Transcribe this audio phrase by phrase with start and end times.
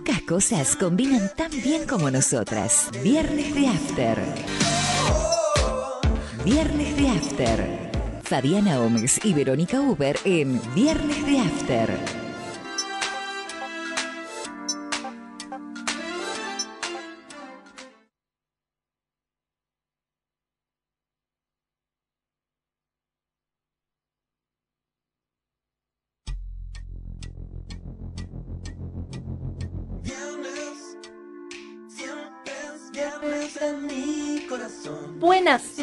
[0.00, 2.88] Pocas cosas combinan tan bien como nosotras.
[3.02, 4.18] Viernes de After.
[6.42, 7.90] Viernes de After.
[8.22, 12.19] Fabiana Gómez y Verónica Uber en Viernes de After.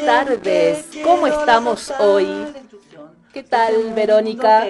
[0.08, 2.26] Tardes, ¿cómo estamos hoy?
[3.34, 4.66] ¿Qué tal, Verónica?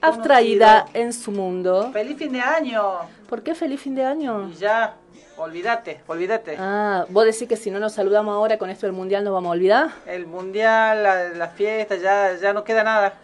[0.00, 1.90] Abstraída en su mundo.
[1.92, 2.92] Feliz fin de año.
[3.28, 4.48] ¿Por qué feliz fin de año?
[4.48, 4.94] Y ya,
[5.36, 6.54] olvídate, olvídate.
[6.60, 9.48] Ah, vos decís que si no nos saludamos ahora con esto del mundial nos vamos
[9.48, 9.90] a olvidar.
[10.06, 13.14] El mundial, la, la fiesta, ya, ya no queda nada.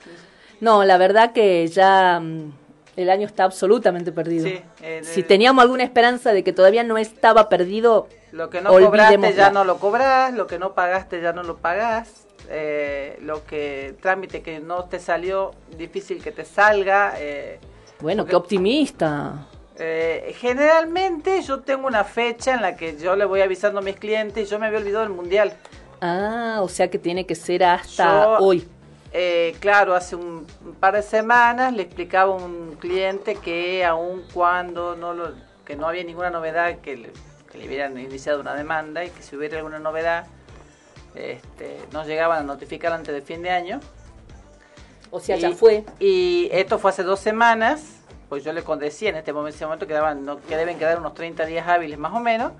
[0.61, 2.53] No, la verdad que ya mm,
[2.97, 4.49] el año está absolutamente perdido.
[4.49, 8.71] Sí, eh, si teníamos alguna esperanza de que todavía no estaba perdido, Lo que no
[8.71, 13.45] cobraste ya no lo cobras, lo que no pagaste ya no lo pagás, eh, lo
[13.47, 17.15] que trámite que no te salió, difícil que te salga.
[17.17, 17.61] eh,
[18.01, 19.47] Bueno, porque- qué optimista.
[19.79, 23.95] eh, generalmente yo tengo una fecha en la que yo le voy avisando a mis
[23.97, 25.53] clientes y yo me había olvidado del mundial.
[26.01, 28.05] Ah, o sea que tiene que ser hasta
[28.39, 28.69] Yo- hoy.
[29.13, 34.25] Eh, claro, hace un, un par de semanas le explicaba a un cliente que aun
[34.35, 35.31] cuando no lo,
[35.65, 37.13] que no había ninguna novedad, que le,
[37.55, 40.27] que le hubieran iniciado una demanda y que si hubiera alguna novedad,
[41.15, 43.81] este, nos llegaban a notificar antes del fin de año.
[45.13, 45.85] O sea, Y- ya fue.
[46.01, 47.83] Y esto fue hace dos semanas,
[48.29, 51.15] pues yo le decía en este momento, en ese momento no, que deben quedar unos
[51.15, 52.53] 30 días hábiles más o menos,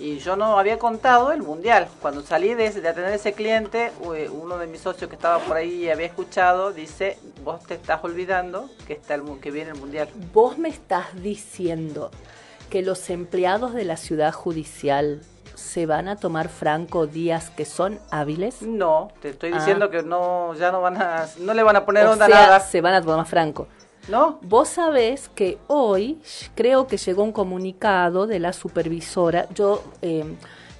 [0.00, 1.86] y yo no había contado el mundial.
[2.00, 5.56] Cuando salí de, de atender a ese cliente, uno de mis socios que estaba por
[5.56, 9.76] ahí y había escuchado, dice, vos te estás olvidando que, está el, que viene el
[9.78, 10.08] mundial.
[10.32, 12.10] Vos me estás diciendo
[12.72, 15.20] que los empleados de la ciudad judicial
[15.54, 18.62] se van a tomar franco días que son hábiles.
[18.62, 19.58] No, te estoy Ah.
[19.58, 22.34] diciendo que no, ya no van a, no le van a poner O onda sea,
[22.34, 23.68] nada, se van a tomar franco.
[24.08, 24.38] ¿no?
[24.40, 26.18] Vos sabés que hoy
[26.54, 29.46] creo que llegó un comunicado de la supervisora.
[29.54, 30.24] Yo eh,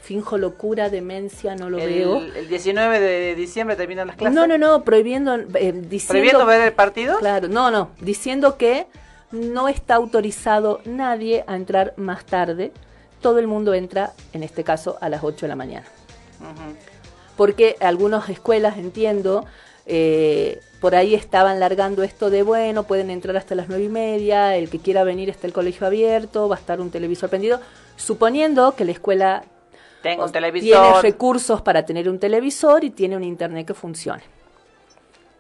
[0.00, 2.16] finjo locura, demencia, no lo veo.
[2.16, 4.34] El, el 19 de diciembre terminan las clases.
[4.34, 7.19] No, no, no, prohibiendo, eh, diciendo, ¿Prohibiendo ver el partido?
[7.19, 8.86] Claro, no, no, diciendo que
[9.32, 12.72] no está autorizado nadie a entrar más tarde.
[13.20, 15.87] Todo el mundo entra, en este caso, a las 8 de la mañana.
[17.37, 19.47] Porque algunas escuelas, entiendo,
[19.87, 24.56] eh, por ahí estaban largando esto de, bueno, pueden entrar hasta las nueve y media,
[24.56, 27.60] el que quiera venir está el colegio abierto, va a estar un televisor prendido,
[27.97, 29.44] suponiendo que la escuela
[30.03, 34.22] Tengo un tiene recursos para tener un televisor y tiene un internet que funcione.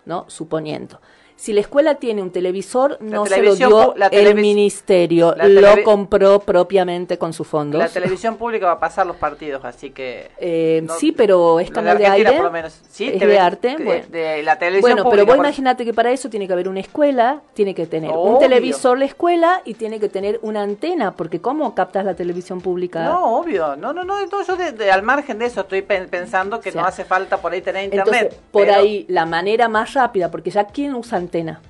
[0.04, 0.24] ¿No?
[0.28, 1.00] Suponiendo.
[1.42, 5.48] Si la escuela tiene un televisor, La no se lo dio la el ministerio, la
[5.48, 7.80] lo compró propiamente con sus fondos.
[7.80, 10.30] La televisión pública va a pasar los partidos, así que...
[10.38, 12.32] Eh, no- sí, pero es canal de aire.
[12.34, 12.80] por lo menos.
[12.88, 13.74] Sí, es de arte.
[13.76, 14.04] de- bueno.
[14.08, 16.78] de la televisión Bueno, pero vos por- imagínate que para eso tiene que haber una
[16.78, 21.40] escuela, tiene que tener un televisor la escuela y tiene que tener una antena, porque
[21.40, 23.02] ¿cómo captas la televisión pública?
[23.02, 23.74] No, obvio.
[23.74, 24.20] No, no, no.
[24.20, 26.86] Entonces yo de- de- al margen de eso estoy pen- pensando que O sea, no
[26.86, 28.14] hace falta por ahí tener internet.
[28.14, 31.18] Entonces, por pero- ahí, la manera más rápida, porque ya ¿quién usa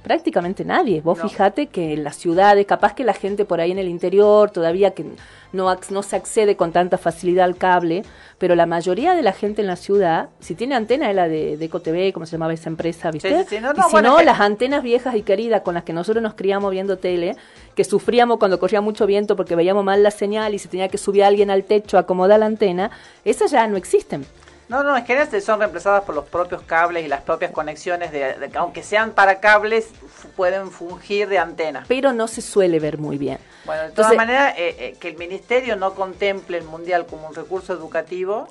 [0.03, 1.01] Prácticamente nadie.
[1.01, 1.29] Vos No.
[1.29, 4.91] fijate que en las ciudades, capaz que la gente por ahí en el interior, todavía
[4.93, 5.05] que
[5.53, 8.03] no, no se accede con tanta facilidad al cable,
[8.39, 11.57] pero la mayoría de la gente en la ciudad, si tiene antena es la de,
[11.57, 13.29] de EcoTV, como se llamaba esa empresa, ¿viste?
[13.29, 13.61] Sí, sí, sí.
[13.63, 16.23] No, y si bueno, no, que- las antenas viejas y queridas con las que nosotros
[16.23, 17.37] nos criamos viendo tele,
[17.75, 20.99] que sufríamos cuando corría mucho viento porque veíamos mal la señal y se tenía que
[20.99, 22.91] subir alguien al techo a acomodar la antena,
[23.25, 24.25] esas ya no existen.
[24.73, 28.11] No, no, es que esas son reemplazadas por los propios cables y las propias conexiones,
[28.11, 29.91] de, de- aunque sean para cables,
[30.35, 31.85] pueden fungir de antena.
[31.89, 33.39] Pero no se suele ver muy bien.
[33.67, 37.35] Bueno, de todas maneras, eh, eh, que el ministerio no contemple el mundial como un
[37.35, 38.49] recurso educativo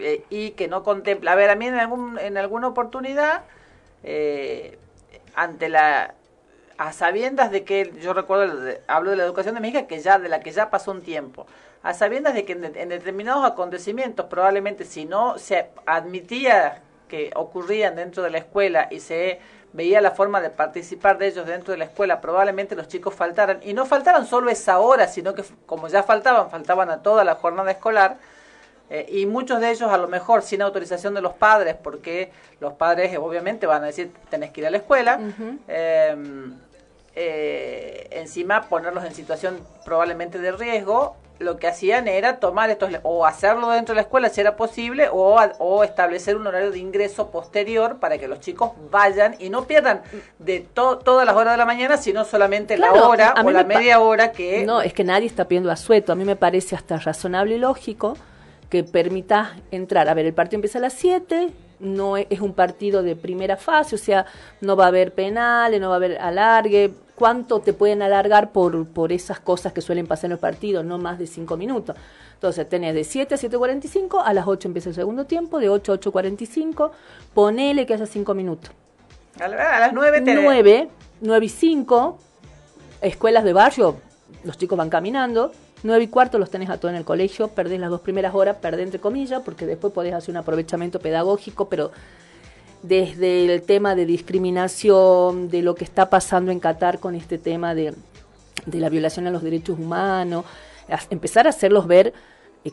[0.00, 1.30] eh, y que no contemple.
[1.30, 3.44] A ver, a mí en, algún, en alguna oportunidad,
[4.02, 4.78] eh,
[5.36, 6.14] ante la.
[6.76, 7.92] a sabiendas de que.
[8.02, 8.52] yo recuerdo,
[8.88, 11.02] hablo de la educación de mi hija, que ya, de la que ya pasó un
[11.02, 11.46] tiempo.
[11.82, 17.30] A sabiendas de que en, de- en determinados acontecimientos, probablemente si no se admitía que
[17.34, 19.40] ocurrían dentro de la escuela y se
[19.72, 23.60] veía la forma de participar de ellos dentro de la escuela, probablemente los chicos faltaran,
[23.62, 27.36] y no faltaran solo esa hora, sino que como ya faltaban, faltaban a toda la
[27.36, 28.18] jornada escolar,
[28.90, 32.72] eh, y muchos de ellos a lo mejor sin autorización de los padres, porque los
[32.74, 35.20] padres obviamente van a decir, tenés que ir a la escuela,
[35.68, 36.16] eh,
[37.14, 43.26] eh, encima ponerlos en situación probablemente de riesgo, lo que hacían era tomar estos, o
[43.26, 47.30] hacerlo dentro de la escuela si era posible, o, o establecer un horario de ingreso
[47.30, 50.02] posterior para que los chicos vayan y no pierdan
[50.38, 54.32] de todas las horas de la mañana, sino solamente la hora o la media hora
[54.32, 54.64] que...
[54.64, 56.12] No, es que nadie está pidiendo asueto.
[56.12, 58.16] A mí me parece hasta razonable y lógico
[58.68, 60.08] que permita entrar.
[60.08, 61.48] A ver, el partido empieza a las 7,
[61.80, 64.26] no es un partido de primera fase, o sea,
[64.60, 66.92] no va a haber penales, no va a haber alargue.
[67.14, 70.84] ¿Cuánto te pueden alargar por, por esas cosas que suelen pasar en los partidos?
[70.84, 71.96] No más de 5 minutos.
[72.40, 75.92] Entonces tenés de 7 a 7.45, a las 8 empieza el segundo tiempo, de 8
[75.92, 76.90] a 8.45,
[77.34, 78.70] ponele que haya 5 minutos.
[79.38, 80.42] A, las 9 tenés...
[80.42, 80.88] 9,
[81.20, 82.18] 9 y 5,
[83.02, 83.96] escuelas de barrio,
[84.44, 87.80] los chicos van caminando, 9 y cuarto los tenés a todos en el colegio, perdés
[87.80, 91.90] las dos primeras horas, perdés entre comillas, porque después podés hacer un aprovechamiento pedagógico, pero
[92.82, 97.74] desde el tema de discriminación, de lo que está pasando en Qatar con este tema
[97.74, 97.94] de,
[98.66, 100.44] de la violación a los derechos humanos,
[101.10, 102.12] empezar a hacerlos ver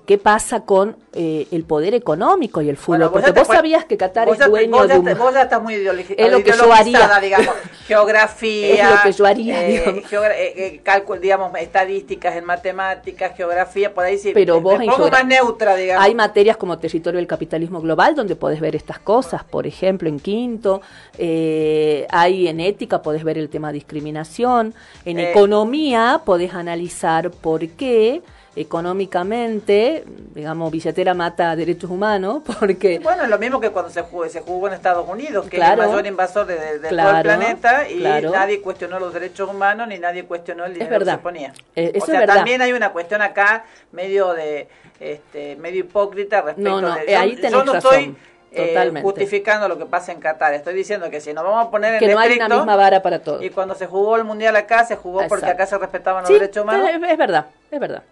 [0.06, 3.10] qué pasa con eh, el poder económico y el fútbol.
[3.10, 5.18] Porque vos sabías que Qatar es dueño de un...
[5.18, 5.76] Vos ya estás muy
[6.18, 7.20] es lo que yo haría.
[7.22, 7.56] digamos,
[7.88, 14.04] geografía, es lo que yo haría, eh, eh cálculo, digamos, estadísticas en matemáticas, geografía, por
[14.04, 16.04] ahí sí, Pero vos poco más neutra, digamos.
[16.04, 20.20] Hay materias como territorio del capitalismo global donde podés ver estas cosas, por ejemplo, en
[20.20, 20.82] quinto,
[21.18, 24.74] hay en ética podés ver el tema de discriminación,
[25.06, 28.22] en economía podés analizar por qué
[28.58, 33.00] económicamente, digamos, billetera mata derechos humanos, porque...
[33.00, 35.64] Bueno, es lo mismo que cuando se jugó, se jugó en Estados Unidos, que es
[35.64, 36.56] el mayor invasor de,
[36.90, 41.06] todo el planeta, y nadie cuestionó los derechos humanos, ni nadie cuestionó el dinero que
[41.06, 41.54] se ponía.
[41.76, 44.68] Eh, eso o sea, es también hay una cuestión acá medio de
[45.00, 47.12] este medio hipócrita respecto no, de...
[47.12, 48.16] Yo, ahí yo no estoy
[48.52, 50.56] eh, justificando lo que pasa en Qatar.
[50.56, 53.04] Estoy diciendo que si nos vamos a poner en que no hay una misma vara
[53.04, 53.44] para todos.
[53.44, 56.64] Y cuando se jugó el mundial acá, se jugó porque acá se respetaban los derechos
[56.64, 56.90] humanos.
[56.90, 58.04] Es verdad, es verdad.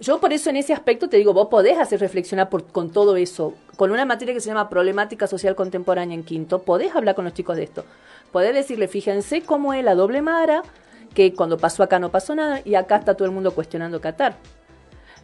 [0.00, 3.16] Yo por eso en ese aspecto te digo, vos podés hacer reflexionar por, con todo
[3.16, 3.52] eso.
[3.76, 7.34] Con una materia que se llama problemática social contemporánea en quinto, podés hablar con los
[7.34, 7.84] chicos de esto.
[8.32, 10.62] Podés decirle, fíjense cómo es la doble mara,
[11.12, 14.36] que cuando pasó acá no pasó nada y acá está todo el mundo cuestionando Qatar.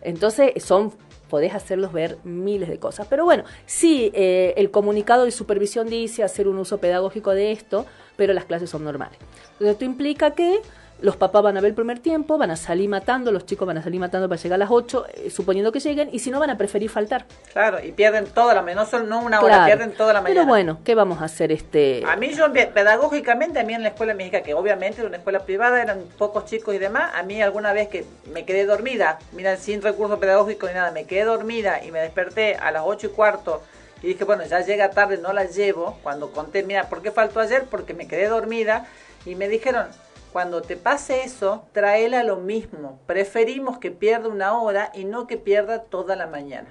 [0.02, 0.92] Entonces son
[1.28, 3.06] podés hacerlos ver miles de cosas.
[3.08, 7.86] Pero bueno, sí, eh, el comunicado de supervisión dice hacer un uso pedagógico de esto,
[8.16, 9.18] pero las clases son normales.
[9.52, 10.60] Entonces esto implica que
[11.00, 13.78] los papás van a ver el primer tiempo, van a salir matando, los chicos van
[13.78, 16.40] a salir matando para llegar a las 8, eh, suponiendo que lleguen, y si no
[16.40, 17.26] van a preferir faltar.
[17.52, 20.40] Claro, y pierden toda la mañana, no solo no una hora, pierden toda la mañana.
[20.40, 21.52] Pero bueno, ¿qué vamos a hacer?
[21.52, 25.18] este A mí yo, pedagógicamente, a mí en la escuela mexicana, que obviamente era una
[25.18, 29.18] escuela privada, eran pocos chicos y demás, a mí alguna vez que me quedé dormida,
[29.32, 33.08] mira, sin recurso pedagógico ni nada, me quedé dormida y me desperté a las 8
[33.08, 33.62] y cuarto,
[34.02, 35.98] y dije, bueno, ya llega tarde, no la llevo.
[36.02, 37.64] Cuando conté, mira, ¿por qué faltó ayer?
[37.70, 38.86] Porque me quedé dormida.
[39.24, 39.86] Y me dijeron,
[40.36, 43.00] cuando te pase eso, tráela lo mismo.
[43.06, 46.68] Preferimos que pierda una hora y no que pierda toda la mañana.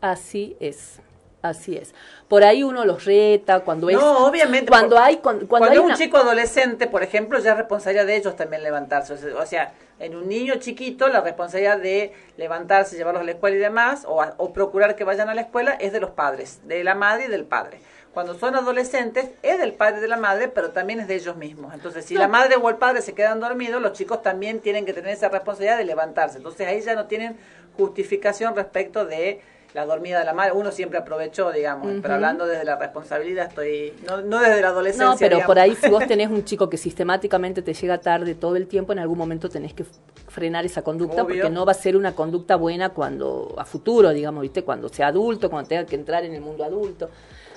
[0.00, 1.00] Así es.
[1.42, 1.92] Así es.
[2.28, 3.96] Por ahí uno los reta cuando es.
[3.96, 4.68] No, obviamente.
[4.70, 5.16] Cuando hay.
[5.16, 9.14] Cuando, hay un chico adolescente, por ejemplo, ya es responsabilidad de ellos también levantarse.
[9.32, 13.58] O sea, en un niño chiquito, la responsabilidad de levantarse, llevarlos a la escuela y
[13.58, 16.94] demás, o, o procurar que vayan a la escuela, es de los padres, de la
[16.94, 17.80] madre y del padre
[18.12, 21.36] cuando son adolescentes es del padre y de la madre, pero también es de ellos
[21.36, 21.74] mismos.
[21.74, 24.92] Entonces, si la madre o el padre se quedan dormidos, los chicos también tienen que
[24.92, 26.38] tener esa responsabilidad de levantarse.
[26.38, 27.36] Entonces, ahí ya no tienen
[27.76, 29.40] justificación respecto de
[29.74, 30.52] la dormida de la madre.
[30.52, 35.10] Uno siempre aprovechó, digamos, pero hablando desde la responsabilidad, estoy no, no desde la adolescencia.
[35.10, 38.56] No, pero por ahí si vos tenés un chico que sistemáticamente te llega tarde todo
[38.56, 39.84] el tiempo, en algún momento tenés que
[40.28, 44.42] frenar esa conducta porque no va a ser una conducta buena cuando a futuro, digamos,
[44.42, 44.62] ¿viste?
[44.62, 47.10] Cuando sea adulto, cuando tenga que entrar en el mundo adulto.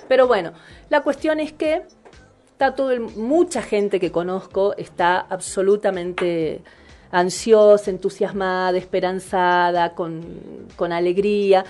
[0.08, 0.52] Pero bueno,
[0.88, 1.82] la cuestión es que
[2.50, 6.62] está todo mucha gente que conozco está absolutamente
[7.10, 11.64] ansiosa, entusiasmada, esperanzada, con, con alegría.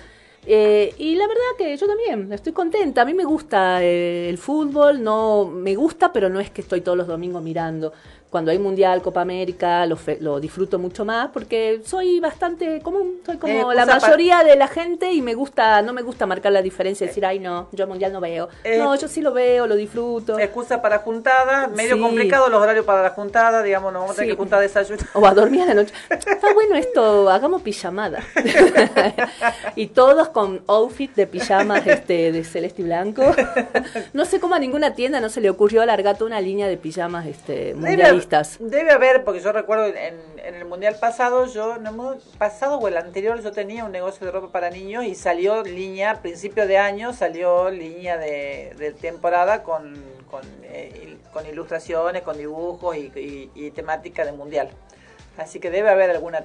[0.44, 3.02] Eh, y la verdad que yo también estoy contenta.
[3.02, 6.80] A mí me gusta eh, el fútbol, no me gusta, pero no es que estoy
[6.80, 7.92] todos los domingos mirando
[8.32, 13.36] cuando hay Mundial, Copa América, lo, lo disfruto mucho más porque soy bastante común, soy
[13.36, 16.62] como eh, la mayoría de la gente y me gusta, no me gusta marcar la
[16.62, 18.48] diferencia, decir, ay no, yo Mundial no veo.
[18.64, 20.38] Eh, no, yo sí lo veo, lo disfruto.
[20.38, 24.30] Excusa para juntada, medio complicado los horarios para la juntada, digamos, no vamos a tener
[24.30, 25.02] que juntar desayuno.
[25.12, 25.92] O a dormir a la noche.
[26.08, 28.20] Está bueno esto, hagamos pijamada.
[29.76, 33.22] y todos con outfit de pijamas este, de celeste y blanco.
[34.14, 36.78] no sé cómo a ninguna tienda no se le ocurrió alargar toda una línea de
[36.78, 38.21] pijamas este, mundialistas.
[38.60, 43.40] Debe haber, porque yo recuerdo en, el mundial pasado, yo, no, pasado o el anterior,
[43.42, 47.70] yo tenía un negocio de ropa para niños y salió línea, principio de año, salió
[47.70, 49.94] línea de, temporada con,
[50.64, 54.70] eh, con, ilustraciones, con dibujos y, temática de mundial.
[55.36, 56.44] Así que debe haber alguna.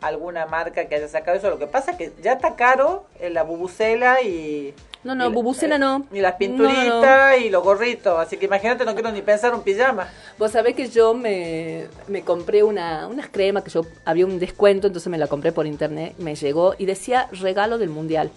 [0.00, 1.50] Alguna marca que haya sacado eso.
[1.50, 4.74] Lo que pasa es que ya está caro eh, la bubucela y...
[5.02, 6.06] No, no, bubucela no.
[6.12, 8.18] Y las pinturitas y los gorritos.
[8.18, 10.08] Así que imagínate, no quiero ni pensar un pijama.
[10.38, 14.86] Vos sabés que yo me, me compré una, unas cremas que yo había un descuento,
[14.86, 18.30] entonces me la compré por internet, me llegó y decía regalo del mundial.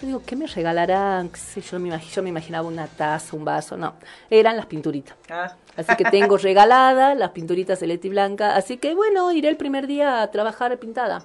[0.00, 1.30] Yo digo, ¿qué me regalarán?
[1.56, 3.76] yo, me yo me imaginaba una taza, un vaso.
[3.76, 3.94] No,
[4.30, 5.16] eran las pinturitas.
[5.28, 5.54] Ah.
[5.76, 8.54] Así que tengo regaladas las pinturitas celeste y blanca.
[8.54, 11.24] Así que bueno, iré el primer día a trabajar pintada.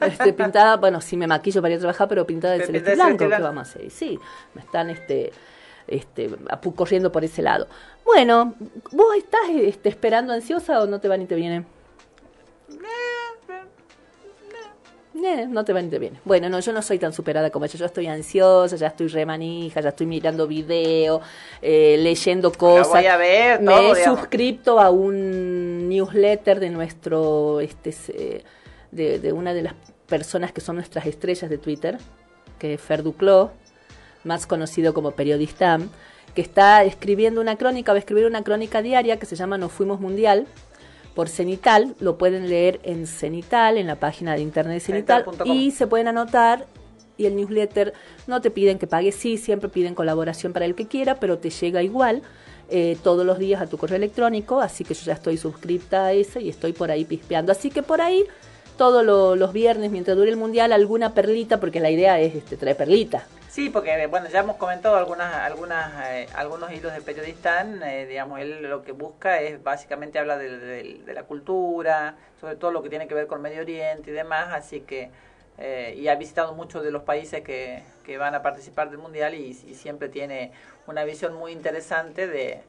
[0.00, 2.94] Este, pintada, bueno, sí me maquillo para ir a trabajar, pero pintada de celeste y
[2.94, 3.18] blanco.
[3.18, 3.90] ¿Qué vamos a hacer?
[3.90, 4.18] Sí,
[4.54, 5.32] me están este,
[5.86, 6.30] este,
[6.74, 7.66] corriendo por ese lado.
[8.04, 8.54] Bueno,
[8.92, 11.66] ¿vos estás este, esperando ansiosa o no te van y te vienen?
[15.24, 16.20] Eh, no te va ni te viene.
[16.24, 17.78] Bueno, no, yo no soy tan superada como ella.
[17.78, 21.20] Yo estoy ansiosa, ya estoy remanija, ya estoy mirando video,
[21.62, 22.88] eh, leyendo cosas.
[22.88, 28.44] voy a ver, Me he suscrito a un newsletter de nuestro, este,
[28.90, 29.74] de, de, una de las
[30.06, 31.98] personas que son nuestras estrellas de Twitter,
[32.58, 33.50] que es Fer Duclos,
[34.24, 35.78] más conocido como periodista,
[36.34, 39.72] que está escribiendo una crónica, va a escribir una crónica diaria que se llama Nos
[39.72, 40.46] Fuimos Mundial
[41.16, 45.70] por Cenital, lo pueden leer en Cenital, en la página de internet de Cenital, y
[45.70, 46.66] se pueden anotar
[47.16, 47.94] y el newsletter
[48.26, 51.48] no te piden que pagues, sí, siempre piden colaboración para el que quiera, pero te
[51.48, 52.20] llega igual
[52.68, 56.12] eh, todos los días a tu correo electrónico, así que yo ya estoy suscripta a
[56.12, 57.50] ese y estoy por ahí pispeando.
[57.50, 58.24] Así que por ahí,
[58.76, 62.76] todos los viernes, mientras dure el mundial, alguna perlita, porque la idea es este, traer
[62.76, 63.26] perlita.
[63.56, 68.38] Sí, porque bueno, ya hemos comentado algunas, algunas, eh, algunos hilos de periodistán, eh, digamos,
[68.38, 73.08] él lo que busca es básicamente habla de, la cultura, sobre todo lo que tiene
[73.08, 75.10] que ver con Medio Oriente y demás, así que,
[75.56, 79.34] eh, y ha visitado muchos de los países que, que van a participar del Mundial
[79.34, 80.52] y, siempre tiene
[80.86, 82.60] una visión muy interesante de,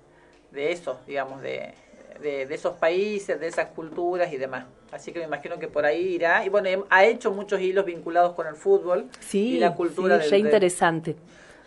[0.51, 1.73] de eso, digamos, de,
[2.21, 4.63] de, esos países, de esas culturas y demás.
[4.91, 6.45] Así que me imagino que por ahí irá.
[6.45, 10.21] Y bueno, ha hecho muchos hilos vinculados con el fútbol y la cultura.
[10.21, 11.15] Sí, interesante.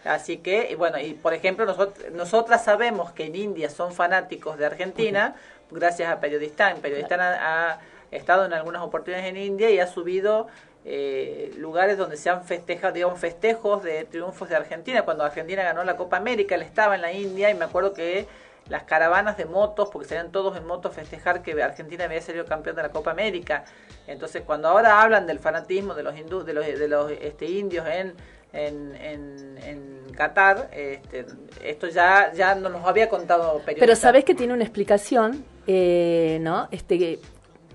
[0.04, 4.56] Así que, y bueno, y por ejemplo, nosotros, nosotras sabemos que en India son fanáticos
[4.56, 5.36] de Argentina,
[5.70, 6.78] gracias a Periodistán.
[6.78, 10.48] Periodistán ha, estado en algunas oportunidades en India y ha subido
[10.84, 15.02] eh, lugares donde se han festejado, digamos, festejos de triunfos de Argentina.
[15.02, 18.26] Cuando Argentina ganó la Copa América, él estaba en la India y me acuerdo que
[18.70, 22.76] las caravanas de motos, porque serían todos en motos festejar que Argentina había salido campeón
[22.76, 23.64] de la Copa América.
[24.06, 27.84] Entonces, cuando ahora hablan del fanatismo de los hindú, de los, de los este, indios
[27.86, 28.14] en,
[28.52, 31.26] en, en, Qatar, este,
[31.64, 33.60] esto ya, ya no nos había contado.
[33.64, 36.68] Pero sabes que tiene una explicación, eh, ¿no?
[36.70, 37.18] Este,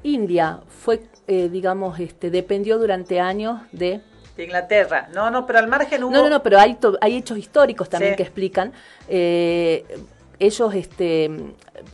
[0.04, 4.02] India fue, eh, digamos, este, dependió durante años de
[4.36, 5.08] de Inglaterra.
[5.14, 6.12] No, no, pero al margen hubo...
[6.12, 8.74] No, no, no, pero hay, hay hechos históricos también que explican.
[9.08, 9.86] Eh,
[10.40, 11.30] ellos este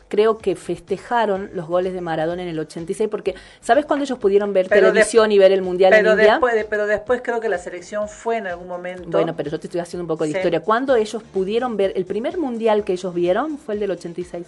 [0.08, 4.54] creo que festejaron los goles de Maradona en el 86 porque sabes cuándo ellos pudieron
[4.54, 7.58] ver televisión y ver el mundial pero en India después pero después creo que la
[7.58, 9.10] selección fue en algún momento.
[9.10, 10.62] Bueno pero yo te estoy haciendo un poco de historia.
[10.62, 14.46] Cuando ellos pudieron ver el primer mundial que ellos vieron fue el del 86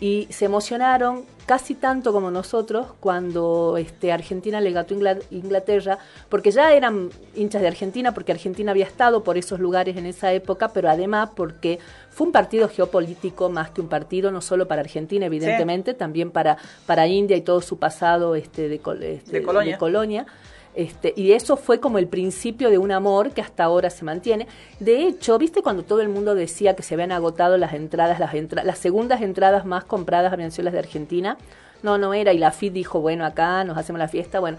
[0.00, 4.94] y se emocionaron casi tanto como nosotros cuando este, Argentina le gató
[5.30, 10.06] Inglaterra, porque ya eran hinchas de Argentina, porque Argentina había estado por esos lugares en
[10.06, 11.78] esa época, pero además porque
[12.14, 16.56] fue un partido geopolítico más que un partido, no solo para Argentina, evidentemente, también para,
[16.86, 20.26] para India y todo su pasado este, de, este, De colonia
[20.74, 24.48] este, y eso fue como el principio de un amor que hasta ahora se mantiene.
[24.80, 28.32] De hecho, ¿viste cuando todo el mundo decía que se habían agotado las entradas, las,
[28.64, 31.38] las segundas entradas más compradas habían sido las de Argentina?
[31.82, 32.32] No, no era.
[32.32, 34.40] Y la FID dijo, bueno, acá nos hacemos la fiesta.
[34.40, 34.58] Bueno,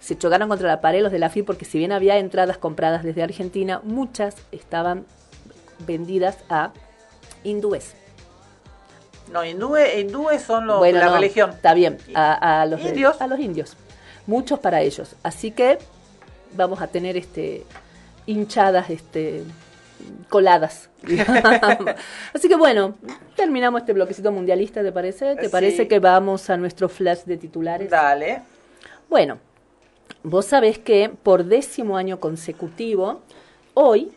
[0.00, 3.04] se chocaron contra la pared los de la FID porque si bien había entradas compradas
[3.04, 5.06] desde Argentina, muchas estaban
[5.86, 6.72] vendidas a
[7.44, 7.94] hindúes.
[9.32, 11.50] No, hindúes, son los, de la religión.
[11.50, 13.20] Está bien, a, los indios.
[13.20, 13.76] a los indios
[14.26, 15.14] muchos para ellos.
[15.22, 15.78] Así que
[16.54, 17.64] vamos a tener este
[18.26, 19.44] hinchadas, este
[20.28, 20.88] coladas.
[22.34, 22.94] Así que bueno,
[23.36, 25.36] terminamos este bloquecito mundialista, ¿te parece?
[25.36, 27.90] ¿Te parece que vamos a nuestro flash de titulares?
[27.90, 28.42] Dale.
[29.08, 29.38] Bueno,
[30.22, 33.20] vos sabés que por décimo año consecutivo,
[33.74, 34.12] hoy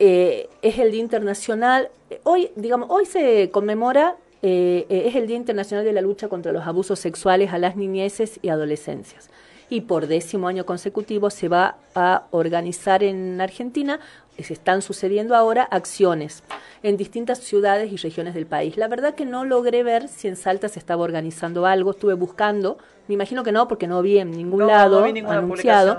[0.00, 1.90] eh, es el Día Internacional,
[2.24, 6.52] hoy, digamos, hoy se conmemora eh, eh, es el Día Internacional de la Lucha contra
[6.52, 9.28] los Abusos Sexuales a las Niñeces y Adolescencias.
[9.68, 14.00] Y por décimo año consecutivo se va a organizar en Argentina,
[14.38, 16.42] se están sucediendo ahora acciones
[16.82, 18.78] en distintas ciudades y regiones del país.
[18.78, 22.78] La verdad que no logré ver si en Salta se estaba organizando algo, estuve buscando,
[23.06, 25.98] me imagino que no, porque no vi en ningún lado anunciado.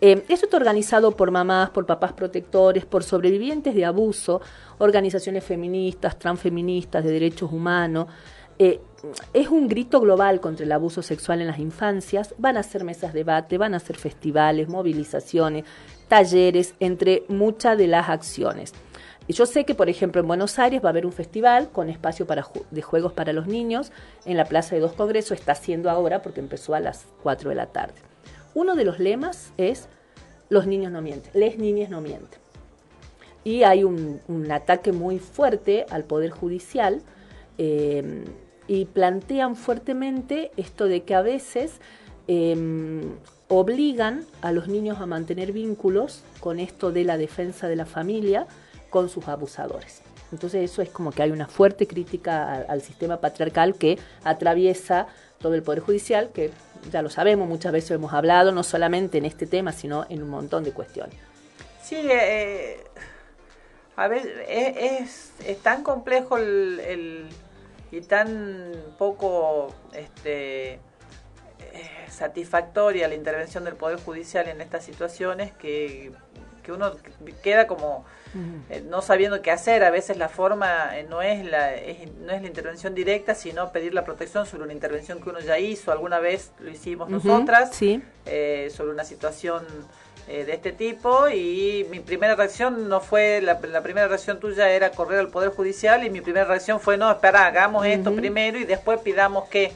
[0.00, 4.42] Eh, esto está organizado por mamás, por papás protectores, por sobrevivientes de abuso,
[4.78, 8.06] organizaciones feministas, transfeministas, de derechos humanos.
[8.58, 8.80] eh,
[9.34, 12.34] es un grito global contra el abuso sexual en las infancias.
[12.38, 15.64] Van a ser mesas de debate, van a ser festivales, movilizaciones,
[16.08, 18.72] talleres, entre muchas de las acciones.
[19.28, 22.26] Yo sé que, por ejemplo, en Buenos Aires va a haber un festival con espacio
[22.26, 23.90] para de juegos para los niños
[24.24, 25.38] en la Plaza de Dos Congresos.
[25.38, 28.15] Está haciendo ahora porque empezó a las 4 de la tarde.
[28.56, 29.86] Uno de los lemas es
[30.48, 32.40] los niños no mienten, les niñas no mienten.
[33.44, 34.18] Y hay un,
[34.50, 37.02] ataque muy fuerte al Poder Judicial
[37.58, 38.24] eh,
[38.66, 41.82] y plantean fuertemente esto de que a veces
[42.28, 43.02] em,
[43.48, 48.46] obligan a los niños a mantener vínculos con esto de la defensa de la familia
[48.88, 50.00] con sus abusadores.
[50.32, 55.08] Entonces eso es como que hay una fuerte crítica al, sistema patriarcal que atraviesa
[55.40, 56.50] todo el Poder Judicial, que
[56.90, 60.30] ya lo sabemos, muchas veces hemos hablado, no solamente en este tema, sino en un
[60.30, 61.16] montón de cuestiones.
[61.82, 62.84] Sí, eh,
[63.96, 67.28] a ver, es, es, tan complejo el,
[67.90, 70.80] y tan poco este, eh,
[72.08, 76.12] satisfactoria la intervención del Poder Judicial en estas situaciones que,
[76.62, 76.92] que uno
[77.42, 78.04] queda como
[78.70, 79.84] eh, no sabiendo qué hacer.
[79.84, 81.72] A veces la forma eh, no, es la,
[82.20, 85.58] no es la intervención directa, sino pedir la protección sobre una intervención que uno ya
[85.58, 85.92] hizo.
[85.92, 87.70] Alguna vez lo hicimos nosotras
[88.26, 89.64] eh, sobre una situación
[90.26, 95.20] de este tipo y mi primera reacción no fue, la, primera reacción tuya era correr
[95.20, 98.98] al Poder Judicial y mi primera reacción fue, no, espera, hagamos esto primero y después
[99.02, 99.72] pidamos que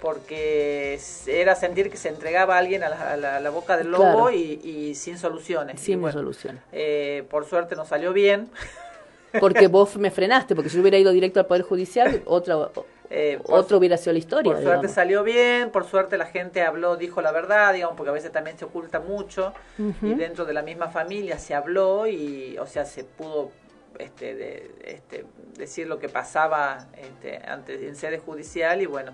[0.00, 5.18] porque era sentir que se entregaba a alguien a la, boca del lobo y, sin
[5.18, 5.80] soluciones.
[5.80, 6.62] Sin soluciones.
[6.72, 8.48] Eh, por suerte nos salió bien.
[9.40, 12.70] Porque vos me frenaste, porque si yo hubiera ido directo al Poder Judicial, otra,
[13.10, 14.54] eh, otro hubiera sido la historia.
[14.54, 18.14] Por suerte salió bien, por suerte la gente habló, dijo la verdad, digamos, porque a
[18.14, 22.66] veces también se oculta mucho y dentro de la misma familia se habló y, o
[22.66, 23.50] sea, se pudo
[23.98, 25.24] este, de, este,
[25.58, 29.12] decir lo que pasaba este, antes en sede judicial y bueno,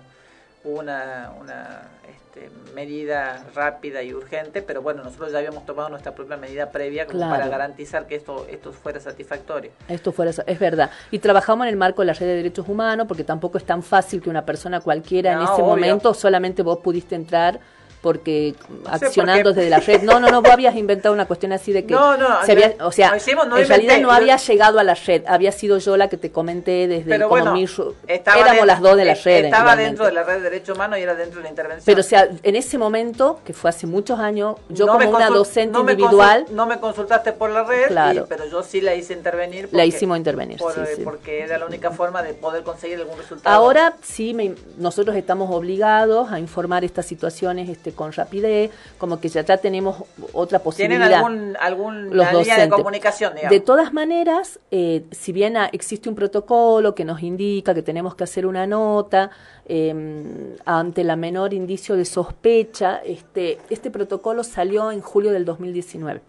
[0.65, 6.35] una, una este, medida rápida y urgente, pero bueno, nosotros ya habíamos tomado nuestra propia
[6.35, 9.71] medida previa como para garantizar que esto, esto fuera satisfactorio.
[9.87, 10.89] Esto fuera, es verdad.
[11.11, 13.83] Y trabajamos en el marco de la red de derechos humanos, porque tampoco es tan
[13.83, 17.59] fácil que una persona cualquiera en ese momento solamente vos pudiste entrar
[18.05, 18.53] porque
[18.85, 20.03] accionando desde la red.
[20.03, 22.75] No, no, no, vos habías inventado una cuestión así de que no, no, se había,
[22.81, 26.17] o sea, en realidad no había llegado a la red, había sido yo la que
[26.17, 27.67] te comenté desde Pero como bueno,
[28.07, 29.45] éramos las dos de la red.
[29.45, 31.83] Estaba dentro de la red de derechos humanos y era dentro de la intervención.
[31.83, 35.79] Pero o sea, en ese momento, que fue hace muchos años, yo como una docente
[35.79, 38.27] individual, no me consultaste por la red, claro.
[38.29, 39.63] pero yo sí la hice intervenir.
[39.63, 43.55] Porque, la hicimos intervenir, sí, porque era la única forma de poder conseguir algún resultado.
[43.55, 44.37] Ahora sí,
[44.77, 50.03] nosotros estamos obligados a informar estas situaciones este, con rapidez como que ya, tenemos
[50.33, 51.07] otra posibilidad.
[51.07, 53.33] ¿Tienen algún, línea de comunicación?
[53.49, 58.23] De todas maneras, eh, si bien existe un protocolo que nos indica que tenemos que
[58.23, 59.31] hacer una nota
[59.67, 66.21] em, ante la menor indicio de sospecha, este, este protocolo salió en julio del 2019.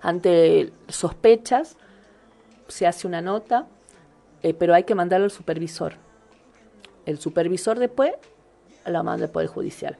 [0.00, 1.76] Ante sospechas
[2.68, 3.66] se hace una nota,
[4.42, 5.94] eh, pero hay que mandarlo al supervisor.
[7.06, 8.12] El supervisor después
[8.84, 9.96] la manda al Poder Judicial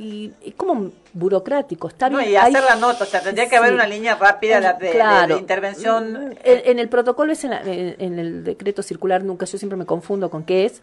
[0.00, 2.30] y, como burocrático, está bien.
[2.30, 6.34] y hacer la nota, o sea, tendría que haber una línea rápida de, intervención.
[6.42, 7.52] En, el protocolo es en,
[8.18, 10.82] el decreto circular, nunca, yo siempre me confundo con qué es.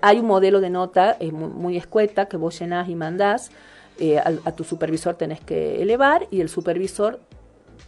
[0.00, 3.50] hay un modelo de nota es muy, escueta que vos llenás y mandás,
[3.98, 7.20] eh, a, tu supervisor tenés que elevar y el supervisor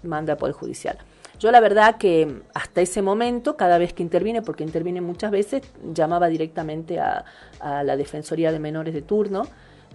[0.02, 0.98] manda por el judicial.
[1.38, 5.62] Yo la verdad que hasta ese momento, cada vez que interviene, porque interviene muchas veces,
[5.94, 7.24] llamaba directamente a,
[7.60, 9.46] a la Defensoría de Menores de turno,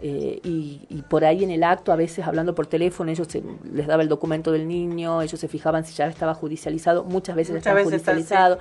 [0.04, 3.28] eh, y, por ahí en el acto, a veces hablando por teléfono, ellos
[3.72, 7.58] les daba el documento del niño, ellos se fijaban si ya estaba judicializado, muchas veces
[7.58, 8.60] estaba judicializado.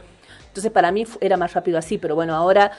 [0.48, 2.72] Entonces para mí era más rápido así, pero bueno, ahora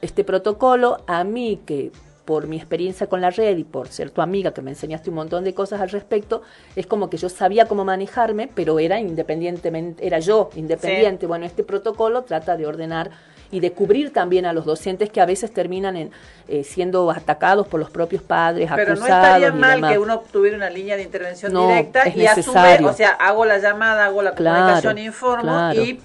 [0.00, 1.92] este protocolo, a mí que
[2.24, 5.16] por mi experiencia con la red y por ser tu amiga que me enseñaste un
[5.16, 6.42] montón de cosas al respecto,
[6.76, 11.26] es como que yo sabía cómo manejarme, pero era independientemente, era yo independiente.
[11.26, 13.10] Bueno, este protocolo trata de ordenar
[13.50, 16.10] y de cubrir también a los docentes que a veces terminan en,
[16.48, 20.70] eh, siendo atacados por los propios padres, Pero no estaría mal que uno tuviera una
[20.70, 25.72] línea de intervención directa y asume, o sea, hago la llamada, hago la comunicación, informo
[25.72, 26.00] y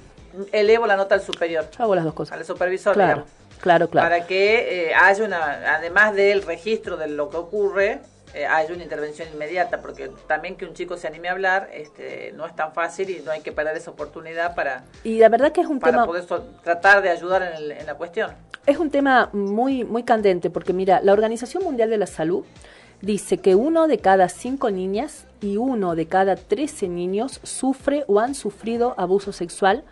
[0.51, 1.65] elevo la nota al superior.
[1.77, 2.37] hago las dos cosas.
[2.37, 3.25] Al supervisor, claro.
[3.61, 4.09] Claro, claro.
[4.09, 8.01] Para que eh, haya una, además del registro de lo que ocurre,
[8.33, 12.31] eh, hay una intervención inmediata, porque también que un chico se anime a hablar este,
[12.35, 15.51] no es tan fácil y no hay que perder esa oportunidad para, y la verdad
[15.51, 16.25] que es un para poder
[16.63, 18.31] tratar de ayudar en, la cuestión.
[18.65, 22.43] Es un tema muy, muy candente, porque mira, la Organización Mundial de la Salud
[23.01, 28.19] dice que uno de cada cinco niñas y uno de cada trece niños sufre o
[28.19, 29.83] han sufrido abuso sexual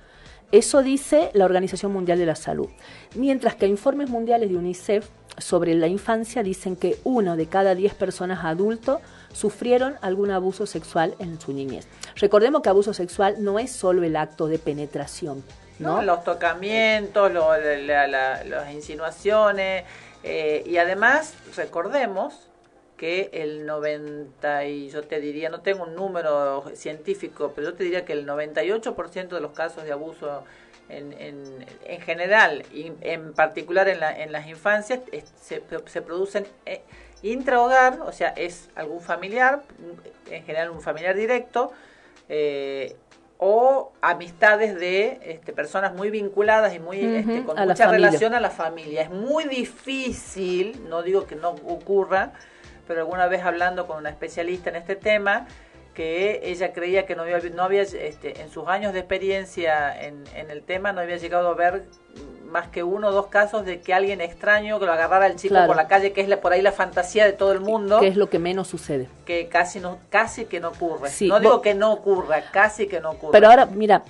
[0.52, 2.70] Eso dice la Organización Mundial de la Salud.
[3.16, 7.94] Mientras que informes mundiales de UNICEF sobre la infancia dicen que uno de cada diez
[7.94, 9.00] personas adultos
[9.34, 11.88] sufrieron algún abuso sexual en su niñez.
[12.16, 15.44] Recordemos que abuso sexual no es solo el acto de penetración.
[15.80, 16.02] ¿no?
[16.02, 19.86] Los tocamientos, las insinuaciones,
[20.24, 22.48] eh, y además recordemos
[22.98, 27.84] que el 90, y yo te diría, no tengo un número científico, pero yo te
[27.84, 30.44] diría que el 98% de los casos de abuso
[30.92, 35.00] en, en, en general y en particular en, la, en las infancias
[35.40, 36.82] se, se, producen eh,
[37.24, 39.64] intrahogar, o sea, es algún familiar,
[40.30, 41.72] en general un familiar directo,
[42.30, 42.96] eh,
[43.44, 48.52] o amistades de este, personas muy vinculadas y muy este, con mucha relación a la
[48.52, 49.02] familia.
[49.02, 52.34] Es muy difícil, no digo que no ocurra,
[52.88, 55.48] pero alguna vez hablando con una especialista en este tema,
[55.94, 60.24] que ella creía que no había, no había este, en sus años de experiencia en,
[60.36, 61.84] en, el tema, no había llegado a ver
[62.52, 65.56] más que uno o dos casos de que alguien extraño que lo agarrara al chico
[65.66, 68.00] por la calle, que es la, por ahí la fantasía de todo el mundo.
[68.00, 69.08] Que es lo que menos sucede.
[69.26, 71.10] Que casi no, casi que no ocurre.
[71.28, 73.32] no digo que no ocurra, casi que no ocurre.
[73.32, 74.04] Pero ahora, mira,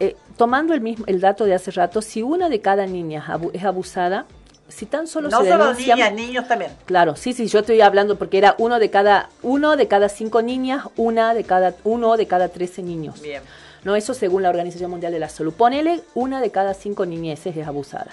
[0.00, 3.64] eh, tomando el mismo el dato de hace rato, si una de cada niña es
[3.64, 4.26] abusada,
[4.68, 6.72] si tan solo no solo niñas, niños también.
[6.84, 10.42] Claro, sí, sí, yo estoy hablando porque era uno de cada uno de cada cinco
[10.42, 13.20] niñas, una de cada uno de cada trece niños.
[13.20, 13.42] Bien.
[13.84, 15.52] No, eso según la Organización Mundial de la Salud.
[15.52, 18.10] Ponele una de cada cinco niñeces es abusada.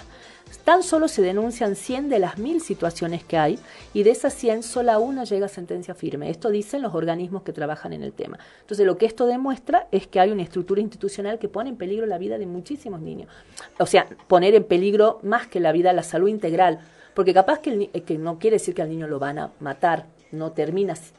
[0.64, 3.58] Tan solo se denuncian 100 de las mil situaciones que hay
[3.94, 6.30] y de esas 100 sola una llega a sentencia firme.
[6.30, 8.38] Esto dicen los organismos que trabajan en el tema.
[8.60, 12.06] Entonces lo que esto demuestra es que hay una estructura institucional que pone en peligro
[12.06, 13.28] la vida de muchísimos niños.
[13.78, 16.80] O sea, poner en peligro más que la vida, la salud integral.
[17.14, 20.04] Porque capaz que, el, que no quiere decir que al niño lo van a matar,
[20.32, 21.12] no termina así,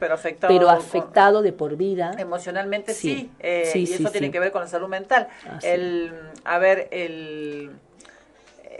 [0.00, 2.12] pero afectado, pero afectado de por vida.
[2.18, 5.28] Emocionalmente sí, eh, y eso tiene que ver con la salud mental.
[5.62, 6.12] el,
[6.44, 7.72] a ver, el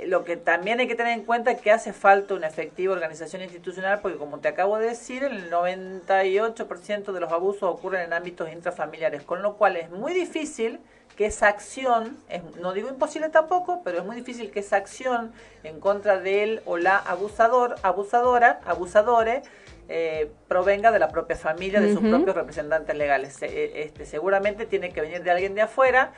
[0.07, 3.43] lo que también hay que tener en cuenta es que hace falta una efectiva organización
[3.43, 8.53] institucional porque como te acabo de decir, el 98% de los abusos ocurren en ámbitos
[8.53, 10.81] intrafamiliares, con lo cual es muy difícil
[11.17, 15.33] que esa acción, es, no digo imposible tampoco, pero es muy difícil que esa acción
[15.63, 19.49] en contra de él o la abusador, abusadora, abusadores,
[19.89, 23.41] eh, provenga de la propia familia, de sus propios representantes legales.
[23.43, 26.13] Eh, este, seguramente tiene que venir de alguien de afuera.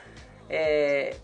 [0.49, 1.15] Eh,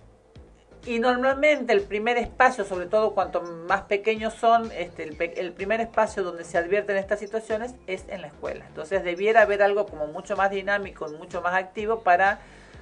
[0.85, 6.23] y normalmente el primer espacio, sobre todo cuanto más pequeños son, este, el, primer espacio
[6.23, 8.65] donde se advierten estas situaciones es en la escuela.
[8.67, 12.39] Entonces debiera haber algo como mucho más dinámico, mucho más activo para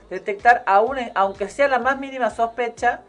[0.10, 3.02] detectar, aún, aunque sea la más mínima sospecha,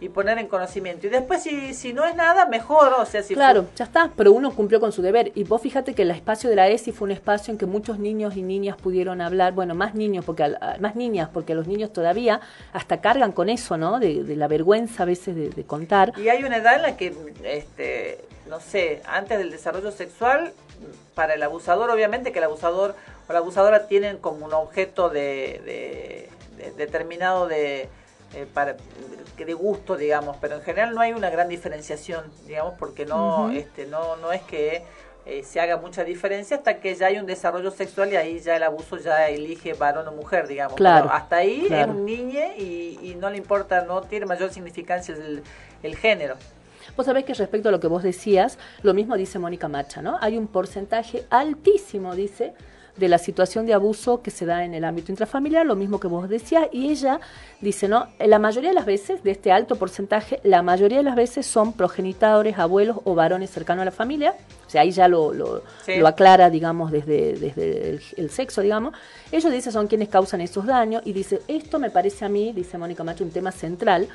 [0.00, 1.06] y poner en conocimiento.
[1.06, 4.32] Y después, si, si no es nada, mejor, o sea, si Claro, ya está, pero
[4.32, 5.30] uno cumplió con su deber.
[5.34, 7.98] Y vos fíjate que el espacio de la ESI fue un espacio en que muchos
[7.98, 12.40] niños y niñas pudieron hablar, bueno, más niños, porque más niñas, porque los niños todavía
[12.72, 14.00] hasta cargan con eso, ¿no?
[14.00, 16.14] De, la vergüenza a veces de, contar.
[16.16, 20.52] Y hay una edad en la que, este, no sé, antes del desarrollo sexual,
[21.14, 22.94] para el abusador, obviamente que el abusador
[23.28, 26.30] o la abusadora tienen como un objeto de
[26.76, 27.88] determinado de
[28.34, 28.76] eh, para,
[29.36, 33.86] de gusto, digamos, pero en general no hay una gran diferenciación, digamos, porque no, este,
[33.86, 34.82] no, no es que
[35.26, 38.56] eh, se haga mucha diferencia hasta que ya hay un desarrollo sexual y ahí ya
[38.56, 40.76] el abuso ya elige varón o mujer, digamos.
[40.76, 45.42] Claro, hasta ahí es un niño y, no le importa, no tiene mayor significancia el,
[45.82, 46.36] el género.
[46.96, 50.18] Vos sabés que respecto a lo que vos decías, lo mismo dice Mónica Macha, ¿no?
[50.20, 52.54] Hay un porcentaje altísimo, dice,
[52.96, 56.08] de la situación de abuso que se da en el ámbito intrafamiliar, lo mismo que
[56.08, 57.20] vos decías, y ella
[57.60, 58.08] dice, ¿no?
[58.18, 61.72] La mayoría de las veces, de este alto porcentaje, la mayoría de las veces son
[61.72, 64.34] progenitadores, abuelos o varones cercanos a la familia,
[64.66, 65.62] o sea, ahí ya lo, lo,
[66.06, 68.94] aclara, digamos, desde, desde el, sexo, digamos.
[69.32, 72.78] Ellos dicen son quienes causan esos daños, y dice, esto me parece a mí, dice
[72.78, 74.08] Mónica Macho, un tema central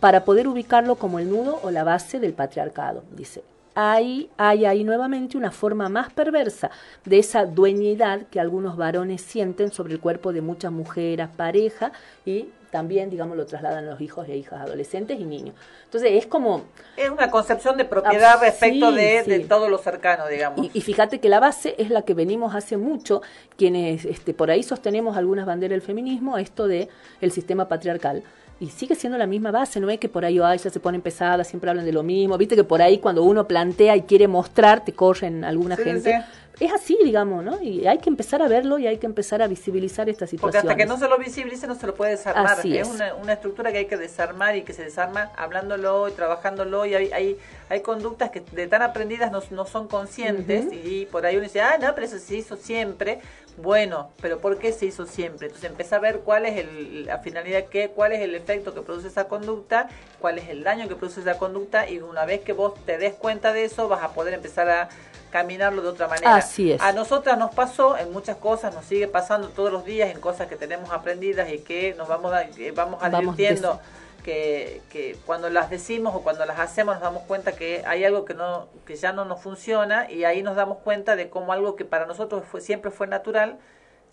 [0.00, 3.42] para poder ubicarlo como el nudo o la base del patriarcado, dice
[3.74, 6.70] hay, hay ahí nuevamente una forma más perversa
[7.04, 11.92] de esa dueñidad que algunos varones sienten sobre el cuerpo de muchas mujeres, pareja
[12.24, 15.54] y también, digamos, lo trasladan los hijos e hijas adolescentes y niños.
[15.84, 16.62] Entonces es como...
[16.96, 20.70] Es una concepción de propiedad ah, respecto de, de, todo lo cercano, digamos.
[20.72, 23.22] Y, fíjate que la base es la que venimos hace mucho,
[23.56, 26.88] quienes este, por ahí sostenemos algunas banderas del feminismo, esto de
[27.20, 28.22] el sistema patriarcal
[28.60, 31.00] y sigue siendo la misma base, no es que por ahí ay, ya se ponen
[31.00, 34.28] pesadas, siempre hablan de lo mismo, viste que por ahí cuando uno plantea y quiere
[34.28, 36.22] mostrar, te corren alguna gente.
[36.60, 37.62] Es así, digamos, ¿no?
[37.62, 40.52] Y hay que empezar a verlo y hay que empezar a visibilizar esta situación.
[40.52, 42.58] Porque hasta que no se lo visibilice no se lo puede desarmar.
[42.64, 46.94] es, Una, estructura que hay que desarmar y que se desarma hablándolo y trabajándolo y
[46.94, 47.38] hay, hay,
[47.70, 51.62] hay conductas que de tan aprendidas no, no son conscientes y por ahí uno dice,
[51.62, 53.20] ah, no, pero eso se hizo siempre.
[53.56, 55.46] Bueno, pero ¿por qué se hizo siempre?
[55.46, 58.80] Entonces empieza a ver cuál es el, la finalidad que, cuál es el efecto que
[58.80, 62.52] produce esa conducta, cuál es el daño que produce esa conducta y una vez que
[62.52, 64.88] vos te des cuenta de eso vas a poder empezar a
[65.30, 66.34] caminarlo de otra manera.
[66.34, 66.80] Así es.
[66.80, 70.48] A nosotras nos pasó en muchas cosas, nos sigue pasando todos los días en cosas
[70.48, 73.80] que tenemos aprendidas y que nos vamos, a, vamos advirtiendo
[74.22, 78.24] que, que, cuando las decimos o cuando las hacemos nos damos cuenta que hay algo
[78.24, 81.74] que no que ya no nos funciona y ahí nos damos cuenta de cómo algo
[81.76, 83.58] que para nosotros fue, siempre fue natural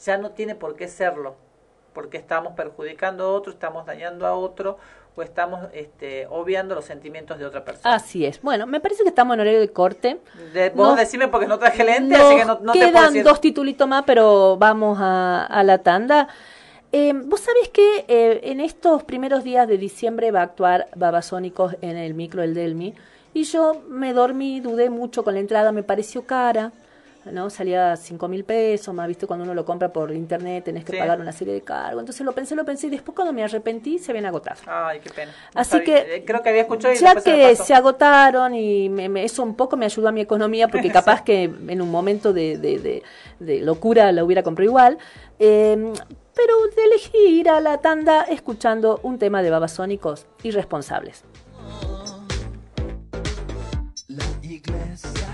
[0.04, 1.36] ya no tiene por qué serlo
[1.98, 4.78] porque estamos perjudicando a otro, estamos dañando a otro
[5.16, 7.96] o estamos este, obviando los sentimientos de otra persona.
[7.96, 8.40] Así es.
[8.44, 10.20] Bueno, me parece que estamos en horario de corte.
[10.54, 13.24] De, vos decime porque no traje lente, así que no, no quedan te puedo decir.
[13.24, 16.28] dos titulitos más, pero vamos a, a la tanda.
[16.92, 21.78] Eh, Vos sabés que eh, en estos primeros días de diciembre va a actuar Babasónicos
[21.82, 22.94] en el micro El Delmi
[23.34, 26.74] y yo me dormí, dudé mucho con la entrada, me pareció cara,
[27.32, 27.50] ¿no?
[27.50, 30.98] Salía cinco mil pesos, más visto cuando uno lo compra por internet tenés que Sí.
[31.00, 32.02] pagar una serie de cargos.
[32.02, 34.60] Entonces lo pensé, lo pensé y después cuando me arrepentí se habían agotado.
[34.68, 35.32] Ay, qué pena.
[35.54, 38.90] Así Sabía- que eh, creo que había escuchado y ya se que se agotaron y
[38.90, 41.92] me- me- eso un poco me ayudó a mi economía porque capaz que en un
[41.92, 43.04] momento de, de- de-
[43.40, 44.98] de locura la hubiera comprado igual.
[45.40, 45.94] Eh,
[46.36, 46.54] pero
[46.86, 51.24] elegí ir a la tanda escuchando un tema de babasónicos irresponsables.
[54.08, 55.27] La iglesia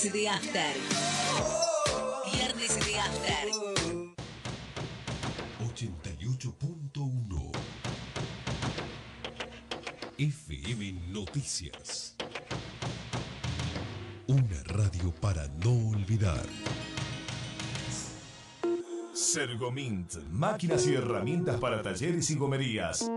[0.00, 0.74] Viernes de After.
[2.32, 3.48] Viernes de After.
[5.74, 7.52] 88.1
[10.16, 12.14] FM Noticias.
[14.28, 16.46] Una radio para no olvidar.
[19.12, 23.10] Sergomint, máquinas y herramientas para talleres y gomerías.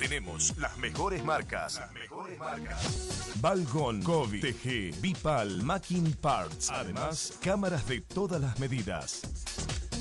[0.00, 1.74] Tenemos las mejores marcas.
[1.74, 3.01] Las mejores marcas.
[3.42, 6.70] Balgon, Kobe, TG, Bipal, Macking Parts.
[6.70, 9.20] Además, cámaras de todas las medidas.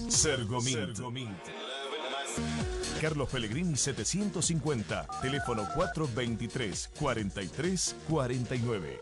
[0.10, 0.96] Sergomint.
[3.02, 9.02] Carlos Pellegrini 750, teléfono 423 43 49.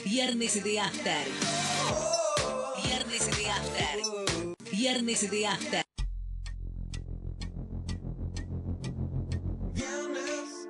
[0.05, 1.27] Viernes de After.
[4.77, 5.83] Viernes de After.
[9.73, 10.69] Viernes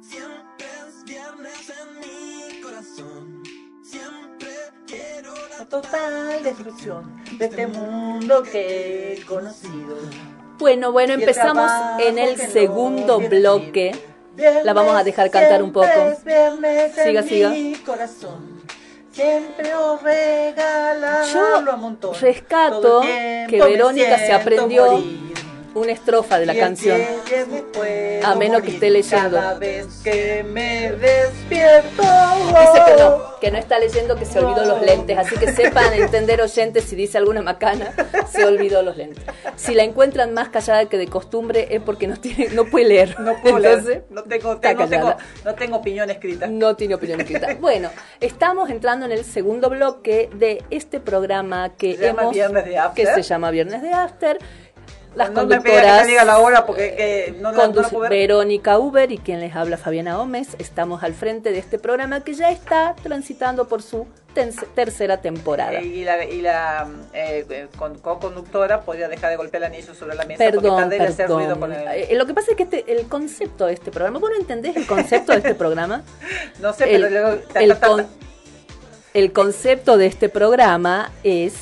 [0.00, 3.42] siempre es viernes en mi corazón.
[3.82, 4.48] Siempre
[4.86, 9.96] quiero la total destrucción de este mundo que he conocido.
[10.58, 13.96] Bueno, bueno, empezamos en el segundo bloque.
[14.36, 15.86] Viernes, La vamos a dejar cantar un poco.
[15.88, 17.52] siempre es viernes Siga, siga.
[19.18, 22.14] Siempre os regalarlo Yo a montón.
[22.20, 23.00] rescato
[23.48, 25.27] que Verónica se aprendió morir.
[25.78, 27.00] Una estrofa de la canción.
[28.24, 29.36] A menos que esté leyendo.
[29.36, 32.02] Cada vez que me despierto.
[32.02, 35.16] Dice que no, que no está leyendo, que se olvidó los lentes.
[35.18, 37.92] Así que sepan entender oyentes si dice alguna macana,
[38.30, 39.22] se olvidó los lentes.
[39.56, 43.20] Si la encuentran más callada que de costumbre es porque no tiene, no puede leer.
[43.20, 44.04] No puedo Entonces, leer.
[44.10, 45.16] No tengo, tengo, callada.
[45.44, 46.46] no tengo opinión escrita.
[46.46, 47.48] No tiene opinión escrita.
[47.60, 52.64] Bueno, estamos entrando en el segundo bloque de este programa que Se llama hemos Viernes
[52.64, 53.06] de After.
[53.06, 54.38] que se llama Viernes de After.
[55.18, 58.10] Las no me pida que conductoras diga la hora porque que no, no conduce ver.
[58.10, 60.48] Verónica Uber y quien les habla Fabiana Gómez.
[60.58, 64.06] Estamos al frente de este programa que ya está transitando por su
[64.74, 65.72] tercera temporada.
[65.80, 69.94] Eh, Y la, y la eh, eh, con- co-conductora podría dejar de golpear el anillo
[69.94, 71.60] sobre la mesa porque Perdón, tarde de hacer ruido perdón.
[71.60, 71.88] con el...
[71.88, 74.76] Eh, lo que pasa es que este, el concepto de este programa, ¿vos no entendés
[74.76, 76.02] el concepto de este programa?
[76.60, 77.42] No sé, el, pero luego...
[77.54, 78.06] el con-
[79.14, 81.54] el concepto de este programa es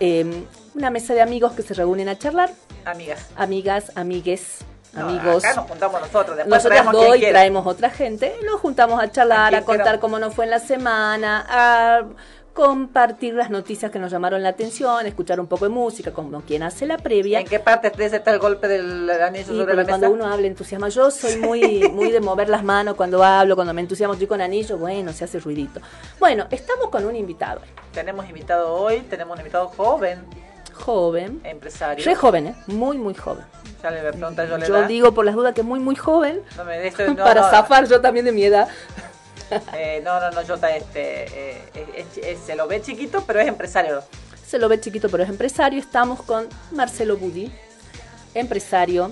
[0.00, 0.26] eh,
[0.74, 2.50] una mesa de amigos que se reúnen a charlar,
[2.84, 3.26] Amigas.
[3.36, 4.58] amigas, amigues,
[4.92, 5.44] No, amigos.
[5.44, 6.36] Acá nos juntamos nosotros.
[6.36, 10.34] Después Nosotras traemos hoy traemos otra gente, nos juntamos a charlar, A contar cómo nos
[10.34, 12.04] fue en la semana, a
[12.52, 16.62] compartir las noticias que nos llamaron la atención, escuchar un poco de música, como quien
[16.62, 17.40] hace la previa.
[17.40, 19.88] ¿En qué parte está el golpe del anillo sobre la mesa?
[19.88, 23.72] cuando uno habla entusiasma, yo soy muy, muy de mover las manos cuando hablo, cuando
[23.72, 25.80] me entusiasmo, estoy con anillo, bueno, se hace ruidito.
[26.18, 27.60] Bueno, estamos con un invitado,
[27.92, 30.24] Tenemos invitado hoy, tenemos un invitado joven,
[30.80, 32.04] joven, empresario.
[32.04, 32.54] re joven, ¿eh?
[32.66, 33.44] muy, muy joven.
[33.82, 36.64] Ya le pregunto yo la Yo digo por las dudas que muy, muy joven, No
[36.64, 38.68] me dejo- no, para no, zafar yo también de mi edad.
[39.74, 41.62] eh, no, no, no, yo ta- este, eh,
[41.96, 44.02] es- es- se lo ve chiquito, pero es empresario.
[44.46, 45.78] Se lo ve chiquito, pero es empresario.
[45.78, 47.52] Estamos con Marcelo Budi,
[48.34, 49.10] empresario.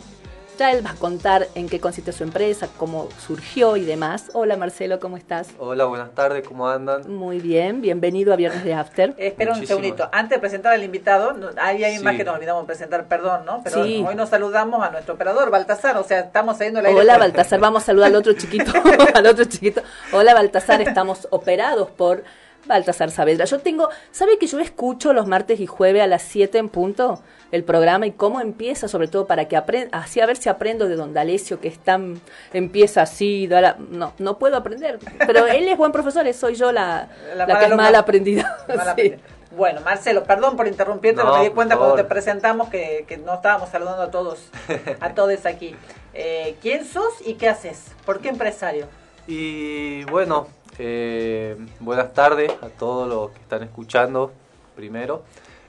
[0.59, 4.31] Ya él va a contar en qué consiste su empresa, cómo surgió y demás.
[4.33, 5.51] Hola Marcelo, ¿cómo estás?
[5.61, 7.09] Hola, buenas tardes, ¿cómo andan?
[7.09, 9.11] Muy bien, bienvenido a Viernes de After.
[9.19, 10.09] Eh, espera un segundito.
[10.11, 12.05] Antes de presentar al invitado, hay alguien Sí.
[12.05, 13.63] más que nos olvidamos presentar, perdón, ¿no?
[13.63, 14.05] Pero Sí.
[14.05, 17.85] hoy nos saludamos a nuestro operador, Baltasar, o sea, estamos saliendo la Hola Baltasar, vamos
[17.85, 18.73] a saludar al otro chiquito,
[19.15, 19.83] al otro chiquito.
[20.13, 22.25] Hola Baltasar, estamos operados por
[22.67, 23.45] Baltasar Saavedra.
[23.47, 27.23] Yo tengo, ¿sabe que yo escucho los martes y jueves a las 7 en punto
[27.51, 30.87] el programa y cómo empieza, sobre todo para que aprenda, así a ver si aprendo
[30.87, 32.21] de Don D'Alessio, que es tan,
[32.53, 36.73] empieza así, da la- no, no puedo aprender, pero él es buen profesor, soy yo
[36.73, 38.59] la, La que es mal aprendida.
[38.97, 39.15] Sí.
[39.57, 43.17] Bueno, Marcelo, perdón por interrumpirte, No, pero me di cuenta cuando te presentamos que, que
[43.17, 44.51] no estábamos saludando a todos,
[45.01, 45.75] a todos aquí.
[46.13, 47.93] Eh, ¿Quién sos y qué haces?
[48.05, 48.89] ¿Por qué empresario?
[49.27, 50.49] Y bueno,
[50.79, 54.33] eh, buenas tardes a todos los que están escuchando
[54.77, 55.23] primero.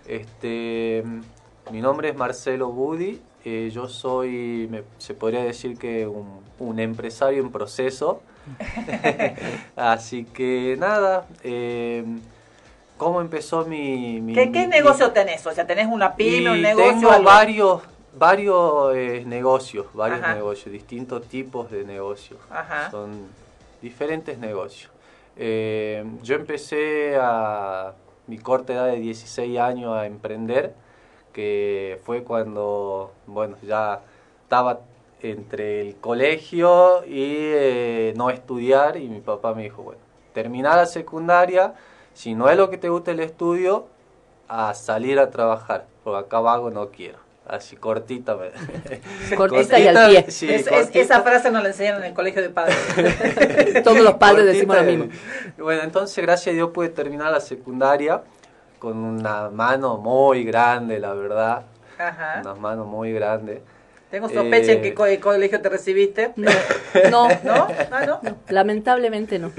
[0.07, 1.03] Este,
[1.71, 6.79] mi nombre es Marcelo Budi, eh, yo soy, me- se podría decir que un, un
[6.79, 8.21] empresario en proceso.
[9.75, 12.03] Así que nada, eh,
[12.97, 14.19] ¿cómo empezó mi...
[14.21, 15.45] mi- ¿Qué, qué mi- negocio tenés?
[15.45, 16.91] O sea, ¿tenés una pyme, un negocio?
[16.91, 17.25] tengo algo?
[17.25, 17.81] varios,
[18.17, 20.33] varios eh, negocios, varios Ajá.
[20.35, 22.39] negocios, distintos tipos de negocios.
[22.49, 22.89] Ajá.
[22.91, 23.27] Son
[23.81, 24.91] diferentes negocios.
[25.41, 27.93] Eh, yo empecé a
[28.27, 30.73] mi corta edad de 16 años a emprender,
[31.31, 34.01] que fue cuando, bueno, ya
[34.43, 34.81] estaba
[35.21, 40.01] entre el colegio y eh, no estudiar y mi papá me dijo, bueno,
[40.33, 41.73] termina la secundaria,
[42.13, 43.87] si no es lo que te gusta el estudio,
[44.49, 47.28] a salir a trabajar, porque acá vago no quiero.
[47.49, 48.37] Así cortita.
[49.35, 50.25] Cortita y al pie.
[50.29, 50.99] sí, Es- es- cortita.
[50.99, 52.77] esa frase nos la enseñan en el colegio de padres.
[53.83, 55.07] Todos los padres decimos lo mismo.
[55.57, 58.21] Bueno, entonces gracias a Dios pude terminar la secundaria
[58.77, 61.63] con una mano muy grande, la verdad.
[61.97, 62.39] Ajá.
[62.41, 63.63] Una mano muy grande.
[64.11, 66.31] Tengo sospecha en Eh, qué co- colegio te recibiste.
[66.35, 66.49] No,
[67.09, 67.67] no, ¿No?
[67.91, 68.21] Ah, no.
[68.49, 69.51] lamentablemente no.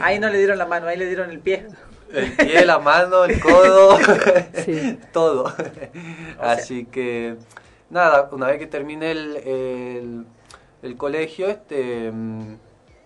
[0.00, 1.66] Ahí no le dieron la mano, ahí le dieron el pie.
[2.14, 3.98] El pie, la mano, el codo,
[4.64, 4.98] Sí.
[5.12, 5.52] todo.
[6.40, 7.36] Así que,
[7.90, 10.26] nada, una vez que terminé el, el,
[10.82, 12.56] el colegio, este, mm,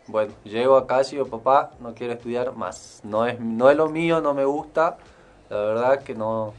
[0.09, 3.00] bueno, llego a casa y digo, papá, no quiero estudiar más.
[3.04, 4.96] No es, no es lo mío, no me gusta.
[5.50, 6.54] La verdad que no.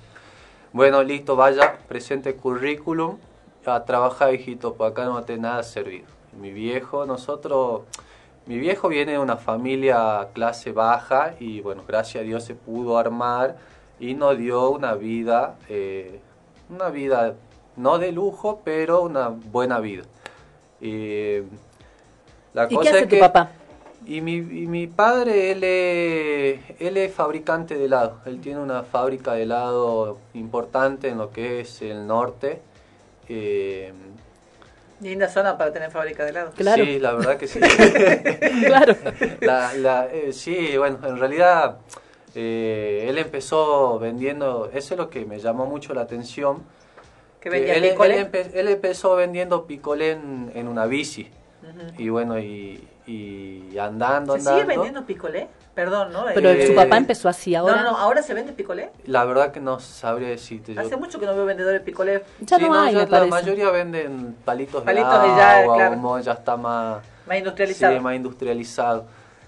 [0.74, 3.18] Bueno, listo, vaya, presente currículum.
[3.66, 6.06] A trabajar, hijito, por acá no va a tener nada servido.
[6.39, 7.82] Mi viejo, nosotros.
[8.50, 12.97] Mi viejo viene de una familia clase baja y bueno, gracias a Dios se pudo
[12.97, 13.58] armar
[14.00, 16.20] y nos dio una vida, eh,
[16.68, 17.36] una vida
[17.78, 20.02] no de lujo, pero una buena vida.
[20.82, 21.41] Y
[22.56, 23.52] la ¿Y cosa qué hace es tu que- papá?
[24.08, 28.18] Y mi, y mi padre, él es, él es fabricante de helado.
[28.26, 32.64] Él tiene una fábrica de helado importante en lo que es el norte.
[33.28, 33.93] Eh,
[35.02, 36.52] Linda zona para tener fábrica de helado.
[36.56, 36.84] Claro.
[36.84, 37.60] Sí, la verdad que sí.
[38.66, 38.95] Claro.
[39.41, 41.78] La- la- eh, sí, bueno, en realidad
[42.36, 46.64] eh, él empezó vendiendo, eso es lo que me llamó mucho la atención.
[47.39, 48.20] Que que vendía él, picolé.
[48.20, 51.32] él empe- él empezó vendiendo picolé en, en una bici.
[51.64, 52.02] Ujú.
[52.02, 54.60] Y bueno, y, y andando, ¿Se andando.
[54.62, 55.47] sigue vendiendo picolé?
[55.80, 56.26] Perdón, ¿no?
[56.34, 57.78] Pero Eh, su papá empezó así No, ahora.
[57.78, 58.92] no, no, ahora se vende picolé.
[59.06, 60.74] La verdad que no sabría decirte.
[60.74, 62.22] yo- Hace mucho que no veo vendedores de picolé.
[62.42, 63.30] Ya Sí, no, hay, ya me la parece.
[63.30, 66.20] mayoría venden palitos, Palitos de de ya, agua, claro.
[66.20, 67.94] ya está más, Más industrializado.
[67.96, 69.06] sí, más industrializado.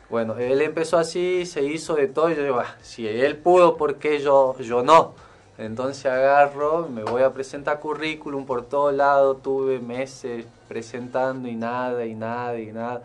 [0.10, 3.76] Bueno, él empezó así, se hizo de todo, y yo digo, "Ah, si él pudo,
[3.76, 5.14] ¿por qué yo, yo no?
[5.58, 12.06] Entonces agarro, me voy a presentar currículum por todos lados, tuve meses presentando y nada,
[12.06, 13.02] y nada, y nada,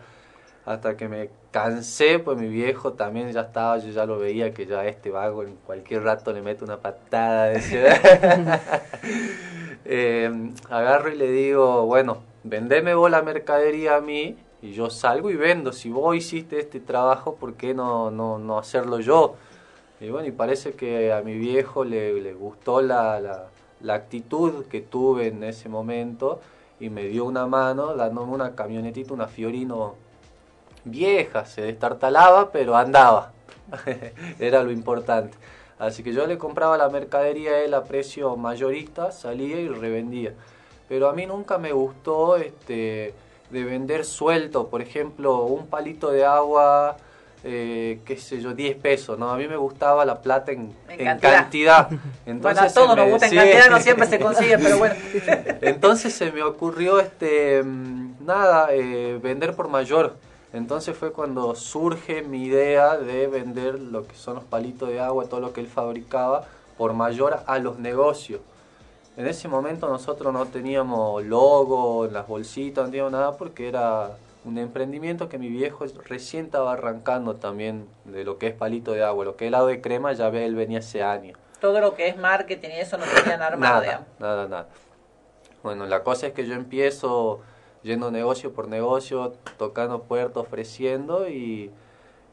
[0.65, 4.67] hasta que me cansé, pues mi viejo también ya estaba, yo ya lo veía que
[4.67, 8.61] ya este vago en cualquier rato le mete una patada, decía.
[9.89, 15.29] Eh, agarro y le digo, bueno, vendeme vos la mercadería a mí y yo salgo
[15.29, 15.71] y vendo.
[15.71, 19.35] Si vos hiciste este trabajo, ¿por qué no, no, no hacerlo yo?
[20.01, 23.45] Y bueno, y parece que a mi viejo le, le gustó la, la,
[23.79, 26.41] la actitud que tuve en ese momento
[26.81, 29.95] y me dio una mano dándome una camionetita, una Fiorino
[30.89, 33.31] vieja, se destartalaba, pero andaba.
[34.39, 35.37] Era lo importante.
[35.79, 40.33] Así que yo le compraba la mercadería a él a precio mayorista, salía y revendía.
[40.89, 43.13] Pero a mí nunca me gustó este
[43.49, 46.97] de vender suelto, por ejemplo, un palito de agua,
[47.43, 49.29] eh, qué sé yo, 10 pesos, ¿no?
[49.31, 51.33] A mí me gustaba la plata en, En en cantidad.
[51.41, 51.87] cantidad.
[51.89, 54.95] bueno, Entonces a todos nos gusta en cantidad, no siempre se consigue, pero bueno.
[55.61, 60.15] Entonces se me ocurrió, este, mm, nada, eh, vender por mayor.
[60.57, 65.25] Entonces fue cuando surge mi idea de vender lo que son los palitos de agua,
[65.25, 66.45] todo lo que él fabricaba,
[66.77, 68.41] por mayor a los negocios.
[69.17, 74.17] En ese momento nosotros no teníamos logo en las bolsitas, no teníamos nada porque era
[74.45, 79.03] un emprendimiento que mi viejo recién estaba arrancando también de lo que es palito de
[79.03, 79.25] agua.
[79.25, 81.37] Lo que es helado de crema ya ve, él venía hace años.
[81.61, 84.67] Todo lo que es marketing y eso no tenían armado, Nada, nada, nada.
[85.61, 87.41] Bueno, la cosa es que yo empiezo
[87.87, 91.71] yendo negocio por negocio, tocando puertas, ofreciendo y,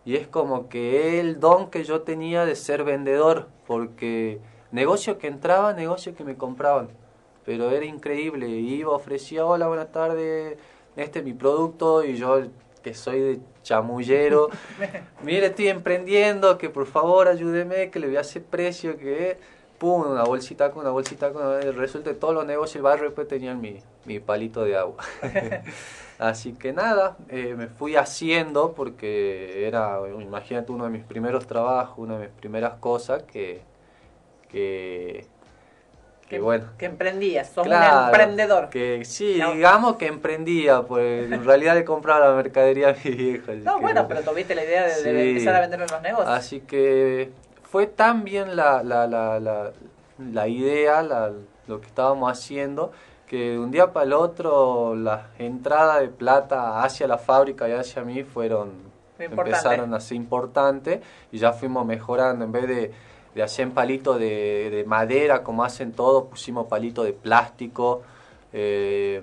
[0.04, 4.40] y es como que el don que yo tenía de ser vendedor, porque
[4.72, 6.88] negocio que entraba, negocio que me compraban,
[7.46, 10.58] pero era increíble, iba, ofrecía, hola, buenas tardes,
[10.96, 12.42] este es mi producto y yo
[12.82, 14.50] que soy de chamullero.
[15.22, 19.38] Mire, estoy emprendiendo, que por favor ayúdeme, que le voy a hacer precio, que
[19.78, 23.04] pum, una bolsita con una bolsita con una, resulta que todos los negocios del barrio
[23.06, 25.02] después tenían mi, mi palito de agua.
[26.18, 31.98] Así que nada, eh, me fui haciendo porque era, imagínate, uno de mis primeros trabajos,
[31.98, 33.62] una de mis primeras cosas que,
[34.48, 35.26] que,
[36.28, 36.66] que bueno.
[36.78, 38.68] Que emprendías, sos un Claro, emprendedor.
[38.70, 39.52] Que sí, No.
[39.54, 43.50] digamos que emprendía, pues en realidad le compraba la mercadería a mi vieja.
[43.52, 46.28] así No, que bueno, pero tuviste la idea de, empezar a vender en los negocios.
[46.30, 47.32] Así que
[47.74, 49.72] fue tan bien la, la, la, la,
[50.32, 51.32] la idea, la-
[51.66, 52.92] lo que estábamos haciendo,
[53.26, 57.72] que de un día para el otro las entradas de plata hacia la fábrica y
[57.72, 58.68] hacia mí fueron
[59.18, 59.50] importante.
[59.50, 61.00] empezaron a ser importantes
[61.32, 62.92] y ya fuimos mejorando en vez de,
[63.34, 68.02] de hacer palitos de, de madera como hacen todos pusimos palitos de plástico
[68.52, 69.20] eh,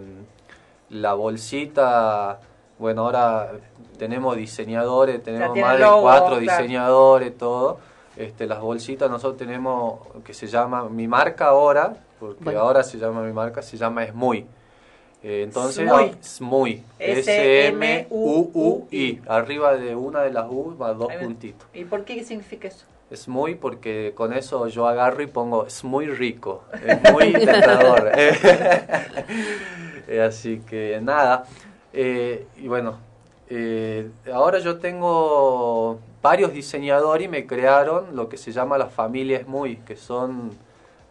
[0.89, 2.41] la bolsita
[2.79, 3.51] bueno ahora
[3.97, 6.41] tenemos diseñadores tenemos más de cuatro claro.
[6.41, 7.79] diseñadores todo
[8.17, 12.59] este las bolsitas nosotros tenemos que se llama mi marca ahora porque Bueno.
[12.59, 14.45] ahora se llama mi marca se llama Smuy
[15.23, 15.87] Eh, entonces
[16.21, 16.83] Smuy.
[17.91, 22.85] S-M-U-U-I arriba de una de las U va dos puntitos ¿Y por qué significa eso?
[23.09, 28.09] es muy porque con eso yo agarro y pongo es muy rico, es muy tentador.
[30.25, 31.43] Así que nada.
[31.91, 32.99] Eh, y bueno,
[33.49, 39.43] eh, ahora yo tengo varios diseñadores y me crearon lo que se llama la familia
[39.47, 40.51] muy que son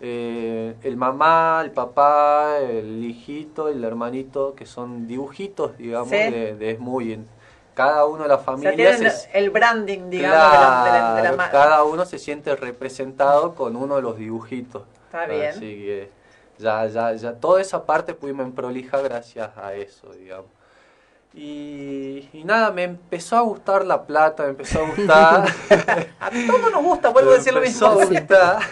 [0.01, 6.17] eh, el mamá, el papá, el hijito, el hermanito, que son dibujitos, digamos, Sí.
[6.17, 7.13] de, de Smuy.
[7.15, 7.27] En
[7.75, 10.91] Cada uno de las O sea, familias tienen es- el branding, digamos, de la, de
[10.91, 14.83] la- de la Claro, cada uno se siente representado con uno de los dibujitos.
[15.07, 15.51] Está bien.
[15.51, 16.11] Así que
[16.59, 20.47] ya, ya, ya, toda esa parte pudimos en prolija gracias a eso, digamos.
[21.33, 25.49] Y, y nada, me empezó a gustar la plata, me empezó a gustar.
[26.21, 28.17] A todos nos gusta, vuelvo a decir lo empezó mismo.
[28.17, 28.63] a gustar.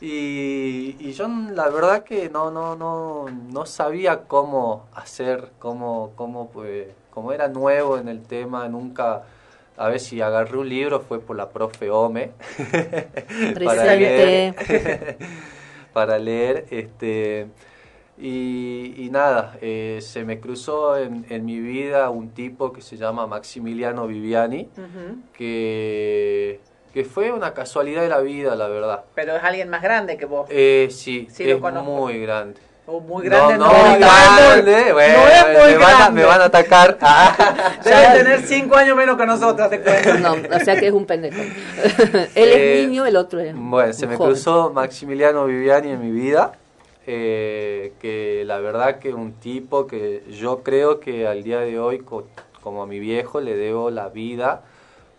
[0.00, 6.50] Y, y yo la verdad que no, no, no, no sabía cómo hacer, cómo, cómo,
[6.50, 9.22] pues, como era nuevo en el tema, nunca,
[9.78, 12.32] a ver si agarré un libro fue por la profe Ome.
[13.64, 15.16] para leer,
[15.94, 17.46] para leer, este,
[18.16, 22.96] y, y nada, eh, se me cruzó en, en mi vida un tipo que se
[22.96, 25.16] llama Maximiliano Viviani, Ujú.
[25.36, 26.60] que,
[26.92, 29.04] que fue una casualidad de la vida, la verdad.
[29.14, 30.46] Pero es alguien más grande que vos.
[30.50, 32.60] Eh, sí, Sí, es muy grande.
[32.86, 34.72] O muy grande, no, no, no, es muy grande.
[34.72, 36.20] grande, bueno, no es muy me, van a, grande.
[36.20, 36.98] me van a atacar.
[37.00, 37.78] Ah.
[37.82, 40.18] Debe tener cinco años menos que nosotros, te cuento.
[40.18, 41.40] No, o sea que es un pendejo.
[41.42, 43.54] Él Eh, es niño, el otro es.
[43.56, 44.32] Bueno, se me joven.
[44.32, 46.52] cruzó Maximiliano Viviani en mi vida,
[47.06, 51.98] eh, que la verdad que un tipo que yo creo que al día de hoy,
[52.00, 52.24] co-
[52.62, 54.62] como a mi viejo, le debo la vida,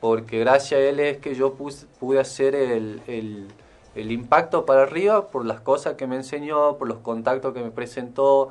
[0.01, 3.47] porque gracias a él es que yo pude hacer el, el-
[4.11, 8.49] impacto para arriba por las cosas que me enseñó, por los contactos que me presentó.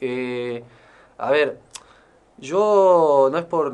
[0.00, 0.62] Eh,
[1.18, 1.58] a ver,
[2.38, 3.72] yo no es por,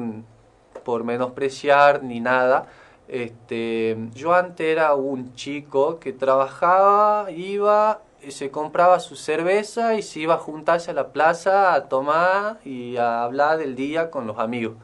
[0.85, 2.67] por menospreciar ni nada.
[3.09, 8.01] Este, yo antes era un chico que trabajaba, iba,
[8.31, 12.97] se compraba su cerveza y se iba a juntarse a la plaza a tomar y
[12.97, 14.75] a hablar del día con los amigos.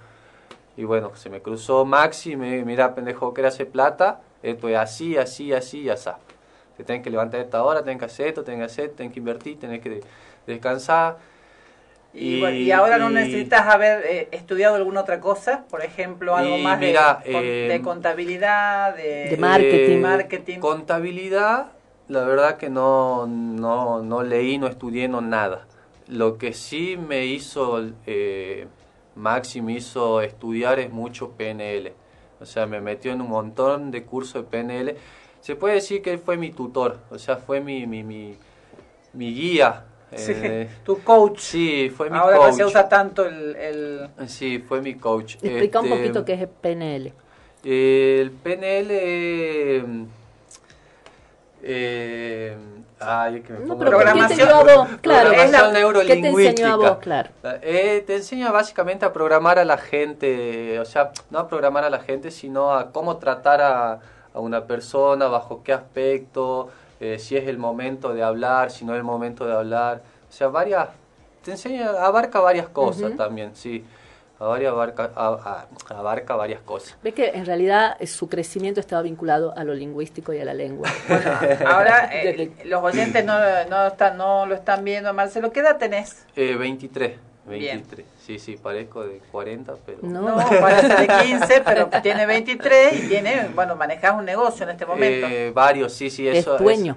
[0.76, 4.68] Y bueno, se me cruzó Maxi y me dijo, mira, pendejo, que hace plata, esto
[4.68, 6.11] es así, así, así y así.
[6.76, 9.12] Te tenés que levantar a esta hora, tenés que hacer esto, tenés que hacer, tenés
[9.12, 10.01] que invertir, tenés que
[10.47, 11.18] descansar.
[12.14, 16.36] Y, bueno, y ahora no y- necesitas haber eh, estudiado alguna otra cosa, por ejemplo,
[16.36, 19.97] algo Y más de- mira, con- eh, de, contabilidad, de, De marketing.
[19.97, 20.59] Eh, marketing.
[20.59, 21.72] Contabilidad,
[22.13, 25.67] la verdad que no, no, no leí, no estudié, no nada.
[26.09, 28.67] Lo que sí me hizo, eh,
[29.17, 31.93] Maxi me hizo estudiar es mucho PNL.
[32.41, 34.97] O sea, me metió en un montón de cursos de PNL.
[35.41, 38.37] Se puede decir que él fue mi tutor, o sea, fue mi, mi, mi,
[39.15, 39.85] mi guía.
[40.15, 41.39] Sí, eh, tu coach.
[41.41, 42.51] sí, fue mi ahora coach.
[42.51, 45.37] que se usa tanto el, el- Sí, fue mi coach.
[45.43, 47.13] Explica un Este, poquito qué es el PNL.
[47.65, 50.07] El PNL.
[51.63, 52.57] Eh,
[53.01, 54.89] ay, que me No, pero Programación- ¿qué te a vos?
[55.01, 56.73] Claro, Programación es la- ¿qué te neurolingüística.
[56.73, 56.97] a vos?
[56.99, 57.31] Claro.
[57.63, 61.91] Eh, te enseña básicamente a programar a la gente, o sea, no a programar a
[61.91, 63.93] la gente, sino a cómo tratar a,
[64.35, 68.93] a una persona, bajo qué aspecto, eh, si es el momento de hablar, si no
[68.95, 70.03] es el momento de hablar.
[70.29, 70.89] O sea, varias,
[71.45, 73.85] te enseña, abarca varias cosas también, sí.
[74.49, 76.97] Varias abarca, a- a- abarca varias cosas.
[77.03, 80.55] Ves que en realidad eh, su crecimiento estaba vinculado a lo lingüístico y a la
[80.55, 80.88] lengua.
[81.09, 81.30] Bueno,
[81.66, 83.34] ahora eh, los oyentes no,
[83.68, 85.53] no, están, no lo están viendo, Marcelo.
[85.53, 86.26] ¿Qué edad tenés?
[86.36, 87.12] Eh, 23.
[87.47, 88.07] 23.
[88.24, 89.99] Sí, sí, parezco de 40, pero...
[90.03, 94.86] No, parece de 15, pero tiene 23 y tiene, bueno, manejas un negocio en este
[94.86, 95.26] momento.
[95.28, 96.97] Eh, varios, sí, sí, Es eso dueño.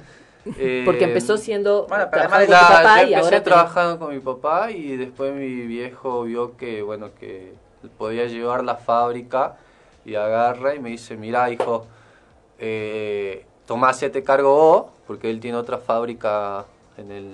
[0.57, 3.25] Eh, Porque empezó siendo Bueno, pero trabajando además con tu Claro, papá yo y empecé
[3.35, 7.53] ahora trabajando con mi papá y después mi viejo vio que, bueno, que
[7.97, 9.57] podía llevar la fábrica
[10.05, 11.87] y agarra y me dice, mira, hijo,
[12.59, 16.65] eh, tomá, hacete cargo vos, porque él tiene otra fábrica
[16.97, 17.27] en el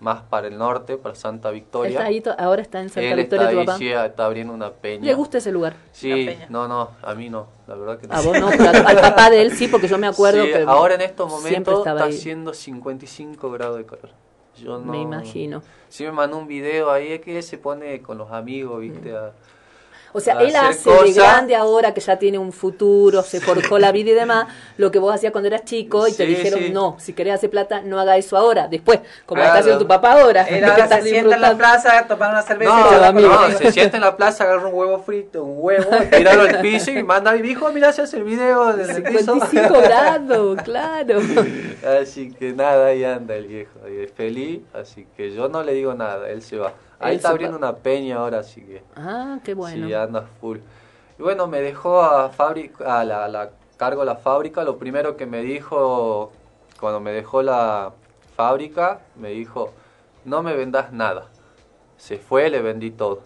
[0.00, 1.90] más para el norte, para Santa Victoria.
[1.90, 3.78] Está ahí to- ahora está en Santa él Victoria está tu ahí, papá.
[3.78, 5.04] sí, está abriendo una peña.
[5.04, 5.74] ¿Le gusta ese lugar?
[5.92, 8.14] Sí, no, no, a mí no, la verdad que no.
[8.14, 10.64] A vos no, pero al, papá de él sí, porque yo me acuerdo Sí, que
[10.66, 12.10] ahora en estos momentos está ahí.
[12.14, 14.10] haciendo 55 grados de calor.
[14.56, 15.62] Yo no, Me imagino.
[15.88, 19.32] Sí me mandó un video ahí es que se pone con los amigos, viste, a,
[20.12, 23.92] O sea, él hace de grande ahora que ya tiene un futuro, se forjó la
[23.92, 24.46] vida y demás,
[24.76, 26.70] lo que vos hacías cuando eras chico y te dijeron, sí.
[26.70, 29.48] no, si querés hacer plata, no haga eso ahora, después, como Claro.
[29.48, 30.42] está haciendo tu papá ahora.
[30.44, 33.54] Él se sienta en la plaza tomar una cerveza y No, con no, amigos.
[33.58, 37.02] se sienta en la plaza, agarra un huevo frito, un huevo, tirarlo al piso y
[37.02, 39.34] manda a mi hijo, mira, se hace el video desde el piso.
[39.34, 41.20] 55 grados, claro.
[42.00, 45.74] Así que nada, ahí anda el viejo, ahí es feliz, así que yo no le
[45.74, 46.72] digo nada, él se va.
[47.00, 49.86] Ahí está abriendo una peña ahora, así que Ah, qué bueno.
[49.86, 50.58] sí, anda full.
[51.18, 55.26] Y bueno, me dejó a, fábrica, a la, la cargo la fábrica, lo primero que
[55.26, 56.32] me dijo,
[56.80, 57.92] cuando me dejó la
[58.36, 59.72] fábrica, me dijo,
[60.24, 61.26] no me vendas nada.
[61.96, 63.22] Se fue, le vendí todo.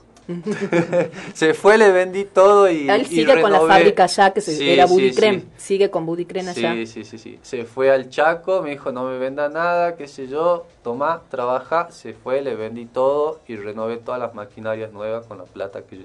[1.35, 4.57] Se fue, le vendí todo y Él y sigue con la fábrica allá, que se-
[4.57, 5.47] Sí, era sí, Budicrem, sí.
[5.57, 6.73] sigue con Budicrem allá.
[6.75, 7.39] Sí, sí, sí, sí.
[7.43, 11.91] Se fue al Chaco, me dijo no me venda nada, qué sé yo, toma, trabaja,
[11.91, 15.99] se fue, le vendí todo y renové todas las maquinarias nuevas con la plata que
[15.99, 16.05] yo,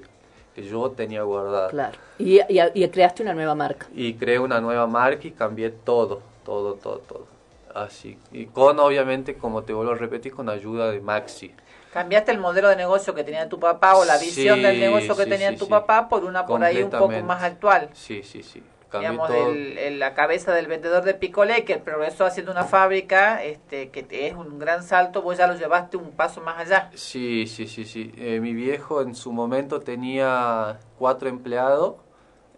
[0.54, 1.68] que yo tenía guardada.
[1.68, 1.96] Claro.
[2.18, 3.86] Y, y, y creaste una nueva marca.
[3.94, 7.26] Y creé una nueva marca y cambié todo, todo, todo, todo.
[7.74, 8.18] Así.
[8.32, 11.52] Y con, obviamente, como te vuelvo a repetir, con ayuda de Maxi.
[11.92, 15.16] Cambiaste el modelo de negocio que tenía tu papá o la visión Sí, del negocio
[15.16, 17.88] que sí, tenía sí, tu papá por una por ahí un poco más actual.
[17.94, 18.62] Sí, sí, sí.
[18.90, 23.42] Cambié Digamos, el- el- la cabeza del vendedor de picolé que progresó haciendo una fábrica,
[23.44, 26.90] este, que te- es un gran salto, vos ya lo llevaste un paso más allá.
[26.94, 28.12] Sí, sí, sí, sí.
[28.16, 31.96] Eh, mi viejo en su momento tenía cuatro empleados.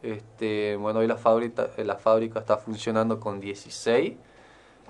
[0.02, 4.14] Este, bueno, hoy la fábrica, la fábrica está funcionando con 16.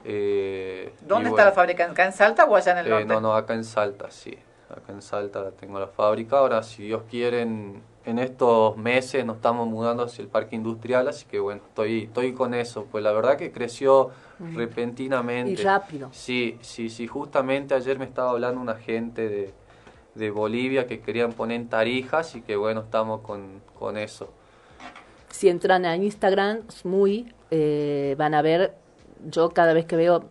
[0.05, 1.85] Eh, ¿Dónde está la fábrica?
[1.85, 3.07] ¿Acá en Salta o allá en el eh, norte?
[3.07, 4.37] no, no, acá en Salta, sí.
[4.71, 6.39] Acá en Salta la tengo la fábrica.
[6.39, 11.09] Ahora, si Dios quiere, en, en estos meses nos estamos mudando hacia el parque industrial,
[11.09, 12.87] así que bueno, estoy, estoy con eso.
[12.91, 14.57] Pues la verdad que creció Mm.
[14.57, 15.53] repentinamente.
[15.53, 16.09] Y rápido.
[16.13, 17.07] Sí, sí, sí.
[17.07, 19.53] Justamente ayer me estaba hablando una gente de,
[20.15, 24.33] de Bolivia que querían poner en Tarijas y que bueno, estamos con, con eso.
[25.29, 28.75] Si entran a Instagram, muy eh, van a ver,
[29.27, 30.25] yo cada vez que veo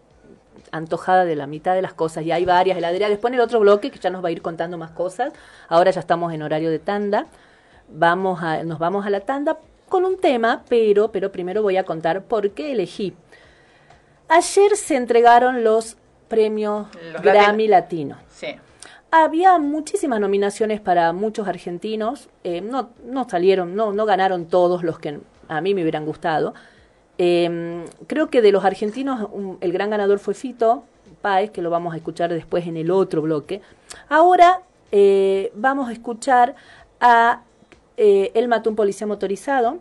[0.71, 3.09] antojada de la mitad de las cosas, y hay varias heladerías.
[3.09, 5.33] Después en el otro bloque, que ya nos va a ir contando más cosas,
[5.67, 7.27] ahora ya estamos en horario de tanda,
[7.89, 11.83] vamos a, nos vamos a la tanda con un tema, pero, pero primero voy a
[11.83, 13.15] contar por qué elegí.
[14.27, 18.17] Ayer se entregaron los premios Los Grammy Latino.
[18.29, 18.55] Sí.
[19.09, 22.29] Había muchísimas nominaciones para muchos argentinos.
[22.43, 26.53] eh, no, no salieron, no, no ganaron todos los que a mí me hubieran gustado.
[27.21, 30.85] Eh, creo que de los argentinos el gran ganador fue Fito
[31.21, 33.61] Páez, que lo vamos a escuchar después en el otro bloque.
[34.07, 34.61] Ahora
[34.91, 36.55] eh, vamos a escuchar
[37.01, 37.43] a
[37.97, 39.79] Él mató un policía motorizado,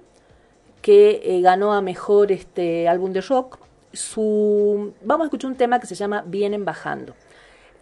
[0.82, 3.58] que eh, ganó a mejor este álbum de rock.
[4.16, 7.14] Vamos a escuchar un tema que se llama Vienen bajando.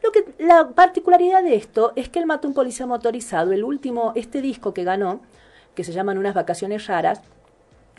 [0.03, 4.13] Lo que, la particularidad de esto es que él mató un policía motorizado, el último,
[4.15, 5.21] este disco que ganó,
[5.75, 7.23] que se llaman Unas vacaciones raras,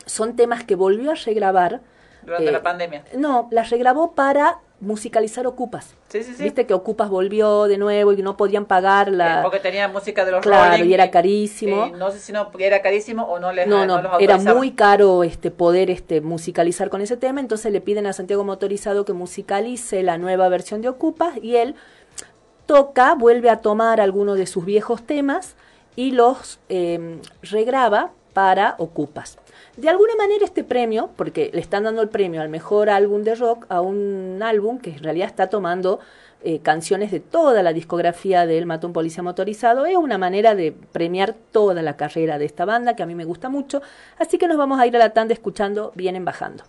[0.06, 1.80] son temas que volvió a regrabar.
[2.22, 3.04] Durante eh, la pandemia.
[3.14, 5.94] No, las regrabó para musicalizar Ocupas.
[6.08, 6.42] Sí, sí, sí.
[6.42, 9.40] Viste que Ocupas volvió de nuevo y no podían pagar la...
[9.40, 11.86] Eh, Porque tenía música de los Claro, Rolling y era carísimo.
[11.86, 14.38] eh, no sé si no era carísimo o no les No, no no, los era
[14.38, 19.04] muy caro este poder este musicalizar con ese tema, entonces le piden a Santiago Motorizado
[19.04, 21.74] que musicalice la nueva versión de Ocupas y él
[22.66, 25.56] toca, vuelve a tomar algunos de sus viejos temas
[25.96, 29.38] y los eh, regraba para Ocupas.
[29.78, 33.36] De alguna manera este premio, porque le están dando el premio al mejor álbum de
[33.36, 36.00] rock a un álbum que en realidad está tomando
[36.42, 40.56] eh, canciones de toda la discografía de El Mató un Policía Motorizado, es una manera
[40.56, 43.80] de premiar toda la carrera de esta banda que a mí me gusta mucho,
[44.18, 46.64] así que nos vamos a ir a la tanda escuchando Vienen Bajando.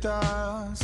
[0.00, 0.79] estás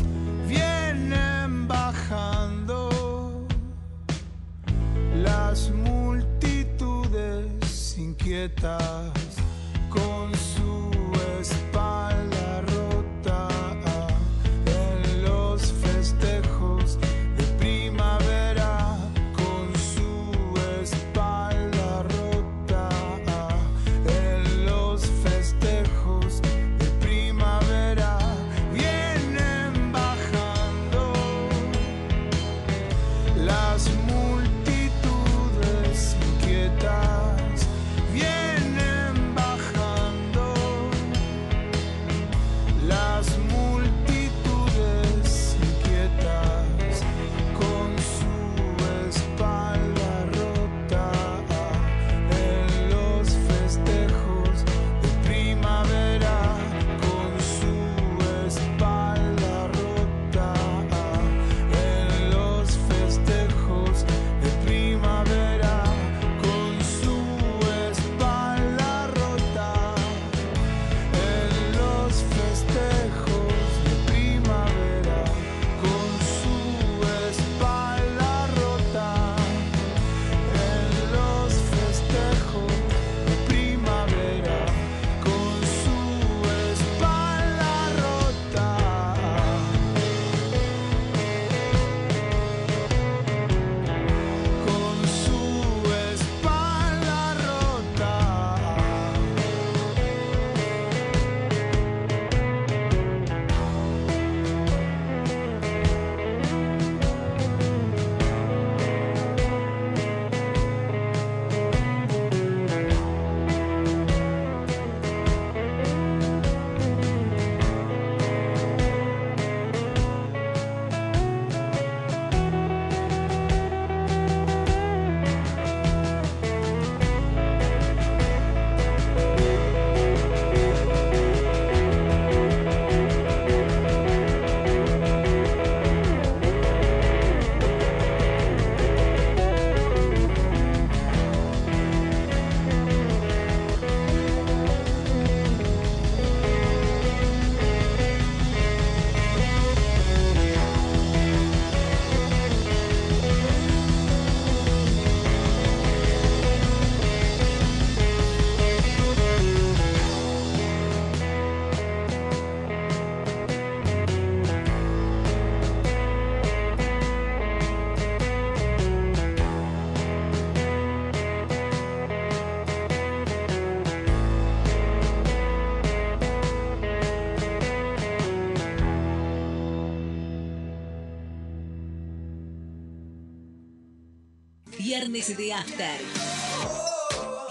[184.99, 186.01] Viernes de After.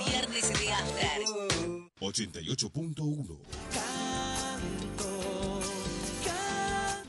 [0.03, 1.21] Viernes de After.
[1.99, 3.37] 88.1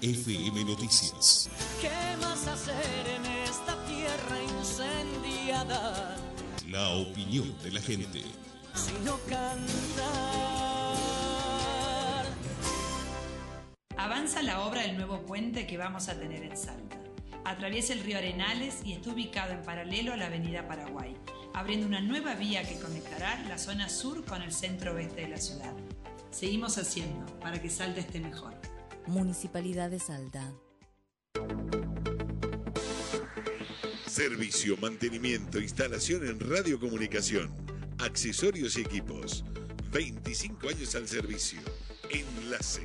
[0.03, 1.49] FM Noticias.
[1.81, 1.89] ¿Qué
[2.21, 2.75] más hacer
[3.17, 6.19] en esta tierra incendiada?
[6.69, 8.23] La opinión de la gente.
[8.75, 9.57] Sino cantar.
[13.97, 16.96] Avanza la obra del nuevo puente que vamos a tener en Salta.
[17.47, 21.17] Atraviesa el río Arenales y está ubicado en paralelo a la avenida Paraguay,
[21.55, 25.37] abriendo una nueva vía que conectará la zona sur con el centro oeste de la
[25.37, 25.73] ciudad.
[26.33, 28.53] Seguimos haciendo para que Salta esté mejor.
[29.07, 30.53] Municipalidad de Salta.
[34.09, 37.55] Servicio, mantenimiento, instalación en radiocomunicación,
[37.99, 39.45] accesorios y equipos.
[39.93, 41.61] 25 años al servicio.
[42.11, 42.83] Enlace.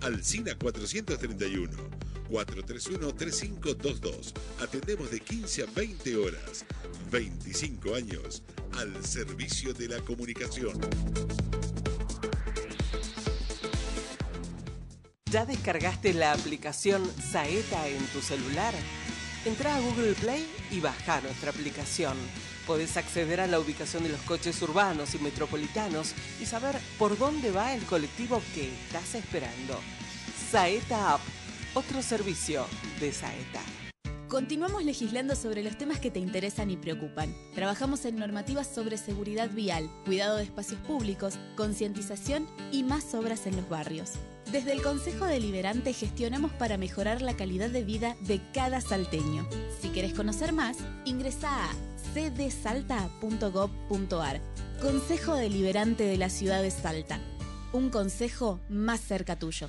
[0.00, 2.05] Alcina 431.
[2.28, 4.34] 431-3522.
[4.60, 6.66] Atendemos de 15 a 20 horas.
[7.10, 8.42] 25 años
[8.78, 10.78] al servicio de la comunicación.
[15.30, 18.74] ¿Ya descargaste la aplicación Saeta en tu celular?
[19.44, 22.16] Entra a Google Play y baja nuestra aplicación.
[22.66, 27.50] Podés acceder a la ubicación de los coches urbanos y metropolitanos y saber por dónde
[27.50, 29.78] va el colectivo que estás esperando.
[30.50, 31.20] Saeta App,
[31.76, 32.66] otro servicio
[33.00, 33.60] de Saeta.
[34.28, 37.36] Continuamos legislando sobre los temas que te interesan y preocupan.
[37.54, 43.56] Trabajamos en normativas sobre seguridad vial, cuidado de espacios públicos, concientización y más obras en
[43.56, 44.12] los barrios.
[44.50, 49.46] Desde el Consejo Deliberante gestionamos para mejorar la calidad de vida de cada salteño.
[49.82, 51.68] Si querés conocer más, ingresa a
[52.14, 54.40] cdsalta.gov.ar.
[54.80, 57.20] Consejo Deliberante de la Ciudad de Salta.
[57.72, 59.68] Un consejo más cerca tuyo.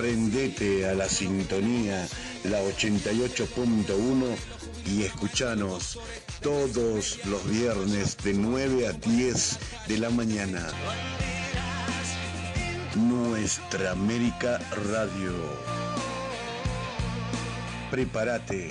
[0.00, 2.08] Prendete a la sintonía,
[2.44, 4.34] la 88.1
[4.86, 5.98] y escuchanos
[6.40, 10.66] todos los viernes de 9 a 10 de la mañana.
[12.94, 14.58] Nuestra América
[14.90, 15.34] Radio.
[17.90, 18.70] Prepárate.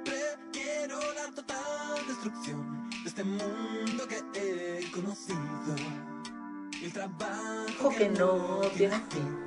[0.81, 5.39] quiero la total destrucción de este mundo que he conocido.
[6.83, 9.37] El trabajo que no tiene fin.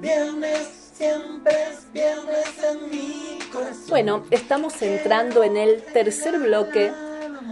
[0.00, 3.84] Viernes, siempre es viernes en mi corazón.
[3.90, 6.90] Bueno, estamos entrando en el tercer bloque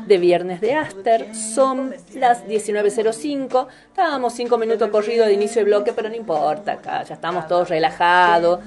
[0.09, 1.33] de Viernes de Aster.
[1.33, 3.68] Son las 19.05.
[3.91, 7.05] Estábamos cinco minutos corrido de inicio de bloque, pero no importa acá.
[7.05, 8.59] Ya estamos todos relajados.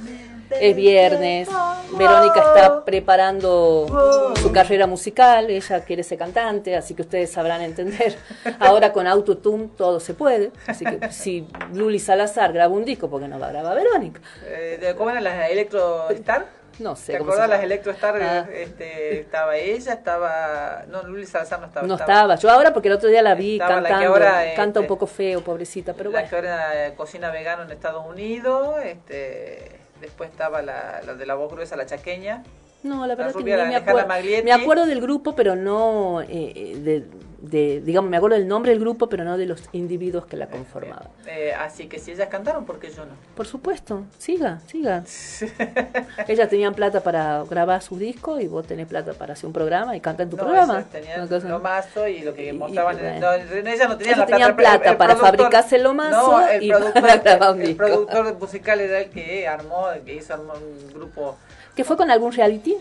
[0.49, 1.49] Es viernes.
[1.97, 5.49] Verónica está preparando su carrera musical.
[5.49, 8.15] Ella quiere ser cantante, así que ustedes sabrán entender.
[8.59, 10.51] Ahora con Autotune todo se puede.
[10.67, 14.21] Así que si Luli Salazar graba un disco, porque no va a grabar Verónica?
[14.45, 16.45] Eh, de- ¿Cómo eran las Electro Star?
[16.79, 17.11] No sé.
[17.11, 17.63] ¿Te acordás las llama.
[17.65, 18.19] Electro Star?
[18.21, 18.47] Ah.
[18.51, 20.83] Este, estaba ella, estaba.
[20.87, 21.85] No, Luli Salazar no estaba.
[21.85, 22.35] No estaba.
[22.35, 24.13] Yo ahora, porque el otro día la vi Estaba la que cantando.
[24.13, 26.29] ahora, Canta un este, poco feo, pobrecita, pero la bueno.
[26.29, 28.75] que ahora cocina vegano en Estados Unidos.
[28.83, 32.43] Este, después estaba la, la de la voz gruesa, la chaqueña.
[32.83, 34.07] No, la verdad que rubia, ni la me acuerdo.
[34.43, 37.05] Me acuerdo del grupo, pero no eh, eh, de,
[37.43, 40.47] de- digamos, me acuerdo del nombre del grupo, pero no de los individuos que la
[40.47, 41.09] conformaban.
[41.27, 43.11] Eh, así que si ellas cantaron, ¿por qué yo no?
[43.35, 45.03] Por supuesto, siga, siga.
[46.27, 49.95] Ellas tenían plata para grabar su disco y vos tenés plata para hacer un programa
[49.95, 50.83] y canta en tu No, programa.
[50.83, 52.97] tenían lo mazo y lo que mostraban.
[52.97, 53.19] en- bueno.
[53.19, 56.63] no, ellas no tenían Ellas la tenían plata, plata para fabricarse lo mazo no, el
[56.63, 57.85] y para grabar un el disco.
[57.85, 61.37] productor musical era el que armó, el que hizo armó un grupo.
[61.75, 62.75] ¿Que fue con algún reality?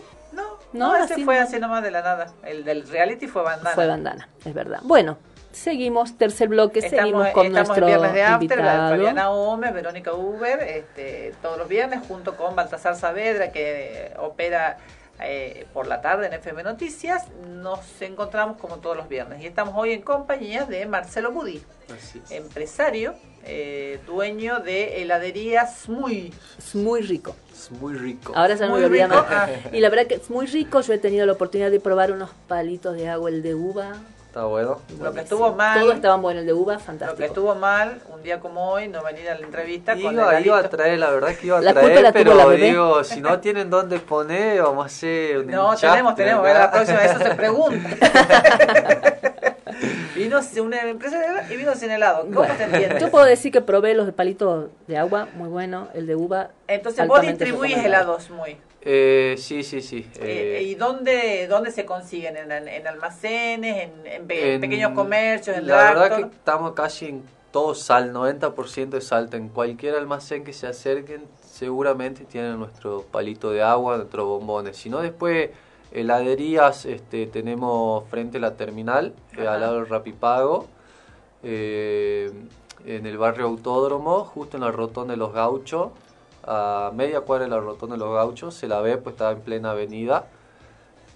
[0.73, 2.31] No, No, ese fue así nomás de la nada.
[2.43, 3.75] El del reality fue bandana.
[3.75, 4.79] Fue bandana, es verdad.
[4.83, 5.17] Bueno,
[5.51, 8.89] seguimos, tercer bloque, seguimos con estamos nuestro Viernes de After, invitado.
[8.89, 14.77] Fabiana Gómez, Verónica Uber, este, todos los viernes junto con Baltasar Saavedra que eh, opera
[15.21, 17.27] eh, por la tarde en FM Noticias.
[17.47, 21.61] Nos encontramos como todos los viernes y estamos hoy en compañía de Marcelo es.
[22.29, 23.13] empresario,
[23.45, 26.33] eh, dueño de heladería Smuy.
[26.57, 27.35] Es muy rico.
[27.63, 28.33] Es muy rico.
[28.35, 29.07] Ahora no Muy rico.
[29.29, 29.49] más.
[29.71, 30.81] Y la verdad que es muy rico.
[30.81, 33.93] Yo he tenido la oportunidad de probar unos palitos de agua, el de uva.
[34.27, 34.81] Está bueno.
[34.99, 37.23] Lo que estuvo mal, Todos estaban buenos, el de uva, lo que fantástico.
[37.23, 40.57] estuvo mal, un día como hoy, no venir a la entrevista con Iba, el iba
[40.57, 42.65] a traer, la verdad que iba a La culpa traer, la tuvo pero la bebé.
[42.65, 46.47] digo, si no tienen dónde poner, vamos a hacer un No, tenemos, tenemos.
[46.47, 47.89] La próxima eso se pregunta.
[50.15, 52.21] vino sin- una empresa de helado y vino sin helado.
[52.23, 53.01] ¿Cómo Bueno, te entiendes?
[53.01, 55.87] yo puedo decir que probé los de palitos de agua, muy bueno.
[55.93, 56.51] El de uva.
[56.67, 58.57] Entonces vos distribuís helados muy.
[58.85, 60.05] Eh, sí, sí, sí.
[60.19, 62.35] Eh, eh, ¿Y dónde, dónde se consiguen?
[62.35, 63.83] ¿En, en almacenes?
[63.89, 65.55] ¿En, en pe- en- pequeños comercios?
[65.57, 69.37] ¿En La verdad que estamos casi en todo Sal, 90% de Salta.
[69.37, 74.75] En cualquier almacén que se acerquen, seguramente tienen nuestro palito de agua, nuestros bombones.
[74.75, 75.51] Si no, después
[75.93, 80.65] heladerías este, tenemos frente a la terminal, eh, al lado del Rapipago,
[81.43, 82.31] eh,
[82.85, 85.89] en el barrio Autódromo, justo en la rotonda de los Gauchos,
[86.45, 89.39] a media cuadra de la rotonda de los Gauchos, se la ve, pues está en
[89.41, 90.25] plena avenida.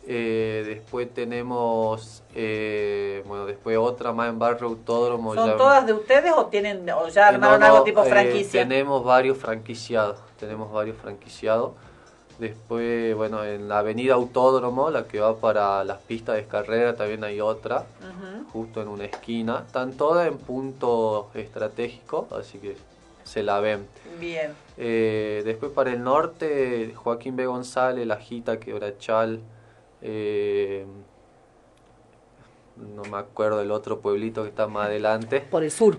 [0.10, 5.34] Eh, después tenemos, eh, bueno, después otra más en barrio Autódromo.
[5.34, 8.10] ¿Son ya- todas de ustedes o tienen o ya armaron no, algo no, tipo eh,
[8.10, 8.62] franquicia?
[8.62, 11.72] tenemos varios franquiciados, tenemos varios franquiciados.
[12.40, 17.24] Después, bueno, en la avenida Autódromo, la que va para las pistas de carrera, también
[17.24, 17.86] hay otra,
[18.54, 19.64] justo en una esquina.
[19.66, 22.76] Están todas en punto estratégico, así que
[23.24, 23.88] se la ven.
[24.20, 24.54] Bien.
[24.78, 27.48] Eh, después para el norte, Joaquín B.
[27.48, 29.40] González, La Jita, Quebrachal,
[30.04, 30.86] eh,
[32.96, 35.42] no me acuerdo del otro pueblito que está más adelante.
[35.42, 35.98] Por el sur.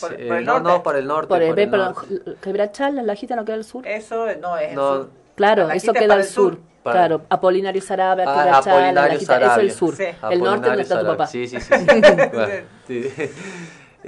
[0.00, 0.68] Por- Eh, por el no, norte.
[0.68, 1.28] no, para el norte.
[1.28, 2.06] Por el, el norte.
[2.42, 3.86] Quebrachal, la lajita no queda al sur.
[3.86, 5.10] Eso no es el sur.
[5.36, 6.58] Claro, La eso queda al el sur.
[6.82, 9.72] Para- Claro, Apolinario Sarabia, Ah, la Apolinario Lajita, eso es el Sarabia.
[9.74, 9.96] sur.
[9.96, 10.04] Sí.
[10.30, 11.18] El norte donde está tu Sarabia.
[11.18, 11.26] papá.
[11.26, 11.74] Sí, sí, sí.
[11.74, 11.86] sí.
[12.32, 13.10] Bueno, sí.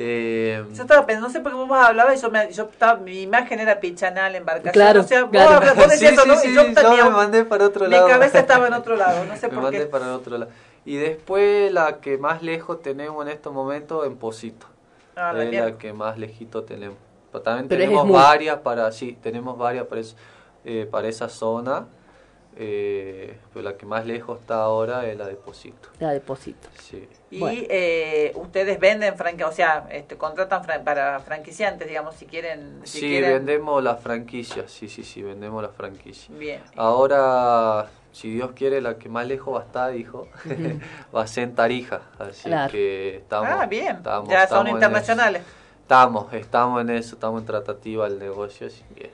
[0.01, 3.01] Eh, Yo estaba pensando, no sé por qué vos hablabas y yo, me, yo estaba,
[3.01, 4.73] mi imagen era Pichanal, embarcación.
[4.73, 5.57] Claro, o sea, vos claro.
[5.57, 6.35] hablas- vos decías Sí, eso, ¿no?
[6.45, 8.07] y yo, tenía- yo me mandé para otro mi lado.
[8.07, 9.87] cabeza estaba en otro lado, no sé me por mandé qué.
[9.87, 10.53] para el otro lado.
[10.85, 14.67] Y después la que más lejos tenemos en estos momentos en Posito.
[15.17, 15.71] Ah, la es mierda.
[15.71, 16.97] la que más lejito tenemos.
[17.33, 20.15] Pero también Pero tenemos varias para, sí, tenemos varias para, eso-
[20.69, 21.87] eh, para esa zona.
[22.61, 25.91] eh, pero la que más lejos está ahora es la de Posito.
[26.01, 26.69] La deposito.
[26.83, 27.09] Sí.
[27.31, 27.61] Y Bueno.
[27.71, 32.81] eh, ustedes venden, franqui- o sea, este, contratan fran- para franquiciantes, digamos, si quieren.
[32.83, 33.31] Si sí, quieren.
[33.35, 36.37] vendemos las franquicias, sí, sí, sí, vendemos las franquicias.
[36.37, 36.61] Bien.
[36.75, 40.27] Ahora, si Dios quiere, la que más lejos va a estar, dijo,
[41.15, 42.01] va a ser en Tarija.
[42.19, 42.73] Así Claro.
[42.73, 43.51] que estamos.
[43.53, 43.97] Ah, bien.
[43.99, 45.43] estamos- ya estamos son internacionales.
[45.83, 49.11] Estamos, estamos en eso, estamos en tratativa del negocio, así que.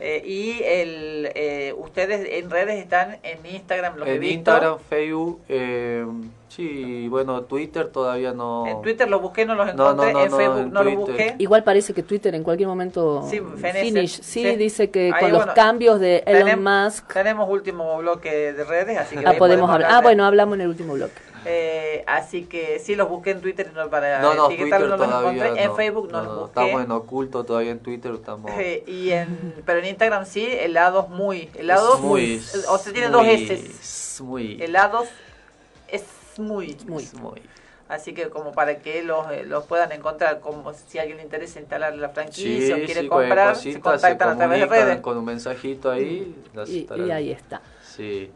[0.00, 4.34] Eh, y el, eh, ustedes en redes están en Instagram, los he En visto.
[4.36, 6.04] Instagram, Facebook, eh,
[6.48, 8.66] sí, bueno, Twitter todavía no.
[8.66, 10.12] En Twitter los busqué, no los encontré.
[10.12, 11.34] no, no, en no, Facebook en no los busqué.
[11.38, 14.20] Igual parece que Twitter en cualquier momento Sí, finish.
[14.22, 14.56] Sí, Sí.
[14.56, 18.64] dice que Ahí, con los bueno, cambios de Elon tenem- Musk Tenemos último bloque de
[18.64, 19.90] redes, así que ah, ahí podemos hablar.
[19.92, 21.14] Ah, bueno, hablamos en el último bloque.
[21.48, 25.00] Eh, así que sí los busqué en Twitter no, para No, no, Twitter no los
[25.08, 25.62] encontré.
[25.62, 25.76] En.
[25.76, 26.60] Facebook no, No, los busqué.
[26.60, 28.50] Estamos en oculto todavía en Twitter, estamos.
[28.58, 31.48] Eh, y en, pero en Instagram sí, helados muy.
[31.54, 32.42] Helados Es muy.
[32.68, 33.52] O sea, tiene muy- dos S.
[33.54, 34.60] es Muy.
[34.62, 35.08] Helados
[35.88, 36.04] es
[36.38, 36.76] muy.
[36.86, 37.08] Muy.
[37.20, 37.42] muy.
[37.88, 41.22] Así que como para que los, eh, los puedan encontrar, como si a alguien le
[41.22, 45.00] interesa instalar la franquicia o quiere sí, comprar, se cosita, contactan a través de redes.
[45.00, 46.34] Con un mensajito ahí.
[46.52, 47.62] las Y, y ahí está.
[47.82, 48.30] Sí.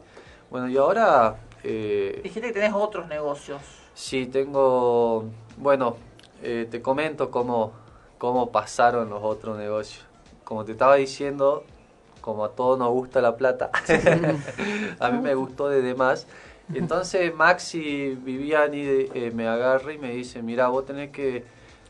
[0.49, 1.35] Bueno, y ahora.
[1.63, 3.61] Eh, Dijiste que tenés otros negocios.
[3.93, 5.25] sí, tengo.
[5.57, 5.97] Bueno,
[6.41, 7.73] eh, te comento cómo,
[8.17, 10.05] cómo pasaron los otros negocios.
[10.43, 11.63] Como te estaba diciendo,
[12.21, 13.71] como a todos nos gusta la plata,
[14.99, 16.27] a mí me gustó de demás.
[16.73, 18.81] Entonces Maxi Viviani
[19.13, 21.43] eh, me agarra y me dice, mira, vos tenés que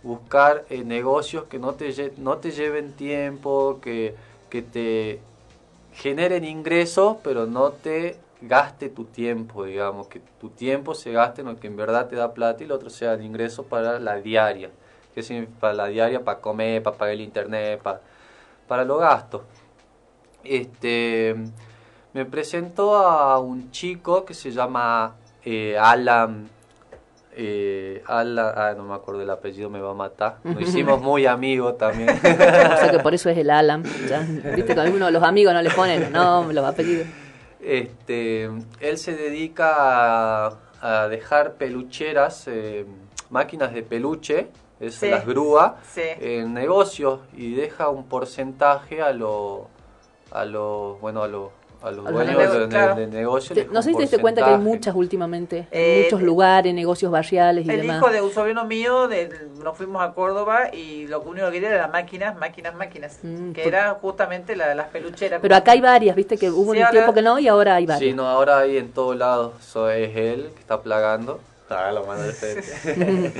[0.03, 4.15] buscar eh, negocios que no te, no te lleven tiempo, que,
[4.49, 5.19] que te
[5.93, 11.47] generen ingresos, pero no te gaste tu tiempo, digamos, que tu tiempo se gaste en
[11.47, 14.15] lo que en verdad te da plata y lo otro sea el ingreso para la
[14.15, 14.71] diaria.
[15.13, 16.23] ¿Qué significa para la diaria?
[16.23, 18.01] Para comer, para pagar el internet, para,
[18.67, 19.41] para los gastos.
[20.43, 21.35] Este,
[22.13, 26.49] me presentó a un chico que se llama eh, Alan.
[27.33, 30.37] Eh, Alan, ah, no me acuerdo el apellido, me va a matar.
[30.43, 32.09] Nos hicimos muy amigos también.
[32.09, 33.83] O sea que por eso es el Alan.
[34.09, 34.21] ya.
[34.55, 37.07] Viste que algunos los amigos no le ponen no los apellidos.
[37.61, 38.45] Este,
[38.79, 42.85] él se dedica a, a dejar pelucheras, eh,
[43.29, 44.47] máquinas de peluche,
[44.79, 45.09] es Sí.
[45.09, 46.01] las grúas, Sí.
[46.19, 49.61] en negocios y deja un porcentaje a los,
[50.31, 51.49] a los, bueno, a los,
[51.83, 52.95] a los A los dueños de, de- claro.
[52.95, 53.57] de negocios.
[53.57, 56.73] Te- No sé si te diste cuenta que hay muchas últimamente, en Eh, muchos lugares,
[56.73, 57.97] negocios barriales y El demás.
[57.97, 59.29] hijo de un sobrino mío, de,
[59.63, 63.19] nos fuimos a Córdoba y lo único que quería era máquinas, máquinas, máquinas.
[63.23, 65.39] Mm, que por- era justamente la, las pelucheras.
[65.41, 67.75] Pero acá hay varias, viste que hubo Sí, un ahora- tiempo que no y ahora
[67.75, 68.15] hay Sí, varias.
[68.15, 69.53] no, ahora hay en todos lados.
[69.63, 71.39] So, es él que está plagando.
[71.69, 72.25] Ah, lo mando.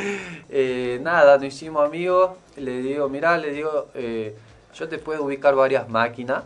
[0.50, 2.32] Eh, nada, nos hicimos amigos.
[2.58, 4.36] Le digo, mirá, le digo, eh,
[4.74, 6.44] yo te puedo ubicar varias máquinas.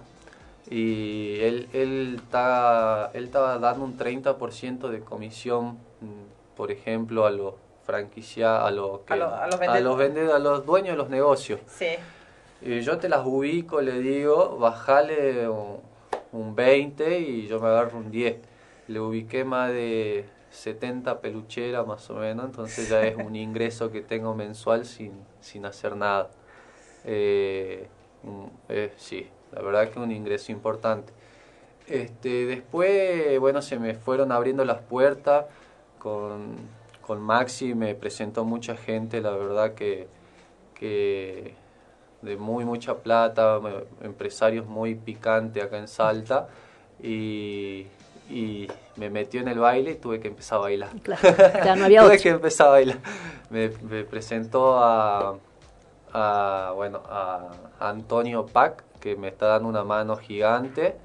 [0.70, 7.32] Y él, él, está, él estaba dando un 30% de comisión, mm, por ejemplo, a
[7.32, 7.54] los
[7.84, 10.94] franquiciados, a los, que- A lo- a los a vende- los vende- a los dueños
[10.94, 11.60] de los negocios.
[11.68, 11.88] Sí.
[12.62, 15.78] Y yo te las ubico, le digo, bajale un,
[16.32, 18.38] un 20 y yo me agarro un 10.
[18.88, 24.02] Le ubiqué más de 70 pelucheras más o menos, entonces ya es un ingreso que
[24.02, 25.12] tengo mensual sin,
[25.42, 26.30] sin hacer nada.
[27.04, 27.88] Eh,
[28.24, 31.14] mm, eh, sí, la verdad que un ingreso importante.
[31.88, 35.46] Este, después, bueno, se me fueron abriendo las puertas
[36.00, 36.56] con,
[37.02, 40.08] con Maxi, me presentó mucha gente, la verdad que,
[40.74, 41.54] que
[42.22, 43.60] de muy mucha plata,
[44.02, 46.48] empresarios muy picantes acá en Salta
[47.02, 47.86] y,
[48.30, 50.90] y me metió en el baile y tuve que empezar a bailar.
[51.04, 51.22] Claro,
[51.62, 52.24] claro, no había tuve otro.
[52.24, 52.98] que empezar a bailar.
[53.52, 55.38] Me, me presentó a,
[56.14, 60.96] a, bueno, a Antonio Pac, que me está dando una mano gigante,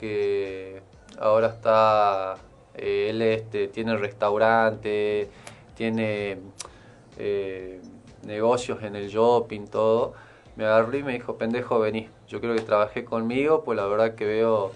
[0.00, 0.82] que
[1.20, 2.34] ahora está,
[2.74, 5.28] eh, él este, tiene restaurante,
[5.76, 6.38] tiene
[7.18, 7.80] eh,
[8.26, 10.14] negocios en el shopping, todo.
[10.56, 14.16] Me agarró y me dijo, pendejo, vení, yo quiero que trabajé conmigo, pues la verdad
[14.16, 14.72] que veo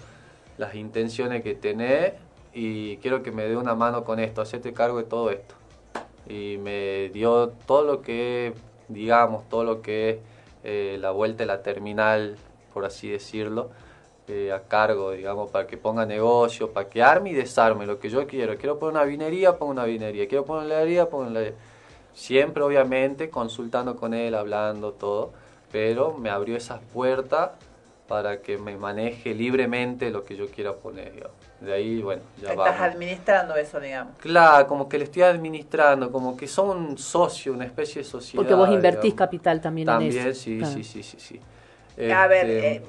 [0.57, 2.13] las intenciones que tenés
[2.53, 5.55] y quiero que me dé una mano con esto, hacete cargo de todo esto.
[6.29, 8.53] Y me dio todo lo que,
[8.87, 10.17] digamos, todo lo que es
[10.69, 12.35] eh, la vuelta de la terminal,
[12.73, 13.69] por así decirlo,
[14.27, 18.09] eh, a cargo, digamos, para que ponga negocio, para que arme y desarme lo que
[18.09, 18.57] yo quiero.
[18.57, 20.27] Quiero poner una vinería, pongo una vinería.
[20.27, 21.57] Quiero poner una heladería, pongo una heladería.
[22.13, 25.31] Siempre, obviamente, consultando con él, hablando, todo,
[25.71, 27.51] pero me abrió esas puertas
[28.07, 31.11] para que me maneje libremente lo que yo quiera poner.
[31.13, 31.35] digamos.
[31.59, 32.81] De ahí, bueno, ya Estás vamos.
[32.81, 34.13] administrando eso, digamos.
[34.19, 38.35] Claro, como que le estoy administrando, como que son un socio, una especie de sociedad.
[38.43, 39.17] Porque vos invertís digamos.
[39.17, 40.39] capital también, en También, eso.
[40.41, 40.73] sí, Claro.
[40.73, 41.41] sí, sí, sí, sí.
[42.13, 42.81] A ver, Este, eh,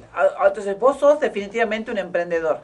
[0.46, 2.60] entonces vos sos definitivamente un emprendedor.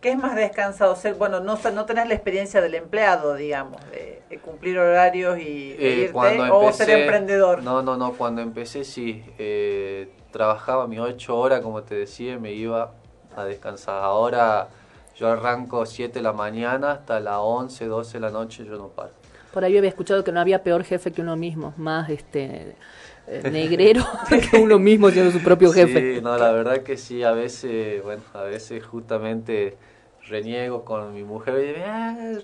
[0.00, 1.14] ¿Qué es más descansado ser?
[1.14, 6.08] Bueno, no, no tenés la experiencia del empleado, digamos, de, de cumplir horarios y Eh,
[6.08, 7.62] irte, cuando o empecé, ser emprendedor.
[7.62, 12.38] No, no, no, cuando empecé sí, eh, trabajaba mis ocho horas, como te decía, y
[12.38, 12.92] me iba
[13.36, 14.02] a descansar.
[14.02, 14.68] Ahora
[15.16, 18.88] yo arranco 7 de la mañana hasta las 11, 12 de la noche, yo no
[18.88, 19.10] paro.
[19.52, 22.76] Por ahí había escuchado que no había peor jefe que uno mismo, más este
[23.26, 24.04] eh, negrero
[24.50, 26.16] que uno mismo siendo su propio jefe.
[26.16, 29.76] Sí, no, la verdad que sí, a veces, bueno, a veces justamente
[30.28, 32.38] reniego con mi mujer y "Ah,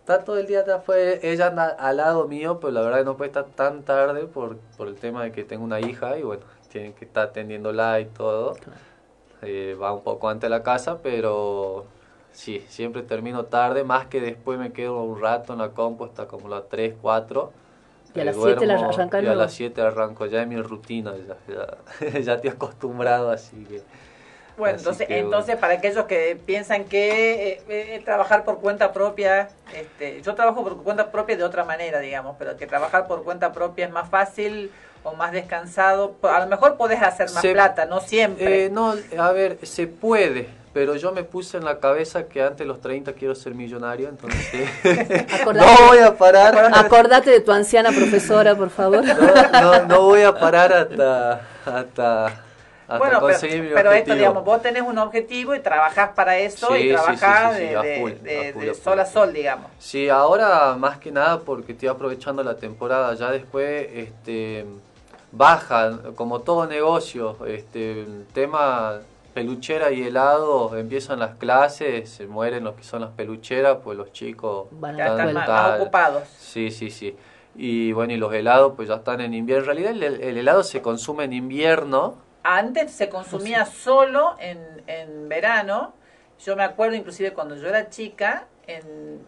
[0.00, 3.16] está todo el día afuera, ella anda al lado mío, pero la verdad que no
[3.16, 6.42] puede estar tan tarde por, por el tema de que tengo una hija y bueno,
[6.68, 8.56] tienen que estar atendiéndola y todo.
[9.42, 11.86] Eh, va un poco antes de la casa, pero
[12.32, 16.26] sí, siempre termino tarde, más que después me quedo un rato en la compu hasta
[16.26, 17.52] como las 3, 4.
[18.14, 20.48] Y a las siete la duermo, arranca de Y a las 7 arranco, ya es
[20.48, 23.82] mi rutina, ya, ya, ya estoy acostumbrado, así que...
[24.56, 28.92] Bueno, Así entonces, que, entonces para aquellos que piensan que eh, eh, trabajar por cuenta
[28.92, 33.22] propia, este, yo trabajo por cuenta propia de otra manera, digamos, pero que trabajar por
[33.22, 34.72] cuenta propia es más fácil
[35.04, 38.66] o más descansado, a lo mejor podés hacer más Se- plata, no siempre.
[38.66, 42.58] Eh, no, a ver, se puede, pero yo me puse en la cabeza que antes
[42.58, 44.38] de los 30 quiero ser millonario, entonces
[44.84, 46.70] Acordate- no voy a parar.
[46.74, 49.02] Acordate de tu anciana profesora, por favor.
[49.04, 54.44] No, no voy a parar hasta, hasta, hasta bueno, pero, conseguir mi pero esto, digamos,
[54.44, 57.68] vos tenés un objetivo y trabajás para eso Sí, y sí, trabajás sí, sí, sí,
[57.70, 59.70] de, a de- full, de- a full, de a full, sol a sol, digamos.
[59.78, 63.14] Sí, ahora más que nada porque estoy aprovechando la temporada.
[63.14, 64.64] Ya después, este,
[65.32, 69.00] baja, como todo negocio, este, el tema
[69.34, 74.12] peluchera y helado, empiezan las clases, se mueren los que son las pelucheras, pues los
[74.12, 76.24] chicos Van Ya están más- más ocupados.
[76.38, 77.16] Sí, sí, sí.
[77.54, 79.70] Y bueno, y los helados pues ya están en invierno.
[79.70, 82.14] En realidad el, el helado se consume en invierno.
[82.42, 85.92] Antes se consumía solo en, en verano.
[86.44, 89.20] Yo me acuerdo inclusive cuando yo era chica, en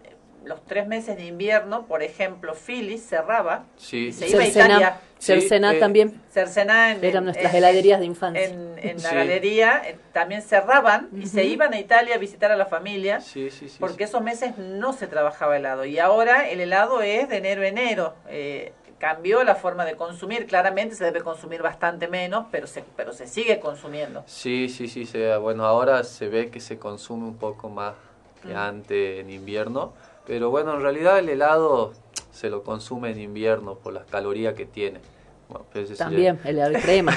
[0.44, 4.06] los tres meses de invierno, por ejemplo, Phillies cerraba Sí.
[4.08, 5.00] y se iba a Italia.
[5.18, 6.22] Cercena Sí, eh, también.
[6.30, 8.42] Cercena en, Eran nuestras en- heladerías de infancia.
[8.44, 9.14] En, en la Sí.
[9.14, 13.50] galería eh, también cerraban y se iban a Italia a visitar a la familia Sí,
[13.50, 13.76] sí, sí.
[13.78, 17.66] porque esos meses no se trabajaba helado y ahora el helado es de enero a
[17.66, 18.14] enero.
[18.28, 23.12] Eh, cambió la forma de consumir, claramente se debe consumir bastante menos, pero se, pero
[23.12, 24.22] se sigue consumiendo.
[24.26, 27.94] Sí, sí, sí, se- bueno, ahora se ve que se consume un poco más
[28.42, 28.56] que Mm.
[28.56, 29.92] antes en invierno,
[30.30, 31.92] pero bueno, en realidad el helado
[32.30, 35.00] se lo consume en invierno por las calorías que tiene.
[35.48, 37.16] Bueno, pues También, el helado crema.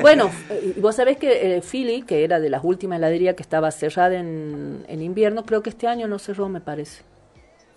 [0.00, 3.68] Bueno, eh, vos sabés que eh, Philly, que era de las últimas heladerías que estaba
[3.72, 7.02] cerrada en, en invierno, creo que este año no cerró, me parece.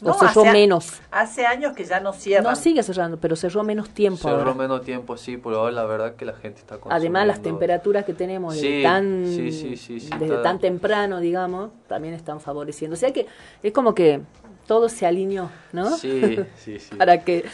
[0.04, 1.02] O No, cerró hace menos.
[1.10, 2.44] Hace años que ya no cierran.
[2.52, 4.54] No sigue cerrando, pero cerró menos tiempo Cerró ahora.
[4.54, 6.96] menos tiempo, sí, pero ahora la verdad que la gente está consumiendo.
[7.18, 10.60] Además, las temperaturas que tenemos desde, Sí, tan, sí, sí, sí, sí, desde está- tan
[10.60, 12.94] temprano, digamos, también están favoreciendo.
[12.94, 13.26] O sea que
[13.64, 14.22] es como que
[14.68, 15.98] todo se alineó, ¿no?
[15.98, 16.96] Sí, sí, sí.
[16.96, 17.46] Para que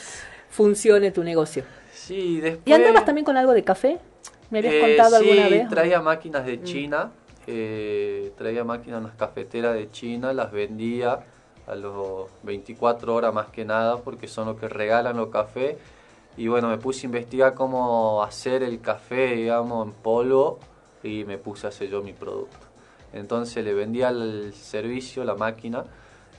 [0.50, 1.64] funcione tu negocio.
[1.94, 2.64] Sí, después...
[2.66, 4.00] ¿Y andabas también con algo de café?
[4.50, 5.70] ¿Me habías Eh, contado sí, alguna vez?
[5.70, 6.64] traía máquinas de Mm.
[6.64, 7.12] China,
[7.48, 11.20] eh, traía máquinas las cafeteras de China, las vendía
[11.68, 15.76] a los 24 horas más que nada, porque son los que regalan los cafés.
[16.38, 20.60] Y bueno, me puse a investigar cómo hacer el café, digamos, en polvo,
[21.04, 22.58] y me puse a hacer yo mi producto.
[23.14, 25.84] Entonces le vendía el servicio, la máquina,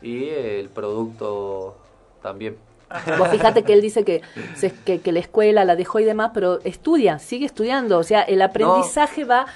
[0.02, 1.76] y el producto
[2.22, 2.56] también.
[3.18, 4.20] Vos fíjate que él dice que,
[4.54, 7.98] se- que, que la escuela la dejó y demás, pero estudia, sigue estudiando.
[7.98, 9.46] O sea, el aprendizaje va...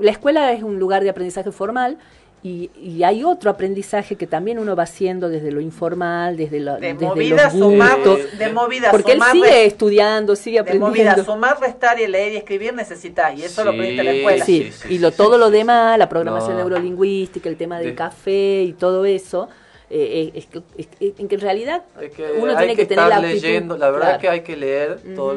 [0.00, 1.96] La escuela es un lugar de aprendizaje formal
[2.42, 6.74] y, y hay otro aprendizaje que también uno va haciendo desde lo informal, desde, lo,
[6.78, 8.38] De desde movida, los sumar, gustos.
[8.38, 11.24] de movida, Porque él sigue estudiando, sigue de movida, aprendiendo.
[11.32, 14.44] sumar, restar y leer y escribir necesitas, y eso lo aprendiste en la escuela.
[14.44, 16.58] Sí, y lo, todo lo demás, la programación No.
[16.58, 19.48] neurolingüística, el tema del De- café y todo eso,
[19.94, 20.88] eh, es, que, es
[21.18, 23.42] en que en realidad Es que uno hay tiene que, tener estar la actitud.
[23.42, 24.20] leyendo, la verdad claro.
[24.20, 25.36] que hay que leer, todo,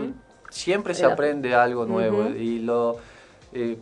[0.49, 2.97] siempre se aprende algo nuevo y lo
[3.53, 3.77] eh,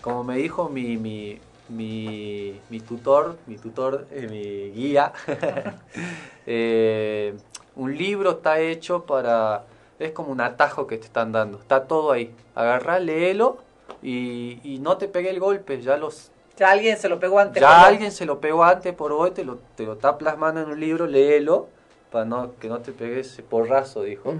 [0.00, 1.38] como me dijo mi mi,
[1.68, 5.12] mi, mi tutor, mi tutor, eh, mi guía,
[6.46, 7.34] eh,
[7.76, 9.66] un libro está hecho para
[10.00, 13.58] es como un atajo que te están dando, está todo ahí, agarrá, léelo
[14.02, 17.60] y, y no te pegue el golpe, ya los Ya alguien se lo pegó antes.
[17.60, 20.60] ya por alguien se lo pegó antes por hoy, te lo, te lo está plasmando
[20.62, 21.68] en un libro, léelo
[22.10, 24.34] para no, que no te pegues ese porrazo, dijo.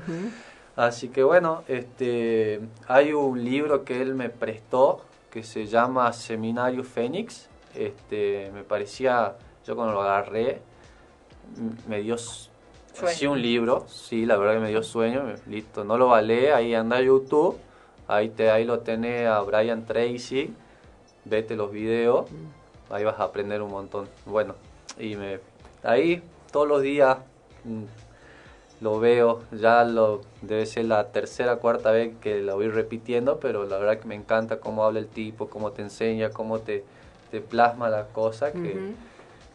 [0.77, 5.01] Así que bueno, este, hay un libro que él me prestó
[5.31, 7.49] que se llama Seminario Fénix.
[7.75, 9.35] Este, me parecía,
[9.67, 10.61] yo cuando lo agarré,
[11.87, 12.49] me dio s-
[12.95, 13.15] Sueño.
[13.17, 16.75] sí un libro, sí, la verdad que me dio sueño, listo, no lo valé, ahí
[16.75, 17.57] anda YouTube,
[18.09, 20.53] ahí te ahí lo tenés a Brian Tracy,
[21.29, 22.27] vete los videos,
[22.91, 24.09] ahí vas a aprender un montón.
[24.27, 24.55] Bueno,
[24.99, 25.41] y me
[25.83, 27.19] ahí todos los días
[27.65, 27.85] mm,
[28.81, 33.65] lo veo, ya lo debe ser la tercera cuarta vez que lo voy repitiendo, pero
[33.65, 36.85] la verdad que me encanta cómo habla el tipo, cómo te enseña, cómo te,
[37.31, 38.93] te plasma la cosa, que,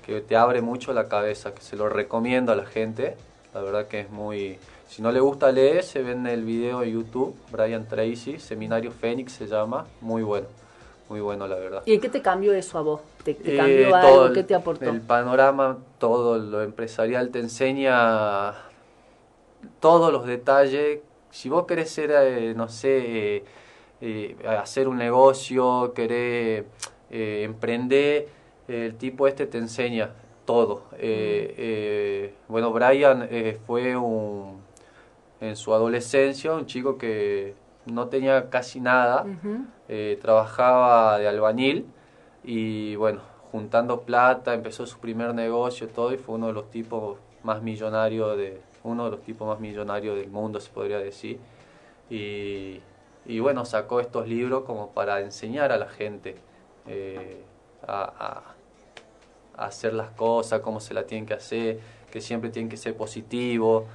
[0.06, 3.16] que te abre mucho la cabeza, que se lo recomiendo a la gente,
[3.54, 4.58] la verdad que es muy...
[4.90, 8.92] Si no le gusta leer, se ve en el video de YouTube, Brian Tracy, Seminario
[8.92, 10.48] Fénix se llama, muy bueno,
[11.14, 11.84] muy bueno la verdad.
[11.86, 13.02] ¿Y en qué te cambió eso a vos?
[13.24, 14.26] ¿Te, te Eh, cambió algo?
[14.26, 14.90] el- ¿Qué te aportó?
[14.92, 18.56] El panorama, todo lo empresarial te enseña
[19.80, 21.02] todos los detalles.
[21.30, 23.44] Si vos querés ser, eh, no sé, eh,
[24.02, 26.64] eh, hacer un negocio, querés
[27.12, 28.28] eh, emprender,
[28.68, 30.16] el tipo este te enseña
[30.46, 30.86] todo.
[30.98, 34.62] Eh, bueno, Brian eh, fue un,
[35.42, 37.54] en su adolescencia un chico que
[37.86, 39.24] no tenía casi nada,
[39.90, 41.86] eh, trabajaba de albañil
[42.44, 47.18] y bueno, juntando plata, empezó su primer negocio, todo, y fue uno de los tipos
[47.44, 51.40] más millonarios de, uno de los tipos más millonarios del mundo, se podría decir.
[52.10, 52.82] Y,
[53.26, 56.36] y bueno, sacó estos libros como para enseñar a la gente
[56.88, 57.44] eh,
[57.88, 58.44] a, a-
[59.56, 61.80] a hacer las cosas, cómo se la tienen que hacer,
[62.12, 63.86] que siempre tienen que ser positivo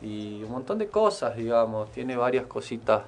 [0.00, 1.90] y un montón de cosas, digamos.
[1.92, 3.02] Tiene varias cositas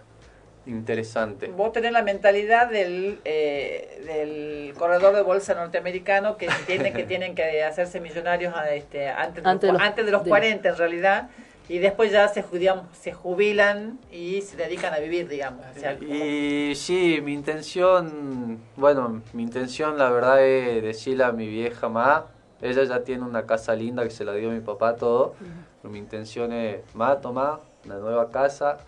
[0.66, 1.54] interesantes.
[1.54, 7.34] Vos tenés la mentalidad del, eh, del corredor de bolsa norteamericano que tiene que tienen
[7.34, 10.28] que hacerse millonarios a, este, antes, de Antes de los, los- antes de los de-
[10.30, 11.28] 40 en realidad
[11.68, 15.64] y después ya se, judiam- se jubilan y se dedican a vivir, digamos.
[15.74, 21.32] O sea, como- Y sí, mi intención, bueno, mi intención la verdad es decirle a
[21.32, 22.22] mi vieja más,
[22.62, 25.34] ella ya tiene una casa linda que se la dio mi papá todo,
[25.82, 28.78] pero mi intención es, más, toma, una nueva casa,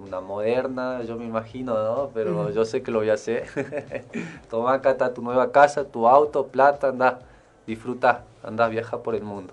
[0.00, 2.10] una moderna, yo me imagino, ¿no?
[2.12, 3.46] Pero yo sé que lo voy a hacer.
[4.50, 7.20] toma, acá está tu nueva casa, tu auto, plata, anda,
[7.66, 9.52] disfruta, anda, viaja por el mundo.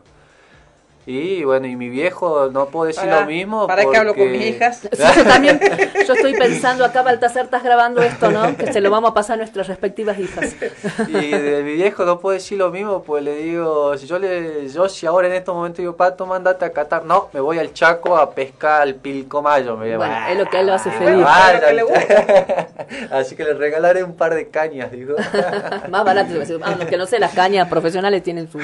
[1.07, 3.68] Y bueno, y mi viejo, no puedo decir Para- lo mismo.
[3.68, 4.82] para que hablo con porque- mis hijas.
[4.91, 5.60] Sí, yo también,
[6.07, 8.56] yo estoy pensando acá, Baltasar, estás grabando esto, ¿no?
[8.57, 10.56] Que se lo vamos a pasar a nuestras respectivas hijas.
[11.07, 14.68] Y de mi viejo no puedo decir lo mismo, pues le digo, si yo le,
[14.69, 17.72] yo si ahora en estos momentos digo, pato, mandate a Qatar, no, me voy al
[17.73, 21.23] Chaco a pescar al Pilcomayo, me Bueno, es lo que él lo hace feliz.
[21.23, 22.68] vaya, Es lo que le gusta.
[23.11, 25.15] Así que le regalaré un par de cañas, digo.
[25.90, 26.34] Más barato,
[26.64, 28.60] aunque que no sé, las cañas profesionales tienen su,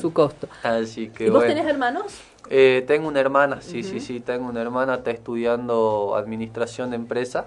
[0.00, 0.48] su costo.
[0.62, 1.55] Así que ¿Y vos bueno.
[1.56, 2.20] Tenés hermanos?
[2.50, 7.46] Eh, tengo una hermana, sí, sí, sí, tengo una hermana, está estudiando administración de empresa,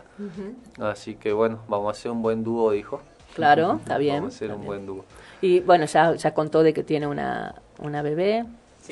[0.80, 3.02] así que bueno, vamos a hacer un buen dúo, dijo.
[3.36, 4.18] Claro, está bien.
[4.18, 5.06] Vamos a hacer un buen dúo.
[5.42, 8.46] Y bueno, ya, ya contó de que tiene una, una bebé,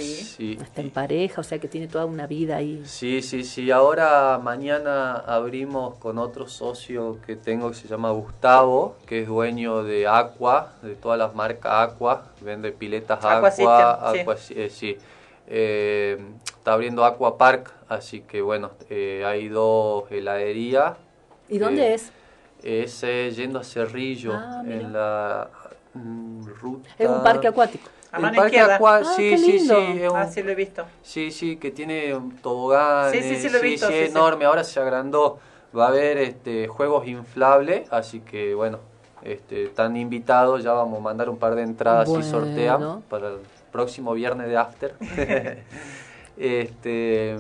[0.04, 0.58] Sí.
[0.62, 2.82] está en pareja, o sea que tiene toda una vida ahí.
[2.86, 3.72] Sí, sí, sí.
[3.72, 9.84] Ahora mañana abrimos con otro socio que tengo que se llama Gustavo, que es dueño
[9.84, 14.20] de Aqua, de todas las marcas Aqua, vende piletas Aqua Aqua, System, sí.
[14.22, 14.54] Aqua, sí.
[14.58, 14.98] eh, sí.
[15.48, 20.98] Eh, está abriendo Aqua Park, así que bueno, eh, hay dos heladerías.
[21.50, 22.12] ¿Y dónde Eh, es?
[22.64, 25.48] Es eh, yendo a Cerrillo, Ah, en la
[25.94, 26.90] mm, ruta...
[27.00, 27.90] Es un parque acuático.
[28.12, 28.80] A El mano parque izquierda.
[28.82, 29.76] Ah, sí, qué sí, lindo.
[29.76, 30.00] sí.
[30.04, 30.86] es un- Ah, sí lo he visto.
[31.04, 33.12] Sí, sí, que tiene toboganes.
[33.12, 34.12] Sí, sí, sí lo he visto, sí, es sí.
[34.18, 34.46] enorme.
[34.46, 35.40] Ahora se agrandó.
[35.78, 38.80] Va a haber este, juegos inflables, así que bueno,
[39.22, 40.64] este, están invitados.
[40.64, 43.40] Ya vamos a mandar un par de entradas y sorteamos para el
[43.72, 44.96] próximo viernes de After.
[46.38, 47.38] este,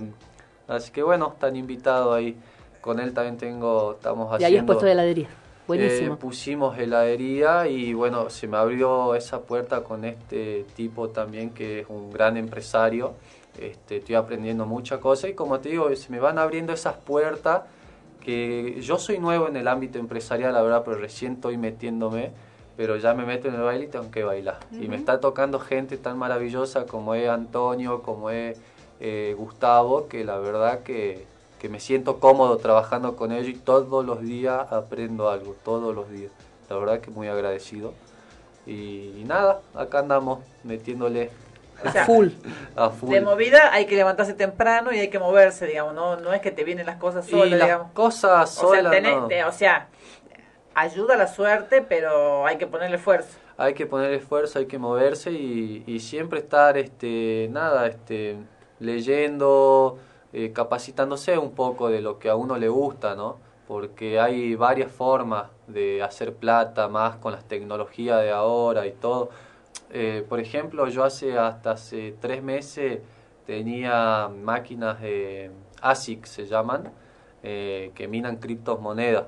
[0.68, 2.38] así que bueno, están invitados ahí.
[2.82, 4.48] Con él también tengo, estamos Y haciendo...
[4.48, 5.28] ahí has puesto la heladería.
[5.68, 6.18] Eh, Buenísimo.
[6.18, 11.88] pusimos heladería y bueno, se me abrió esa puerta con este tipo también que es
[11.90, 13.16] un gran empresario.
[13.60, 17.64] Este, estoy aprendiendo muchas cosas y como te digo, se me van abriendo esas puertas
[18.22, 22.32] que yo soy nuevo en el ámbito empresarial, la verdad, pero recién estoy metiéndome,
[22.78, 24.60] pero ya me meto en el baile y tengo que bailar.
[24.72, 28.58] Y me está tocando gente tan maravillosa como es Antonio, como es
[29.02, 31.26] eh, Gustavo, que la verdad que,
[31.60, 36.10] que me siento cómodo trabajando con ellos y todos los días aprendo algo, todos los
[36.10, 36.32] días.
[36.70, 37.94] La verdad que muy agradecido.
[38.66, 41.32] Y, y nada, acá andamos metiéndole
[41.86, 42.04] O sea,
[42.76, 43.10] a full.
[43.10, 46.52] De movida hay que levantarse temprano y hay que moverse, digamos, no, no es que
[46.52, 47.92] te vienen las cosas Y solas, las digamos.
[47.94, 49.28] cosas o sea, solas tenés- no.
[49.28, 49.88] te- o sea,
[50.76, 53.30] ayuda la suerte, pero hay que ponerle esfuerzo.
[53.58, 58.36] hay que poner esfuerzo, hay que moverse y, y siempre estar, este, nada, este,
[58.80, 59.98] leyendo,
[60.38, 63.38] eh, capacitándose un poco de lo que a uno le gusta, ¿no?
[63.68, 69.32] Porque hay varias formas de hacer plata, más con las tecnologías de ahora y todo.
[69.90, 73.00] Eh, por ejemplo, yo hace hasta hace tres meses
[73.48, 75.50] tenía máquinas de
[75.82, 76.92] ASIC, se llaman,
[77.42, 79.26] eh, que minan criptomonedas.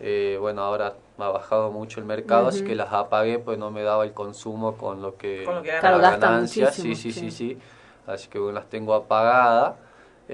[0.00, 3.82] Eh, bueno, ahora ha bajado mucho el mercado, así que las apagué, pues no me
[3.82, 6.72] daba el consumo con lo que, Con lo que la ganancia.
[6.72, 7.30] Sí, sí, sí.
[7.30, 7.58] sí.
[8.06, 9.74] Así que bueno, las tengo apagadas.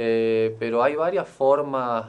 [0.01, 2.07] Eh, pero hay varias formas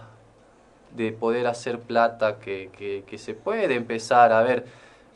[0.95, 4.31] de poder hacer plata que, que, que se puede empezar.
[4.31, 4.65] A ver,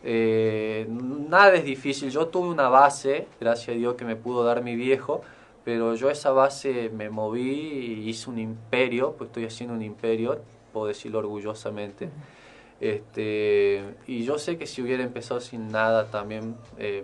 [0.04, 2.10] eh, nada es difícil.
[2.10, 5.22] Yo tuve una base, gracias a Dios que me pudo dar mi viejo,
[5.64, 7.42] pero yo esa base me moví
[8.04, 10.42] y hice un imperio, pues estoy haciendo un imperio,
[10.74, 12.10] puedo decirlo orgullosamente.
[12.82, 17.04] Este, y yo sé que si hubiera empezado sin nada también eh,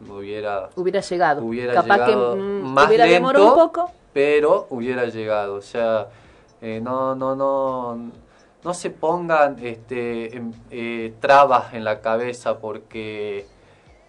[0.00, 1.44] me hubiera, Hubiera llegado.
[1.44, 3.90] hubiera Capaz llegado que mm, más hubiera lento, demorado un poco.
[4.18, 5.54] Pero hubiera llegado.
[5.54, 6.08] O sea,
[6.60, 8.10] eh, no, no, no,
[8.64, 10.42] no se pongan este,
[10.72, 13.46] eh, trabas en la cabeza porque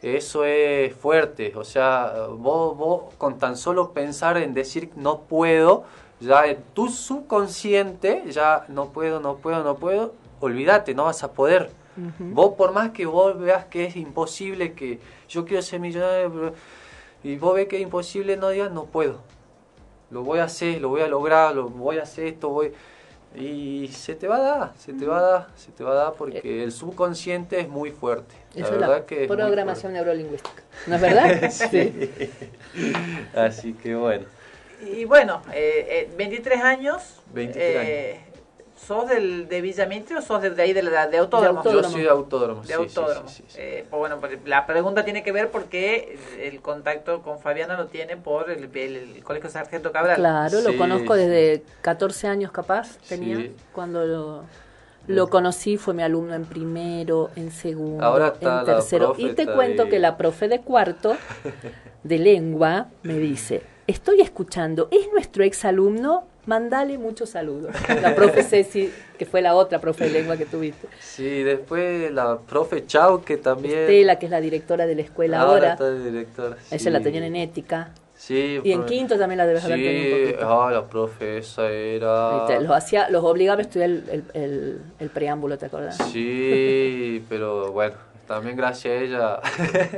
[0.02, 1.54] eso es fuerte.
[1.56, 5.84] O sea, vos, vos con tan solo pensar en decir no puedo,
[6.20, 11.34] ya en tu subconsciente, ya no puedo, no puedo, no puedo, olvídate, no vas a
[11.34, 11.70] poder.
[12.18, 16.54] Vos por más que vos veas que es imposible, que yo quiero ser millonario,
[17.24, 19.20] y vos ves que es imposible, no digas no puedo.
[20.12, 22.74] Lo voy a hacer, lo voy a lograr, lo voy a hacer esto, voy...
[23.36, 25.96] Y se te va a dar, se te va a dar, se te va a
[25.96, 28.34] dar porque el subconsciente es muy fuerte.
[28.56, 30.64] La Eso es verdad la que es programación neurolingüística.
[30.88, 31.52] ¿No es verdad?
[31.52, 32.10] Sí.
[33.36, 34.26] Así que bueno.
[34.82, 37.22] Y bueno, eh, eh, 23 años.
[37.34, 38.20] 23 eh,
[38.86, 41.64] ¿Sos del, de Villa Mitre o sos de, de ahí de, la, de autódromo?
[41.64, 43.28] Yo soy de autódromo, De sí, sí, autódromo.
[43.30, 47.40] sí, sí, Eh, pues bueno, pues la pregunta tiene que ver porque el contacto con
[47.40, 50.16] Fabiana lo tiene por el, el- el Colegio Sargento Cabral.
[50.16, 51.20] Claro, lo conozco sí.
[51.20, 53.56] desde 14 años capaz, tenía, Sí.
[53.74, 54.44] cuando lo,
[55.08, 59.06] lo conocí, fue mi alumno en primero, en segundo, Ahora está en la tercero.
[59.08, 59.90] profe, Y te está cuento ahí.
[59.90, 61.16] que la profe de cuarto
[62.04, 66.26] de lengua me dice, estoy escuchando, ¿es nuestro ex alumno?
[66.46, 67.74] Mandale muchos saludos.
[68.02, 70.88] La profe Ceci, que fue la otra profe de lengua que tuviste.
[71.00, 73.78] Sí, después la profe Chau, que también...
[73.80, 75.76] Estela, que es la directora de la escuela ahora.
[75.76, 76.58] de directora.
[76.70, 76.90] Sí.
[76.90, 77.92] la tenían en ética.
[78.16, 80.50] Sí, Y en quinto también la debes haber tenido un poquito.
[80.62, 82.60] ah, la profe esa era...
[82.60, 85.96] Los, hacía, los obligaba a estudiar el, el, el- el preámbulo, ¿te acordás?
[86.12, 87.96] Sí, pero bueno,
[88.30, 89.40] también gracias a ella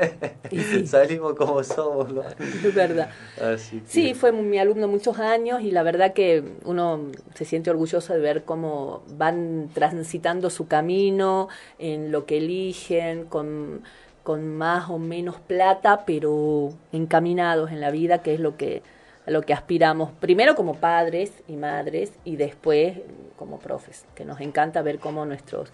[0.85, 2.21] salimos como somos, ¿no?
[2.39, 3.09] Es verdad.
[3.41, 7.69] Así que- Sí, fue mi alumno muchos años y la verdad que uno se siente
[7.69, 13.83] orgulloso de ver cómo van transitando su camino, en lo que eligen, con,
[14.23, 18.81] con más o menos plata, pero encaminados en la vida, que es lo que,
[19.27, 22.97] a lo que aspiramos, primero como padres y madres y después
[23.35, 25.69] como profes, que nos encanta ver cómo nuestros,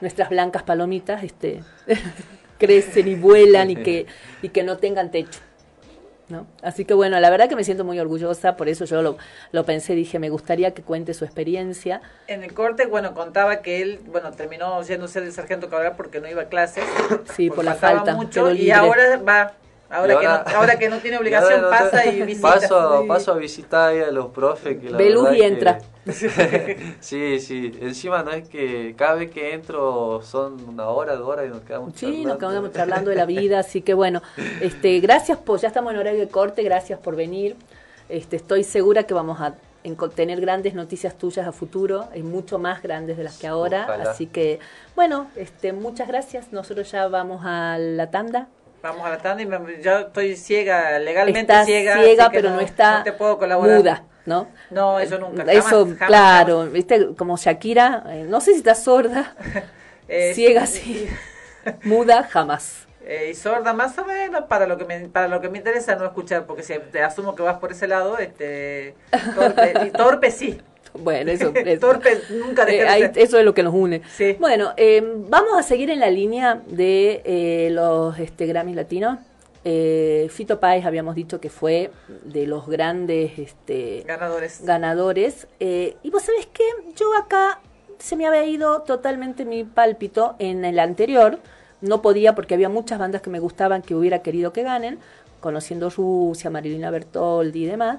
[0.00, 1.62] nuestras blancas palomitas este,
[2.58, 4.06] crecen y vuelan y que,
[4.42, 5.40] y que no tengan techo.
[6.28, 6.46] ¿no?
[6.62, 9.16] Así que bueno, la verdad que me siento muy orgullosa, por eso yo lo,
[9.52, 12.00] lo pensé, dije, me gustaría que cuente su experiencia.
[12.26, 16.28] En el corte, bueno, contaba que él, bueno, terminó yéndose del Sargento Cabral porque no
[16.28, 16.84] iba a clases.
[17.36, 19.52] Sí, porque por la falta, mucho y ahora va.
[19.88, 22.48] Ahora, que, ahora- no, ahora que no tiene obligación, no pasa te- y visita.
[22.54, 23.08] Paso, Sí.
[23.08, 25.78] paso a visitar ahí a los profes que la Ve luz verdad y que- entra.
[27.00, 27.72] sí, sí.
[27.80, 31.60] Encima no es que cada vez que entro son una hora, dos horas y nos
[31.62, 32.28] quedamos Sí, charlando.
[32.28, 34.22] nos quedamos charlando de la vida, así que bueno,
[34.60, 37.56] este, gracias por, ya estamos en horario de corte, gracias por venir.
[38.08, 39.54] Este, estoy segura que vamos a
[40.16, 44.10] tener grandes noticias tuyas a futuro, y mucho más grandes de las que ahora, Ojalá.
[44.10, 44.58] así que
[44.96, 46.52] bueno, este, muchas gracias.
[46.52, 48.48] Nosotros ya vamos a la tanda.
[48.90, 52.02] Vamos a la tanda y me- yo estoy ciega, legalmente Está ciega.
[52.02, 53.76] ciega, pero no, está no te puedo colaborar.
[53.78, 54.48] muda, ¿no?
[54.70, 55.42] No, eso nunca.
[55.44, 59.34] Eso, jamás, jamás, claro, viste, como Shakira, eh, no sé si está sorda,
[60.08, 61.08] Eh, ciega sí,
[61.82, 62.86] muda jamás.
[63.04, 65.94] Eh, y sorda más o menos para lo que me para lo que me interesa
[65.96, 68.94] no escuchar porque si te asumo que vas por ese lado este
[69.34, 70.60] torpe, y torpe sí
[71.02, 71.80] Bueno, eso, eso.
[71.80, 74.02] torpe nunca Eh, de eso es lo que nos une.
[74.38, 79.18] Bueno, eh, vamos a seguir en la línea de eh, los este, Grammys latinos.
[79.64, 81.90] Eh, Fito Páez habíamos dicho que fue
[82.24, 85.48] de los grandes este, ganadores ganadores.
[85.58, 86.64] Y vos sabés que
[86.94, 87.60] yo acá
[87.98, 91.40] se me había ido totalmente mi pálpito en el anterior.
[91.80, 94.98] No podía porque había muchas bandas que me gustaban que hubiera querido que ganen,
[95.40, 97.98] conociendo Rusia, Marilina Bertoldi y demás.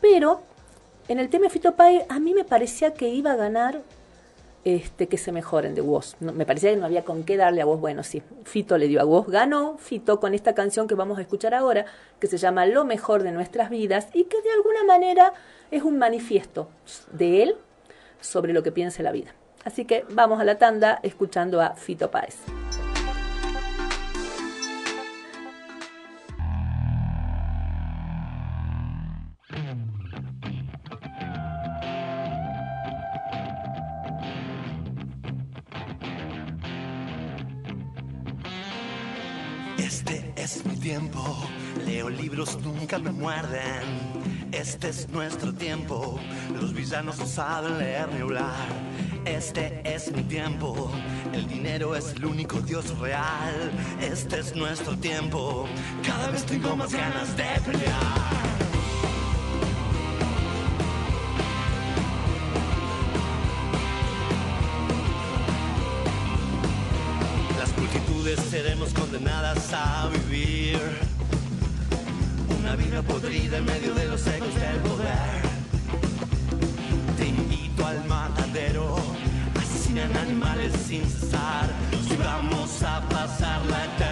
[0.00, 0.42] Pero
[1.08, 3.80] en el tema Fito Páez a mí me parecía que iba a ganar
[4.64, 6.16] este, que se mejoren de Woz.
[6.18, 7.80] No- me parecía que no había con qué darle a Woz.
[7.80, 9.28] Bueno, sí, Fito le dio a Woz.
[9.28, 11.86] Ganó Fito con esta canción que vamos a escuchar ahora,
[12.18, 15.32] que se llama Lo mejor de nuestras vidas y que de alguna manera
[15.70, 16.68] es un manifiesto
[17.12, 17.56] de él
[18.20, 19.32] sobre lo que piensa la vida.
[19.64, 22.36] Así que vamos a la tanda escuchando a Fito Páez.
[41.86, 43.82] Leo libros, nunca me muerden.
[44.52, 46.18] Este es nuestro tiempo,
[46.60, 48.68] los villanos no saben leer ni hablar.
[49.24, 50.90] Este es mi tiempo,
[51.32, 53.70] el dinero es el único Dios real.
[54.00, 55.66] Este es nuestro tiempo,
[56.04, 58.36] cada vez tengo más ganas de pelear.
[68.50, 70.25] Seremos condenadas a vivir
[73.02, 75.42] podrida en medio de los ecos del poder.
[77.16, 78.96] Te invito al matadero,
[79.58, 81.68] asesinan animales sin cesar.
[82.08, 84.05] Si vamos a pasar la eternidad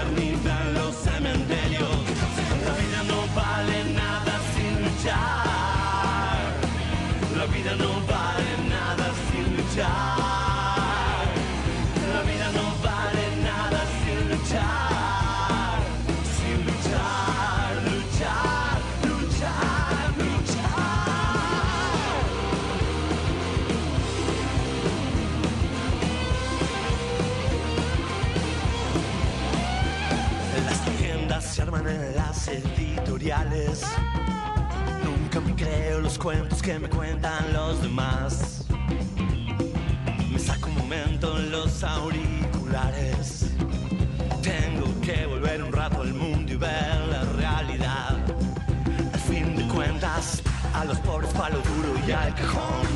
[35.02, 38.64] Nunca me creo los cuentos que me cuentan los demás.
[40.30, 43.50] Me saco un momento los auriculares.
[44.40, 48.18] Tengo que volver un rato al mundo y ver la realidad.
[49.12, 50.40] Al fin de cuentas,
[50.72, 52.86] a los pobres palo duro y al cajón.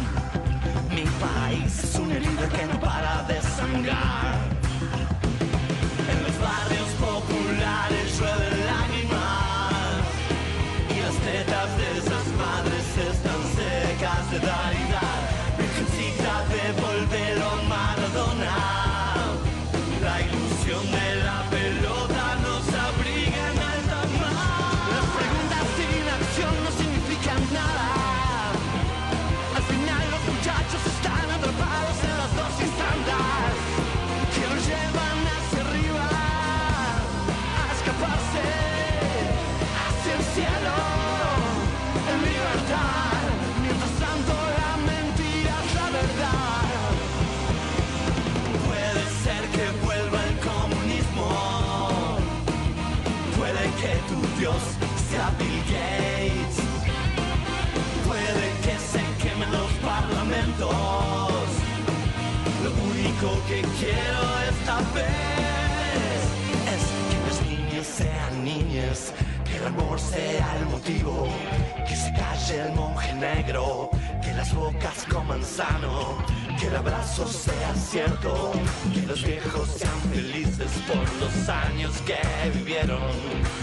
[0.90, 4.57] Mi país es una herida que no para de sangrar.
[63.18, 66.20] Único que quiero esta vez
[66.74, 69.12] es que las niñas sean niñas,
[69.44, 71.28] que el amor sea el motivo,
[71.86, 73.90] que se calle el monje negro,
[74.22, 76.18] que las bocas coman sano,
[76.58, 78.52] que el abrazo sea cierto,
[78.92, 82.18] que los viejos sean felices por los años que
[82.56, 83.02] vivieron.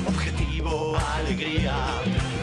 [0.07, 1.76] Objetivo, alegría,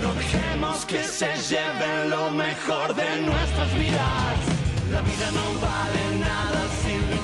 [0.03, 4.63] no dejemos que se lleven lo mejor de nuestras vidas.
[4.91, 6.63] La vida no vale nada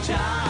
[0.08, 0.47] sin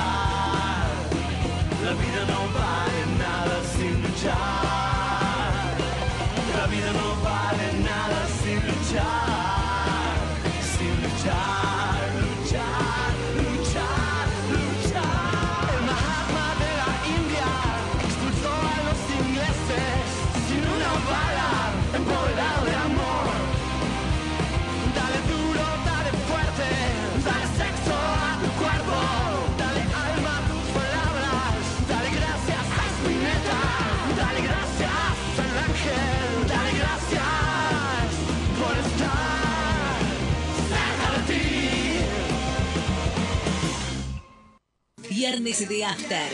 [45.19, 46.31] Viernes de After.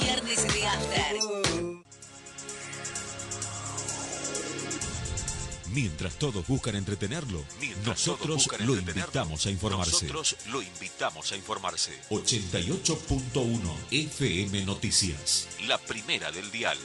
[0.00, 1.16] Viernes de After.
[5.72, 7.44] Mientras todos buscan entretenerlo,
[7.86, 10.06] nosotros buscan lo entretenerlo, invitamos a informarse.
[10.06, 11.92] Nosotros lo invitamos a informarse.
[12.10, 13.60] 88.1
[13.92, 15.46] FM Noticias.
[15.68, 16.78] La primera del dial.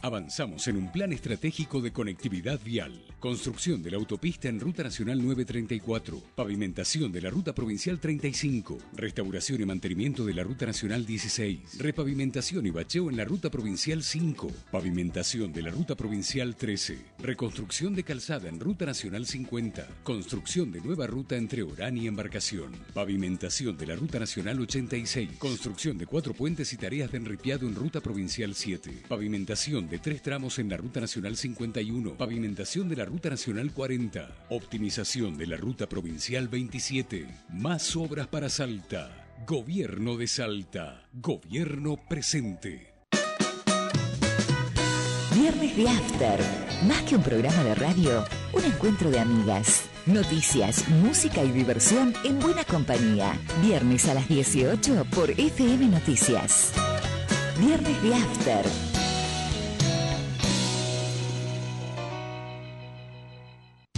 [0.00, 5.18] Avanzamos en un plan estratégico de conectividad vial Construcción de la autopista en Ruta Nacional
[5.18, 6.22] 934.
[6.36, 8.78] Pavimentación de la Ruta Provincial 35.
[8.94, 11.78] Restauración y mantenimiento de la Ruta Nacional 16.
[11.78, 14.52] Repavimentación y bacheo en la Ruta Provincial 5.
[14.70, 16.96] Pavimentación de la Ruta Provincial 13.
[17.18, 19.88] Reconstrucción de calzada en Ruta Nacional 50.
[20.04, 22.70] Construcción de nueva ruta entre Orán y Embarcación.
[22.94, 25.30] Pavimentación de la Ruta Nacional 86.
[25.38, 29.06] Construcción de cuatro puentes y tareas de enripiado en Ruta Provincial 7.
[29.08, 32.16] Pavimentación de tres tramos en la Ruta Nacional 51.
[32.16, 34.46] Pavimentación de la Ruta Nacional 40.
[34.50, 37.26] Optimización de la Ruta Provincial 27.
[37.50, 39.28] Más obras para Salta.
[39.46, 41.08] Gobierno de Salta.
[41.12, 42.92] Gobierno presente.
[45.34, 46.40] Viernes de After.
[46.86, 49.88] Más que un programa de radio, un encuentro de amigas.
[50.06, 53.38] Noticias, música y diversión en buena compañía.
[53.62, 56.72] Viernes a las 18 por FM Noticias.
[57.60, 58.87] Viernes de After.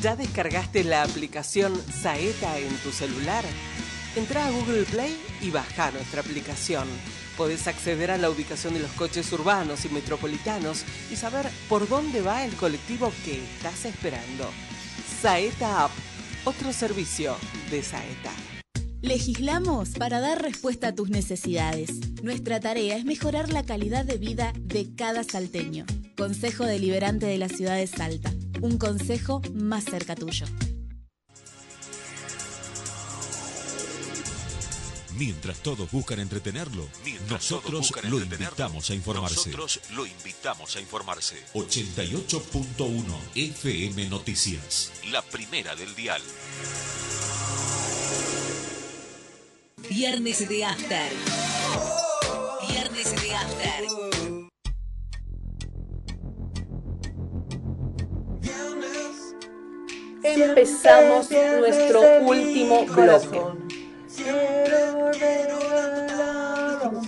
[0.00, 3.44] ¿Ya descargaste la aplicación Saeta en tu celular?
[4.16, 6.88] Entra a Google Play y baja nuestra aplicación.
[7.36, 12.22] Podés acceder a la ubicación de los coches urbanos y metropolitanos y saber por dónde
[12.22, 14.48] va el colectivo que estás esperando.
[15.20, 15.90] Saeta App,
[16.46, 17.36] otro servicio
[17.70, 18.32] de Saeta.
[19.02, 21.90] Legislamos para dar respuesta a tus necesidades.
[22.22, 25.84] Nuestra tarea es mejorar la calidad de vida de cada salteño.
[26.16, 28.32] Consejo Deliberante de la Ciudad de Salta.
[28.60, 30.46] Un consejo más cerca tuyo.
[35.16, 36.88] Mientras todos buscan entretenerlo,
[37.28, 39.50] nosotros lo invitamos a informarse.
[39.50, 41.36] Nosotros lo invitamos a informarse.
[41.52, 43.04] 88.1
[43.34, 44.92] FM Noticias.
[45.10, 46.22] La primera del dial.
[49.90, 51.12] Viernes de After.
[52.68, 53.89] Viernes de After.
[60.22, 63.40] Empezamos nuestro último bloque.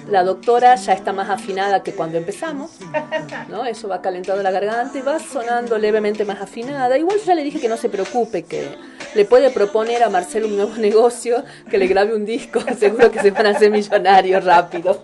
[0.09, 2.73] La doctora ya está más afinada que cuando empezamos,
[3.49, 3.65] ¿no?
[3.65, 6.99] Eso va calentando la garganta y va sonando levemente más afinada.
[6.99, 8.77] Igual ya le dije que no se preocupe, que
[9.15, 13.21] le puede proponer a Marcelo un nuevo negocio, que le grabe un disco, seguro que
[13.21, 15.03] se van a hacer millonarios rápido.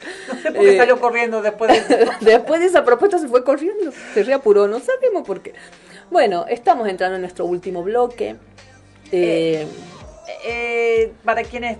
[0.28, 2.08] No sé por qué Eh, salió corriendo después de...
[2.20, 5.54] Después de esa propuesta se fue corriendo, se reapuró, no sabemos por qué.
[6.10, 8.36] Bueno, estamos entrando en nuestro último bloque.
[9.12, 9.66] Eh,
[10.44, 11.78] Eh, para quienes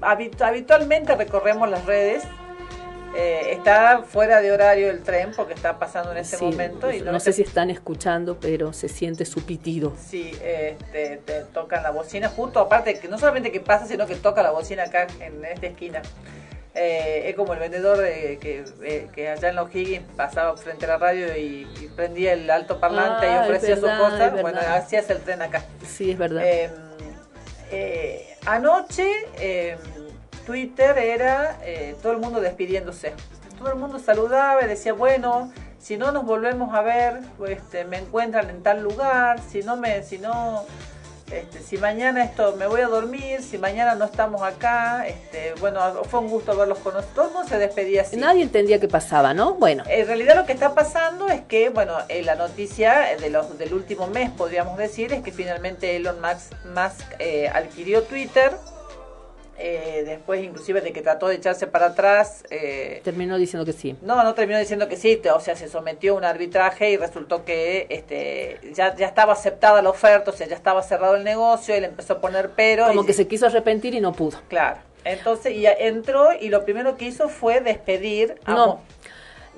[0.00, 2.22] habit- habitualmente recorremos las redes,
[3.16, 7.00] eh, está fuera de horario el tren porque está pasando en ese sí, momento y
[7.00, 9.92] no, no, sé si están escuchando, pero se siente su pitido.
[10.02, 14.14] Sí, este, te tocan la bocina justo, aparte que no solamente que pasa, sino que
[14.16, 16.00] toca la bocina acá en esta esquina.
[16.74, 20.86] Eh, es como el vendedor de- que, eh, que allá en los Higgins pasaba frente
[20.86, 23.98] a la radio y, y prendía el alto parlante Ah, y ofrecía es su verdad,
[24.10, 24.26] cosa.
[24.26, 25.62] es Bueno, así es el tren acá.
[25.86, 26.42] Sí, es verdad.
[26.44, 26.70] Eh,
[27.70, 29.06] eh, anoche
[29.38, 29.76] eh,
[30.46, 33.12] Twitter era eh, todo el mundo despidiéndose.
[33.58, 37.84] Todo el mundo saludaba y decía, bueno, si no nos volvemos a ver, pues, este,
[37.84, 40.64] me encuentran en tal lugar, si no me, si no,
[41.32, 45.80] este, si mañana esto me voy a dormir, si mañana no estamos acá, este, bueno,
[46.04, 47.30] fue un gusto verlos con nosotros.
[47.48, 48.16] Se despedía así.
[48.16, 49.54] Nadie entendía qué pasaba, ¿no?
[49.54, 53.58] Bueno, En realidad lo que está pasando es que, bueno, eh, la noticia de los,
[53.58, 58.52] del último mes, podríamos decir, es que finalmente Elon Musk, Musk, eh, adquirió Twitter.
[59.58, 62.44] Eh, después inclusive de que trató de echarse para atrás.
[62.50, 63.96] eh, terminó diciendo que sí.
[64.02, 67.44] no, no terminó diciendo que sí, o sea, se sometió a un arbitraje y resultó
[67.44, 71.74] que este ya, ya estaba aceptada la oferta, o sea, ya estaba cerrado el negocio,
[71.74, 72.86] él empezó a poner pero.
[72.88, 74.38] Como y- que se quiso arrepentir y no pudo.
[74.48, 74.78] Claro.
[75.04, 78.80] Entonces, y entró y lo primero que hizo fue despedir a No,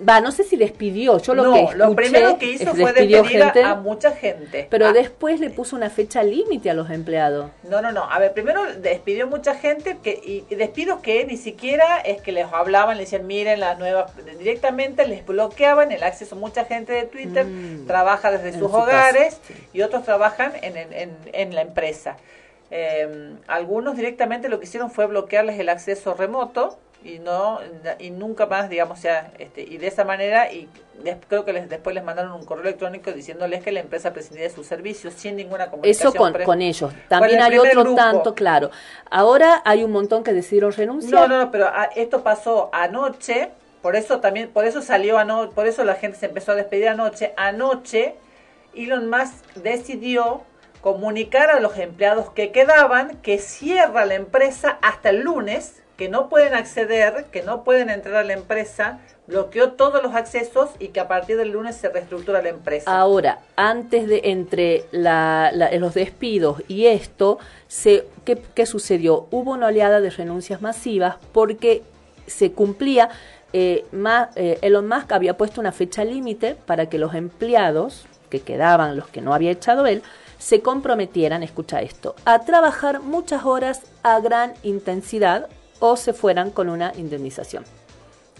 [0.08, 1.18] va, no sé si despidió.
[1.18, 4.10] Yo lo no, que escuché lo primero que hizo fue despedir a- gente, a mucha
[4.12, 4.66] gente.
[4.70, 7.50] pero Ah, después le puso una fecha límite a los empleados.
[7.62, 8.10] No, no, no.
[8.10, 12.46] A ver, primero despidió mucha gente que y, despidos que ni siquiera es que les
[12.52, 16.34] hablaban, le decían, miren las nuevas, directamente les bloqueaban el acceso.
[16.36, 17.46] Mucha gente de Twitter
[17.86, 18.54] trabaja desde Mm.
[18.54, 19.40] en sus su hogares
[19.72, 22.16] y otros trabajan en, en, en- en la empresa.
[22.70, 27.60] Eh, algunos directamente lo que hicieron fue bloquearles el acceso remoto y no
[27.98, 30.68] y nunca más digamos ya este y de esa manera y
[31.28, 34.51] creo que les, después les mandaron un correo electrónico diciéndoles que la empresa prescindía de
[34.51, 36.93] sus servicios sin ninguna comunicación Eso con, con ellos.
[36.93, 37.97] Con También el hay otro grupo.
[37.97, 38.70] tanto, claro.
[39.10, 41.12] Ahora hay un montón que decidieron renunciar.
[41.12, 43.51] No, no, no, pero ah, esto pasó anoche,
[43.82, 46.89] por eso también, por eso salió anoche, por eso la gente se empezó a despedir
[46.89, 47.35] anoche.
[47.36, 48.14] Anoche,
[48.74, 50.43] Elon Musk decidió
[50.81, 56.28] comunicar a los empleados que quedaban que cierra la empresa hasta el lunes, que no
[56.28, 61.00] pueden acceder, que no pueden entrar a la empresa, bloqueó todos los accesos y que
[61.00, 62.90] a partir del lunes se reestructura la empresa.
[62.94, 67.38] Ahora, antes de entre la- la- los despidos y esto,
[67.68, 69.26] se, ¿qué, qué sucedió?
[69.30, 71.82] Hubo una oleada de renuncias masivas porque
[72.26, 73.08] se cumplía,
[73.52, 73.84] eh,
[74.36, 79.06] eh, Elon Musk había puesto una fecha límite para que los empleados, que quedaban los
[79.08, 80.02] que no había echado él,
[80.38, 85.48] se comprometieran, escucha esto, a trabajar muchas horas a gran intensidad
[85.80, 87.64] o se fueran con una indemnización.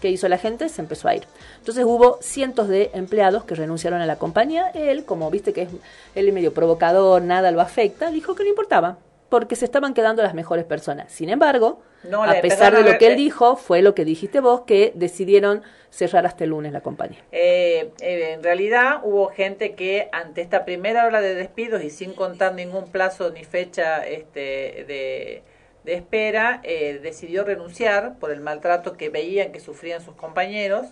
[0.01, 0.67] ¿Qué hizo la gente?
[0.69, 1.23] Se empezó a ir.
[1.57, 4.69] Entonces hubo cientos de empleados que renunciaron a la compañía.
[4.75, 5.69] Él, como viste que es,
[6.15, 8.97] él es medio provocador, nada lo afecta, dijo que no importaba,
[9.29, 11.11] porque se estaban quedando las mejores personas.
[11.11, 14.41] Sin embargo, No, a pesar de lo que él ver- dijo, fue lo que dijiste
[14.41, 17.19] vos, que decidieron cerrar hasta el lunes la compañía.
[17.31, 22.13] Eh, eh, en realidad hubo gente que ante esta primera ola de despidos y sin
[22.13, 25.43] contar ningún plazo ni fecha este, de,
[25.85, 30.87] de espera, eh, decidió renunciar por el maltrato que veían que sufrían sus compañeros.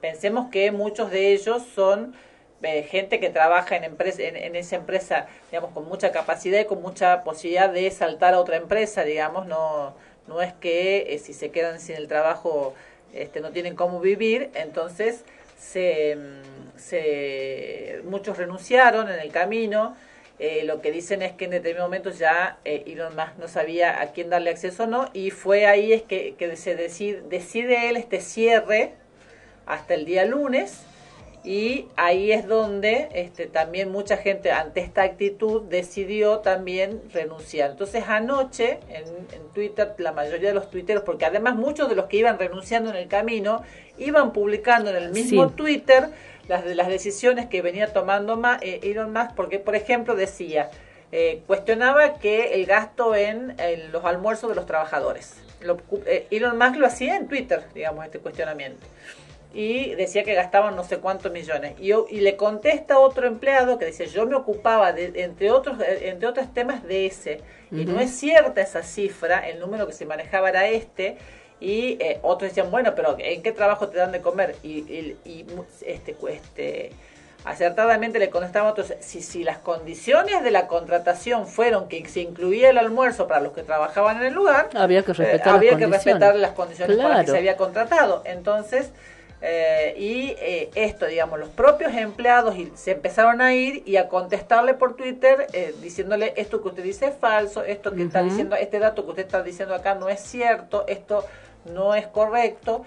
[0.00, 2.14] Pensemos que muchos de ellos son
[2.62, 6.64] eh, gente que trabaja en, empresa, en, en esa empresa, digamos, con mucha capacidad y
[6.64, 9.94] con mucha posibilidad de saltar a otra empresa, digamos, no,
[10.28, 12.74] no es que eh, si se quedan sin el trabajo
[13.12, 15.24] este, no tienen cómo vivir, entonces
[15.58, 19.96] se, mm, se muchos renunciaron en el camino.
[20.38, 24.02] Eh, lo que dicen es que en determinado momento ya eh, Elon Musk no sabía
[24.02, 27.88] a quién darle acceso o no, y fue ahí es que, que se decide, decide
[27.88, 28.92] él este cierre
[29.64, 30.82] hasta el día lunes,
[31.42, 37.70] y ahí es donde este, también mucha gente ante esta actitud decidió también renunciar.
[37.70, 42.06] Entonces anoche en, en Twitter, la mayoría de los tuiteros, porque además muchos de los
[42.06, 43.62] que iban renunciando en el camino,
[43.96, 45.54] iban publicando en el mismo Sí.
[45.54, 46.08] Twitter
[46.48, 50.70] las las decisiones que venía tomando Ma- eh, Elon Musk, porque por ejemplo decía,
[51.12, 55.34] eh, cuestionaba que el gasto en, en los almuerzos de los trabajadores.
[55.60, 58.86] Lo- eh, Elon Musk lo hacía en Twitter, digamos, este cuestionamiento
[59.54, 61.76] y decía que gastaban no sé cuántos millones.
[61.80, 66.10] Y, y le contesta otro empleado que dice, yo me ocupaba, de, entre, otros, eh,
[66.10, 67.40] entre otros temas, de ese.
[67.72, 71.16] Y no es cierta esa cifra, el número que se manejaba era este.
[71.60, 74.56] Y eh, otros decían, bueno, pero ¿en qué trabajo te dan de comer?
[74.62, 75.46] Y, y- y
[75.86, 76.90] este, este,
[77.44, 82.70] acertadamente le contestaban otros, si, si las condiciones de la contratación fueron que se incluía
[82.70, 85.68] el almuerzo para los que trabajaban en el lugar, Había que eh, respetar las que
[85.70, 86.04] condiciones.
[86.04, 87.32] respetar las condiciones para que Claro.
[87.32, 88.22] se había contratado.
[88.26, 88.90] Entonces,
[89.42, 94.08] eh, y eh, esto, digamos, los propios empleados y se empezaron a ir y a
[94.08, 98.56] contestarle por Twitter eh, diciéndole esto que usted dice es falso, esto que está diciendo,
[98.56, 101.24] este dato que usted está diciendo acá no es cierto, esto
[101.72, 102.82] no es correcto.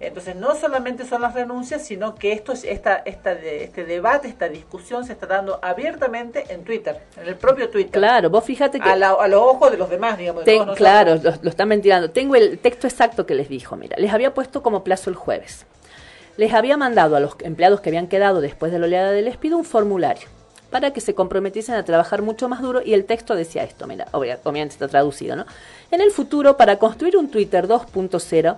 [0.00, 4.28] Entonces, no solamente son las renuncias, sino que esto es esta, esta de- este debate,
[4.28, 7.92] esta discusión se está dando abiertamente en Twitter, en el propio Twitter.
[7.92, 8.88] Claro, vos fíjate que...
[8.88, 10.44] A, la- a los ojos de los demás, digamos.
[10.44, 12.10] Ten- claro, lo, lo están ventilando.
[12.10, 13.76] Tengo el texto exacto que les dijo.
[13.76, 15.64] Mira, les había puesto como plazo el jueves.
[16.36, 19.56] Les había mandado a los empleados que habían quedado después de la oleada del despido
[19.56, 20.26] un formulario
[20.74, 24.08] para que se comprometiesen a trabajar mucho más duro y el texto decía esto, mira,
[24.10, 25.46] obvia- obviamente está traducido, ¿no?
[25.92, 28.56] En el futuro, para construir un Twitter 2.0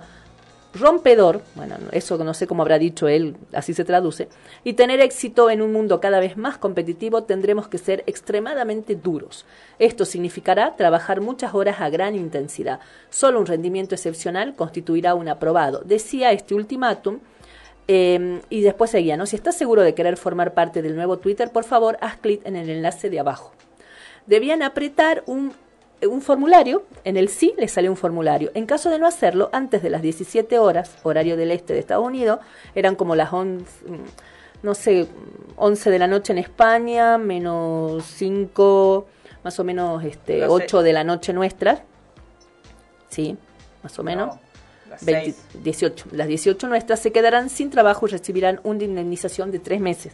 [0.73, 4.29] rompedor, bueno, eso no sé cómo habrá dicho él, así se traduce,
[4.63, 9.45] y tener éxito en un mundo cada vez más competitivo tendremos que ser extremadamente duros.
[9.77, 12.79] Esto significará trabajar muchas horas a gran intensidad.
[13.11, 15.83] Solo un rendimiento excepcional constituirá un aprobado.
[15.85, 17.19] Decía este ultimátum
[17.87, 19.25] eh, y después seguía, ¿no?
[19.25, 22.55] Si estás seguro de querer formar parte del nuevo Twitter, por favor, haz clic en
[22.55, 23.53] el enlace de abajo.
[24.25, 25.53] Debían apretar un,
[26.01, 28.51] un formulario, en el sí les salió un formulario.
[28.53, 32.05] En caso de no hacerlo, antes de las 17 horas, horario del este de Estados
[32.05, 32.39] Unidos,
[32.75, 33.95] eran como las 11, mm,
[34.63, 35.07] no sé,
[35.55, 39.07] 11 de la noche en España, menos 5,
[39.43, 41.81] más o menos este, Las 8 de la noche nuestras.
[43.07, 43.37] Sí,
[43.81, 44.35] más o menos.
[45.05, 46.05] Las 20 18.
[46.11, 50.13] Las 18 nuestras se quedarán sin trabajo y recibirán una indemnización de tres meses.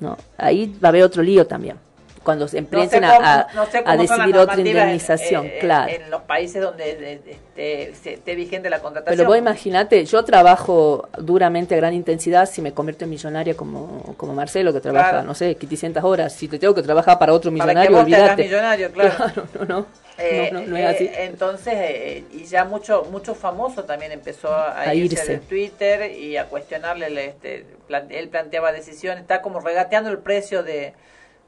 [0.00, 0.16] ¿no?
[0.36, 1.78] Ahí va a haber otro lío también.
[2.24, 5.46] Cuando se No sé empiecen cómo- a, a- no sé decidir otra normativas en- indemnización,
[5.46, 5.92] eh, claro.
[5.92, 7.18] En los países donde de-
[7.54, 9.16] de- esté, vigente la contratación.
[9.18, 14.14] Pero vos imagínate, yo trabajo duramente a gran intensidad si me convierto en millonaria como,
[14.16, 15.26] como Marcelo, que trabaja, Claro.
[15.26, 16.32] no sé, 500 horas.
[16.34, 18.42] Si te tengo que trabajar para otro Para que millonario, te olvídate.
[18.44, 19.14] millonario, claro.
[19.60, 19.86] no, no.
[20.16, 21.10] Eh, no, no, no es eh, así.
[21.18, 26.36] entonces, eh, y ya mucho mucho famoso también empezó a, A irse, de Twitter y
[26.36, 30.94] a cuestionarle, el, este, plan- él planteaba decisiones, está como regateando el precio de,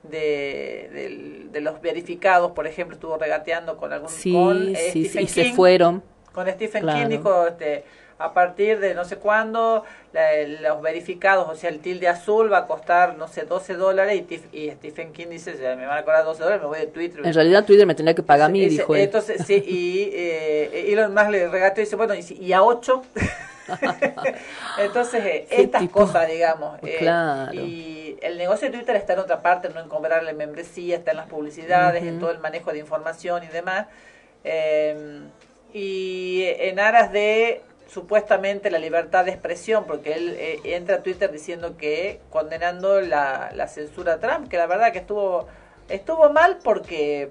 [0.03, 5.05] de, del- de los verificados, por ejemplo, estuvo regateando con algún Sí, con, eh, sí,
[5.05, 5.55] sí, Stephen y se King.
[5.55, 6.03] fueron.
[6.33, 6.99] Con Stephen Claro.
[7.01, 7.85] King dijo, este,
[8.19, 12.59] a partir de no sé cuándo, la- los verificados, o sea, el tilde azul va
[12.59, 15.99] a costar, no sé, 12 dólares y, Tif- y Stephen King dice, "Ya me van
[15.99, 17.21] a cobrar 12 dólares, me voy de Twitter.
[17.27, 19.03] En realidad Twitter me tendría que pagar a mí, dijo él.
[19.03, 23.03] Entonces, sí, y eh, Elon Musk le regateó y dice, bueno, y, y a 8.
[24.79, 26.79] entonces, eh, estas tipo- cosas, digamos.
[26.83, 27.53] eh, Claro.
[27.55, 31.17] Y el negocio de Twitter está en otra parte, no en cobrarle membresía, está en
[31.19, 33.87] las publicidades, en todo el manejo de información y demás.
[34.45, 35.21] Eh,
[35.73, 41.31] y en aras de supuestamente la libertad de expresión, porque él eh, entra a Twitter
[41.31, 45.47] diciendo que condenando la, la censura a Trump, que la verdad que estuvo
[45.89, 47.31] estuvo mal porque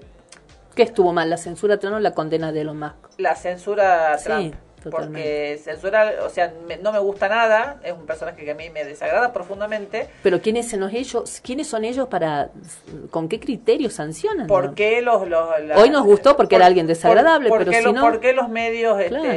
[0.74, 1.28] ¿Qué estuvo mal?
[1.30, 2.94] ¿La censura o no la condena de Elon Musk?
[3.18, 4.54] la censura a Sí, Trump.
[4.82, 5.18] Totalmente.
[5.20, 8.70] Porque censura, o sea, me- no me gusta nada, es un personaje que a mí
[8.70, 10.08] me desagrada profundamente.
[10.22, 11.40] Pero ¿quiénes son ellos?
[11.42, 12.50] ¿Quiénes son ellos para
[13.10, 14.46] con qué criterios sancionan?
[14.46, 17.78] ¿Por qué los, los la- Hoy nos gustó porque era alguien desagradable, por pero qué
[17.78, 19.28] si los- no- ¿Por qué los medios este, Claro.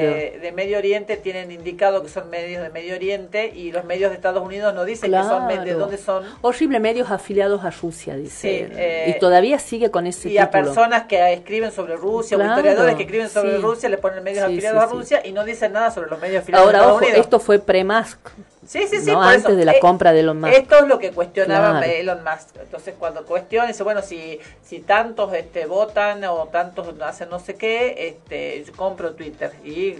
[0.41, 4.15] de Medio Oriente tienen indicado que son medios de Medio Oriente y los medios de
[4.15, 6.23] Estados Unidos no dicen que son medios de dónde son?
[6.41, 8.67] Horrible medios afiliados a Rusia, dice.
[8.67, 12.51] Sí, eh, y todavía sigue con ese y a personas que escriben sobre Rusia Claro,
[12.53, 13.61] o historiadores que escriben sobre sí.
[13.61, 14.85] Rusia le ponen medios Sí, afiliados a.
[14.87, 17.17] Rusia y no dicen nada sobre los medios afiliados Ahora, ojo, Unidos.
[17.19, 18.19] esto fue pre-Musk.
[18.65, 19.55] Sí, sí, sí, no por antes eso.
[19.55, 20.53] de la Eh, compra de Elon Musk.
[20.53, 21.85] Esto es lo que cuestionaba Claro.
[21.91, 22.55] Elon Musk.
[22.61, 27.55] Entonces, cuando cuestiona, dice, bueno, si, si tantos este, votan o tantos hacen no sé
[27.55, 29.51] qué, este, yo compro Twitter.
[29.63, 29.95] Y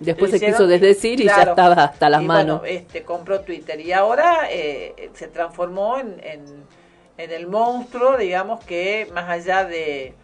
[0.00, 1.50] Después se quiso desdecir y ya claro.
[1.50, 2.60] estaba hasta las Y manos.
[2.60, 6.44] Bueno, este, compró Twitter y ahora eh, se transformó en, en,
[7.18, 10.14] en el monstruo, digamos, que más allá de,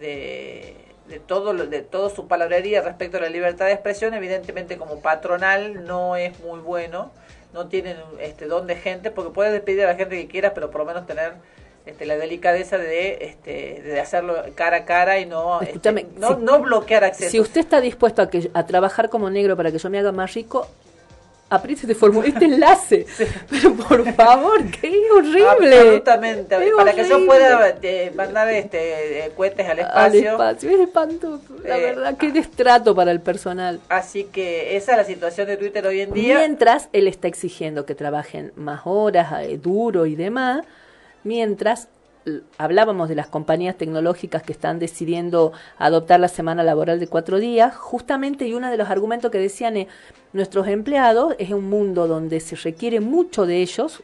[0.00, 0.76] de,
[1.08, 5.00] de todo lo- de todo su palabrería respecto a la libertad de expresión, evidentemente como
[5.00, 7.12] patronal no es muy bueno,
[7.52, 10.70] no tienen este don de gente, porque puedes despedir a la gente que quieras, pero
[10.70, 11.34] por lo menos tener
[11.86, 16.36] este, la delicadeza de, este, de hacerlo cara a cara y no, este, no, si-
[16.42, 17.30] no bloquear acceso.
[17.30, 20.10] Si usted está dispuesto a, que, a trabajar como negro para que yo me haga
[20.10, 20.66] más rico,
[21.50, 23.06] apriete este, formu- este enlace.
[23.50, 25.76] Pero por favor, qué horrible.
[25.78, 26.56] Absolutamente.
[26.76, 30.30] Para que yo pueda eh, mandar este eh, cohetes al Al espacio.
[30.32, 31.42] espacio, es espantoso.
[31.64, 33.80] La Eh, verdad, qué destrato para el personal.
[33.88, 36.38] Así que esa es la situación de Twitter hoy en día.
[36.38, 40.64] Mientras él está exigiendo que trabajen más horas, eh, duro y demás,
[41.22, 41.88] mientras
[42.56, 47.76] hablábamos de las compañías tecnológicas que están decidiendo adoptar la semana laboral de cuatro días,
[47.76, 49.88] justamente y uno de los argumentos que decían es,
[50.34, 54.02] nuestros empleados es un mundo donde se requiere mucho de ellos,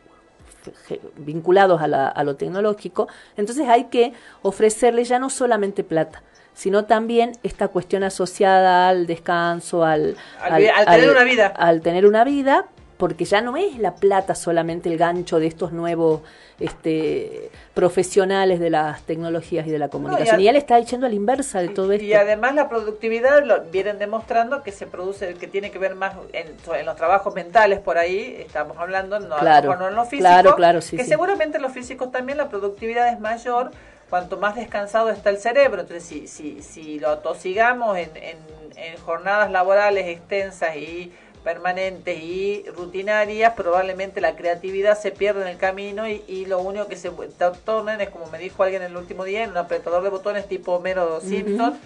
[1.16, 4.12] vinculados a, la- a lo tecnológico, entonces hay que
[4.42, 6.22] ofrecerles ya no solamente plata,
[6.54, 11.46] sino también esta cuestión asociada al descanso, al, Al al tener una vida.
[11.56, 12.66] al tener una vida,
[13.00, 16.20] porque ya no es la plata solamente el gancho de estos nuevos
[16.60, 20.36] este, profesionales de las tecnologías y de la comunicación.
[20.36, 22.04] al- y, él está yendo a la inversa de todo esto.
[22.04, 26.14] Y además la productividad lo vienen demostrando que se produce, que tiene que ver más
[26.32, 26.48] en,
[26.78, 29.94] en los trabajos mentales por ahí, estamos hablando, no, a lo Claro, mejor no en
[29.96, 31.08] los físicos, claro, claro, sí, que sí.
[31.08, 33.70] seguramente en los físicos también la productividad es mayor
[34.10, 35.80] cuanto más descansado está el cerebro.
[35.82, 38.36] Entonces, si, si, si lo atosigamos en, en,
[38.76, 41.12] en jornadas laborales extensas y
[41.44, 46.86] permanentes y rutinarias, probablemente la creatividad se pierde en el camino y, y lo único
[46.86, 47.10] que se
[47.64, 50.72] tornan es, como me dijo alguien el último día, en un apretador de botones tipo
[50.72, 51.78] Homero Simpson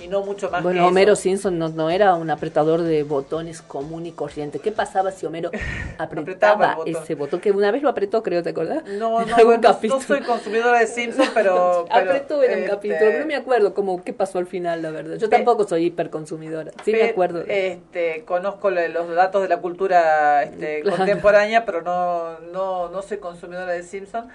[0.00, 0.88] y no mucho más que Bueno, eso.
[0.88, 4.58] Homero Simpson no, no era un apretador de botones común y corriente.
[4.58, 5.50] ¿Qué pasaba si Homero
[5.98, 6.96] apretaba botón.
[7.02, 7.40] ese botón?
[7.40, 8.84] Que una vez lo apretó, creo, ¿te acordás?
[8.84, 10.00] No, no, no capítulo.
[10.00, 11.84] soy consumidora de Simpson, pero...
[11.92, 14.82] pero, apretó en un este, capítulo, pero no me acuerdo cómo, qué pasó al final,
[14.82, 15.16] la verdad.
[15.16, 16.72] Yo Pe- tampoco soy hiperconsumidora.
[16.84, 17.44] Sí me acuerdo.
[17.46, 20.96] Este, conozco lo- los datos de la cultura este, Claro.
[20.98, 24.28] contemporánea, pero no, no, no soy consumidora de Simpson.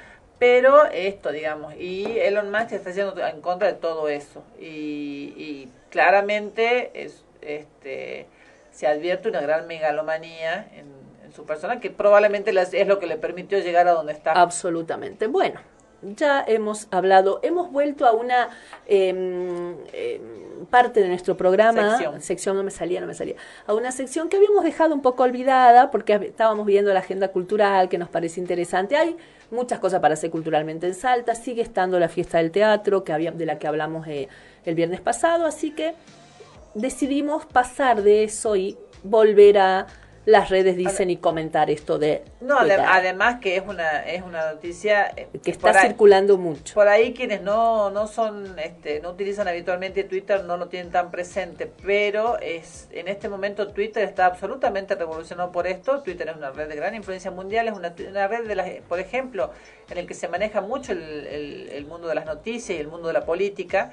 [0.45, 4.43] Pero esto, digamos, y Elon Musk está yendo en contra de todo eso.
[4.59, 8.27] Y, y claramente es, este,
[8.69, 10.85] se advierte una gran megalomanía en,
[11.26, 14.34] en su persona, que probablemente es lo que le permitió llegar a donde está.
[14.34, 15.26] Absolutamente.
[15.26, 15.61] Bueno,
[16.15, 18.49] ya hemos hablado, hemos vuelto a una
[18.86, 22.56] em, em, parte de nuestro programa, Sección.
[22.56, 25.91] no me salía, no me salía, a una sección que habíamos dejado un poco olvidada
[25.91, 28.98] porque estábamos viendo la agenda cultural que nos parece interesante.
[28.98, 29.18] Hay
[29.52, 33.32] muchas cosas para hacer culturalmente en Salta, sigue estando la fiesta del teatro que había,
[33.32, 34.27] de la que hablamos eh,
[34.65, 35.95] el viernes pasado, así que
[36.73, 39.88] decidimos pasar de eso y volver a
[40.26, 45.11] las redes dicen y comentar esto de No, además que es una, es una noticia
[45.15, 46.73] eh, que está ahí- circulando mucho.
[46.73, 51.11] Por ahí quienes no, no son, este, no utilizan habitualmente Twitter no lo tienen tan
[51.11, 56.02] presente, pero es en este momento Twitter está absolutamente revolucionado por esto.
[56.02, 58.99] Twitter es una red de gran influencia mundial, es una, una red de las, por
[58.99, 59.52] ejemplo,
[59.89, 62.88] en el que se maneja mucho el, el- el mundo de las noticias y el
[62.88, 63.91] mundo de la política.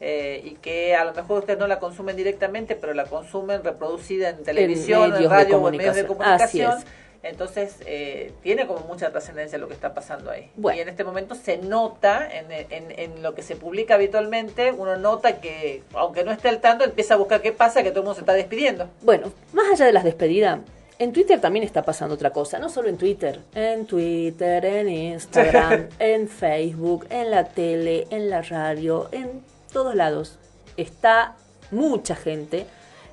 [0.00, 4.30] Eh, y que a lo mejor ustedes no la consumen directamente, pero la consumen reproducida
[4.30, 6.72] en televisión, en, radio o en medios de comunicación.
[6.72, 6.84] Así.
[7.22, 10.50] Entonces, eh, tiene como mucha trascendencia lo que está pasando ahí.
[10.56, 10.78] Bueno.
[10.78, 14.96] Y en este momento se nota, en, en- en lo que se publica habitualmente, uno
[14.96, 18.04] nota que, aunque no esté al tanto, empieza a buscar qué pasa, que todo el
[18.06, 18.88] mundo se está despidiendo.
[19.02, 20.60] Bueno, más allá de las despedidas,
[20.98, 25.88] en Twitter también está pasando otra cosa, no solo en Twitter, en Twitter, en Instagram,
[25.98, 30.38] en Facebook, en la tele, en la radio, en todos lados.
[30.76, 31.36] Está
[31.70, 32.66] mucha gente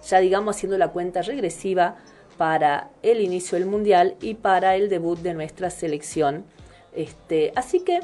[0.08, 1.96] ya digamos haciendo la cuenta regresiva
[2.38, 6.46] para el inicio del mundial y para el debut de nuestra selección.
[6.94, 8.00] Este, así que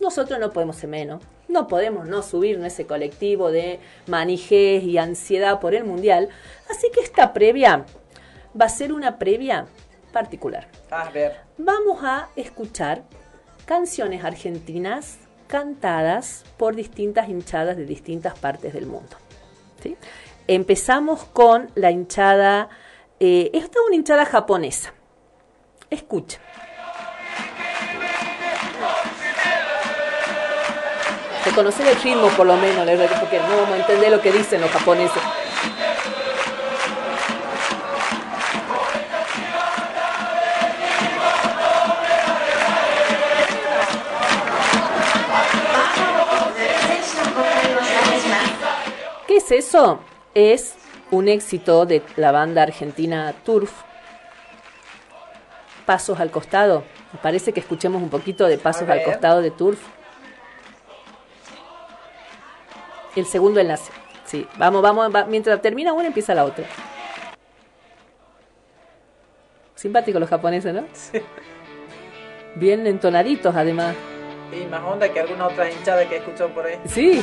[0.00, 1.22] nosotros no podemos ser menos.
[1.48, 6.28] No podemos no subirnos a ese colectivo de manijés y ansiedad por el mundial.
[6.68, 7.86] Así que esta previa
[8.58, 9.66] va a ser una previa
[10.12, 10.68] particular.
[10.90, 11.36] A ver.
[11.58, 13.04] Vamos a escuchar
[13.64, 19.16] canciones argentinas cantadas por distintas hinchadas de distintas partes del mundo.
[20.48, 22.68] Empezamos con la hinchada,
[23.20, 24.92] eh, esta es una hinchada japonesa.
[25.90, 26.38] Escucha.
[31.44, 32.84] Reconocer el ritmo por lo menos,
[33.20, 35.22] porque no entender lo que dicen los japoneses.
[49.36, 50.00] ¿Qué es eso?
[50.34, 50.76] Es
[51.10, 53.70] un éxito de la banda argentina Turf.
[55.84, 56.84] Pasos al costado.
[57.12, 59.78] Me parece que escuchemos un poquito de Pasos al costado de Turf.
[63.14, 63.92] El segundo enlace.
[64.24, 66.64] Sí, vamos, vamos, va- mientras termina una empieza la otra.
[69.74, 70.84] Simpáticos los japoneses, ¿no?
[72.54, 73.94] Bien entonaditos además.
[74.50, 76.80] Y más onda que alguna otra hinchada que he escuchado por ahí.
[76.86, 77.22] Sí.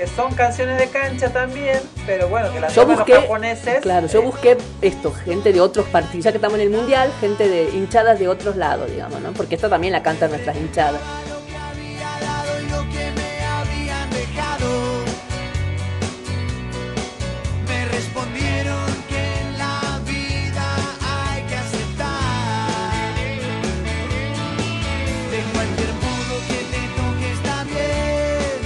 [0.00, 3.80] Que son canciones de cancha también, pero bueno, que las Yo busqué, los japoneses.
[3.82, 7.46] claro, yo busqué esto, gente de otros partidos, ya que estamos en el mundial, gente
[7.50, 9.32] de hinchadas de otros lados, digamos, ¿no?
[9.32, 11.02] Porque esta también la cantan nuestras hinchadas.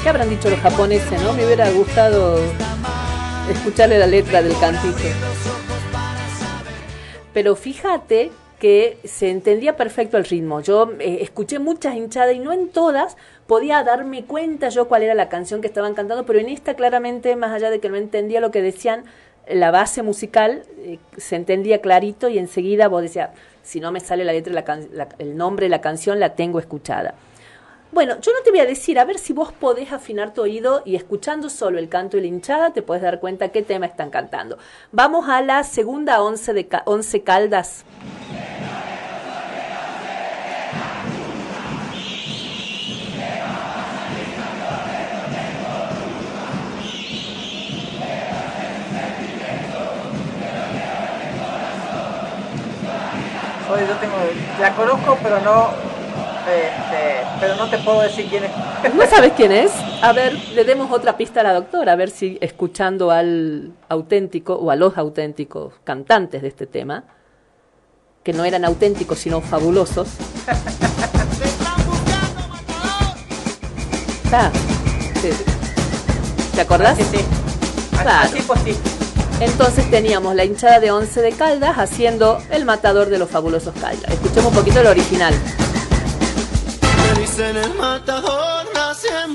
[0.05, 1.33] ¿Qué habrán dicho los japoneses, no?
[1.33, 2.39] Me hubiera gustado
[3.51, 4.99] escucharle la letra del cantito.
[7.33, 10.61] Pero fíjate que se entendía perfecto el ritmo.
[10.61, 13.17] Yo eh, escuché muchas hinchadas y no en todas
[13.47, 17.35] podía darme cuenta yo cuál era la canción que estaban cantando, pero en esta claramente,
[17.35, 19.05] más allá de que no entendía lo que decían,
[19.49, 23.31] la base musical eh, se entendía clarito y enseguida vos decías,
[23.63, 24.63] si no me sale la letra,
[25.19, 27.15] el nombre de la canción, la tengo escuchada.
[27.95, 30.83] Bueno, yo no te voy a decir, a ver si vos podés afinar tu oído
[30.85, 34.11] y escuchando solo el canto y la hinchada te puedes dar cuenta qué tema están
[34.11, 34.59] cantando.
[34.91, 37.85] Vamos a la segunda once de once caldas.
[53.69, 54.17] Yo tengo,
[54.61, 55.94] la conozco, pero no,
[56.47, 58.51] este, pero no te puedo decir quién es.
[58.95, 59.73] ¿No sabes quién es?
[60.03, 64.55] A ver, le demos otra pista a la doctora, a ver si escuchando al auténtico
[64.55, 67.05] o a los auténticos cantantes de este tema,
[68.23, 70.09] que no eran auténticos sino fabulosos.
[74.25, 74.51] Está.
[75.21, 75.31] Sí.
[76.55, 76.97] ¿Te acordás?
[76.99, 77.25] Sí, sí.
[77.91, 78.29] Claro.
[78.29, 78.77] Así pues sí.
[79.41, 84.11] Entonces teníamos la hinchada de Once de Caldas haciendo el matador de los fabulosos Caldas.
[84.11, 85.35] Escuchemos un poquito el original.
[87.19, 89.35] Dicen el matador, nace en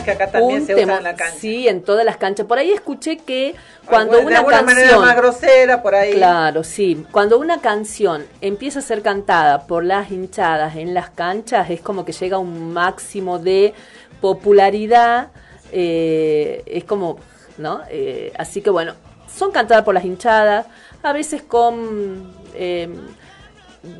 [0.00, 1.38] canciones que acá también Un se tema- usan en la cancha.
[1.38, 2.46] Sí, en todas las canchas.
[2.46, 3.54] Por ahí escuché que
[3.86, 6.12] cuando Alguna- de una alguna manera canción más grosera, por ahí.
[6.14, 7.04] Claro, sí.
[7.10, 12.04] Cuando una canción empieza a ser cantada por las hinchadas en las canchas, es como
[12.04, 13.74] que llega a un máximo de
[14.20, 15.28] popularidad.
[15.72, 17.18] eh, es como,
[17.56, 17.82] ¿no?
[17.90, 18.94] Eh, así que bueno,
[19.32, 20.66] son cantadas por las hinchadas,
[21.00, 22.88] a veces con eh,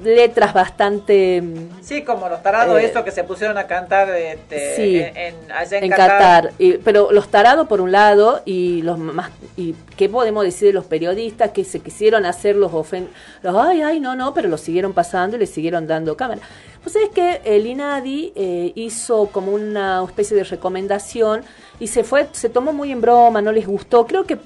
[0.02, 4.76] letras bastante mm, Sí, como los tarados Eh, esos que se pusieron a cantar este,
[4.76, 6.08] Sí, en, en- allá en, en Qatar.
[6.10, 6.52] Qatar.
[6.58, 10.74] Y- pero los tarados por un lado y los más y qué podemos decir de
[10.74, 13.08] los periodistas que se quisieron hacer los ofen
[13.42, 16.40] los ay ay no no pero los siguieron pasando y le siguieron dando cámara.
[16.82, 21.42] Pues es que el INADI eh, hizo como una especie de recomendación
[21.78, 24.38] y se fue se tomó muy en broma no les gustó creo que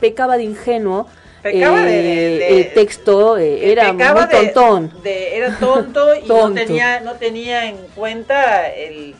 [0.00, 1.06] pecaba de ingenuo
[1.42, 6.52] Pecaba de- de- de- el texto eh, era muy tontón de- era tonto y no
[6.52, 9.14] tenía, no tenía en cuenta el,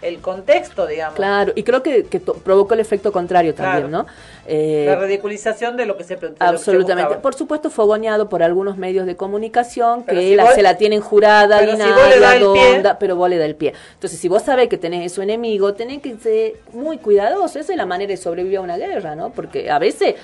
[0.00, 1.16] el contexto, digamos.
[1.16, 4.04] claro y creo que, que provocó el efecto contrario también Claro.
[4.04, 4.06] no
[4.50, 7.16] Eh, La ridiculización de lo que se se Absolutamente.
[7.16, 10.78] Por supuesto, fogoneado por algunos medios de comunicación Pero que si la- vos- se la
[10.78, 13.74] tienen jurada, pero si vos le das el pie- pero vos le da el pie.
[13.92, 17.58] Entonces, si vos sabés que tenés eso enemigo, tenés que ser muy cuidadoso.
[17.58, 19.28] Esa es la manera de sobrevivir a una guerra, ¿no?
[19.32, 20.14] Porque a veces,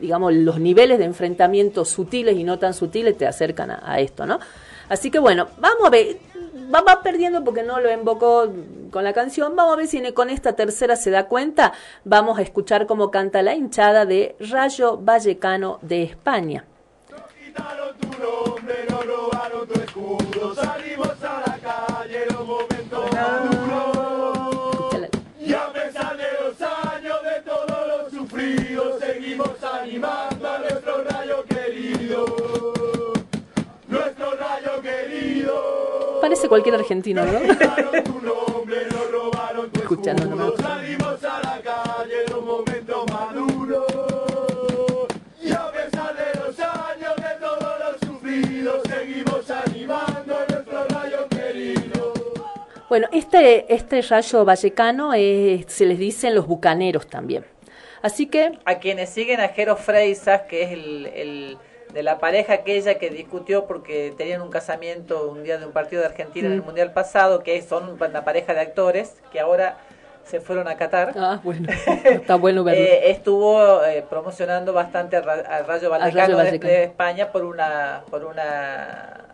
[0.00, 4.26] digamos, los niveles de enfrentamiento sutiles y no tan sutiles te acercan a, a esto,
[4.26, 4.38] ¿no?
[4.90, 6.18] Así que bueno, vamos a ver.
[6.74, 8.52] Va, va perdiendo porque no lo invocó
[8.90, 9.54] con la canción.
[9.54, 11.72] Vamos a ver si con esta tercera se da cuenta.
[12.04, 16.64] Vamos a escuchar cómo canta la hinchada de Rayo Vallecano de España.
[20.56, 21.08] Salimos
[29.44, 32.24] seguimos animando a nuestro rayo querido.
[33.88, 36.18] Nuestro rayo querido.
[36.20, 37.38] Parece cualquier argentino, ¿no?
[39.74, 40.56] Escuchando.
[40.56, 43.86] Salimos a la calle en los momentos maduros.
[45.42, 51.26] Y a pesar de los años, de todo lo sufrido, seguimos animando a nuestro rayo
[51.28, 52.12] querido.
[52.88, 57.44] Bueno, este, este rayo vallecano es- se les dicen los bucaneros también.
[58.02, 61.58] Así que A quienes siguen a Jero Freisas, que es el, el
[61.92, 66.00] de la pareja aquella que discutió porque tenían un casamiento un día de un partido
[66.02, 66.66] de Argentina en el Mm.
[66.66, 69.76] Mundial pasado, que son una pareja de actores que ahora
[70.24, 71.14] se fueron a Qatar.
[71.16, 71.66] Ah, bueno,
[72.04, 72.80] está bueno verlo.
[72.84, 76.58] Eh, estuvo eh, promocionando bastante a, Ra- a Rayo Vallecano, Rayo de-.
[76.60, 79.24] De, España por una por una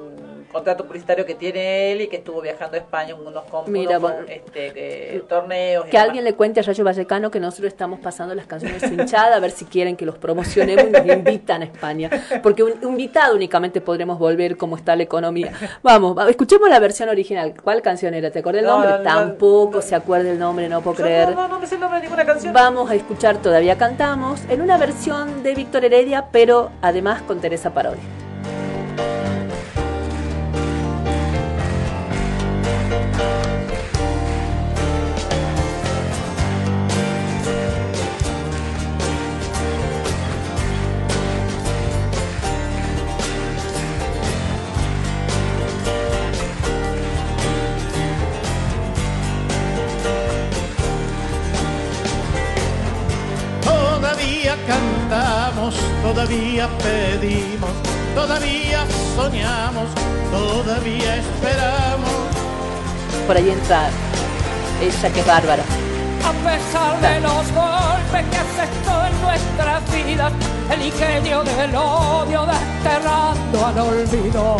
[0.00, 3.98] un contrato publicitario que tiene él y que estuvo viajando a España en unos, Mira,
[3.98, 4.26] unos, bueno.
[4.28, 5.84] este, eh, torneos.
[5.86, 9.40] que alguien le cuente a Rayo Vallecano que nosotros estamos pasando las canciones hinchada, a
[9.40, 12.10] ver si quieren que los promocionemos y nos invitan a España.
[12.42, 15.52] Porque un invitado únicamente podremos volver como está la economía.
[15.82, 17.54] Vamos, va- escuchemos la versión original.
[17.62, 18.30] ¿Cuál canción era?
[18.32, 18.90] ¿Te acordás el No, nombre?
[18.90, 21.28] no, no, Tampoco se acuerda el nombre, no puedo creer.
[21.30, 22.52] No, no, no me sé el nombre de ninguna canción.
[22.52, 27.72] Vamos a escuchar Todavía Cantamos en una versión de Víctor Heredia, pero además con Teresa
[27.72, 27.98] Parodi.
[56.12, 57.70] Todavía pedimos,
[58.16, 58.84] todavía
[59.14, 59.88] soñamos,
[60.32, 62.10] todavía esperamos.
[63.26, 63.90] Por ahí entra
[64.82, 65.62] ella que es bárbara.
[66.24, 70.32] A pesar de los golpes que asestó en nuestras vidas,
[70.72, 74.56] el ingenio del odio desterrando al olvido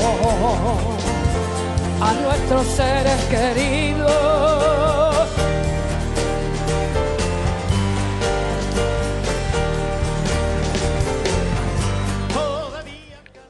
[2.00, 4.10] a nuestros seres queridos.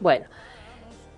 [0.00, 0.24] Bueno,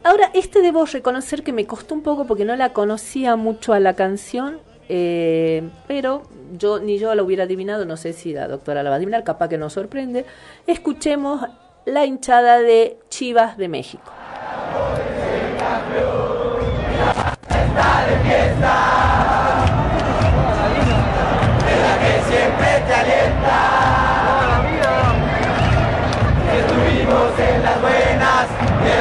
[0.03, 3.81] ahora este debo reconocer que me costó un poco porque no la conocía mucho a
[3.81, 6.23] la canción, eh, pero
[6.59, 9.23] yo ni yo la hubiera adivinado, no sé si la doctora la va a adivinar,
[9.23, 10.27] capaz que nos sorprende.
[10.67, 11.47] Escuchemos
[11.85, 14.11] la hinchada de Chivas de México.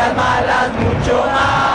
[0.02, 1.71] Las malas mucho más.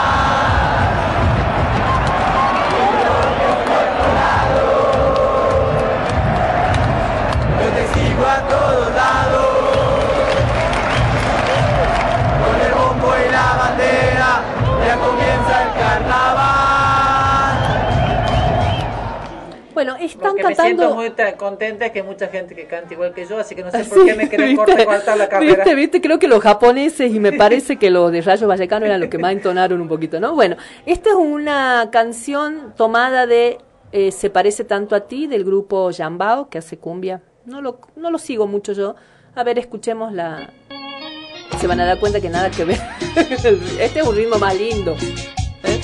[19.77, 20.83] Bueno, están Lo que me cantando...
[20.83, 23.69] siento muy contenta que hay mucha gente que canta igual que yo, así que no
[23.69, 24.85] sé Sí, por qué me querés ¿viste?
[24.85, 25.53] cortar, la carrera.
[25.53, 29.01] Viste, viste, creo que los japoneses y me parece que los de Rayo Vallecano eran
[29.01, 30.33] los que más entonaron un poquito, ¿no?
[30.33, 30.55] Bueno,
[30.87, 33.59] esta es una canción tomada de
[33.91, 37.21] eh, Se parece tanto a ti del grupo Yambao que hace cumbia.
[37.45, 38.95] No lo, no lo sigo mucho yo.
[39.35, 40.49] A ver, escuchemos la,
[41.61, 42.79] Se van a dar cuenta que nada que ver.
[43.15, 44.95] Este es un ritmo más lindo.
[45.65, 45.79] ¿eh?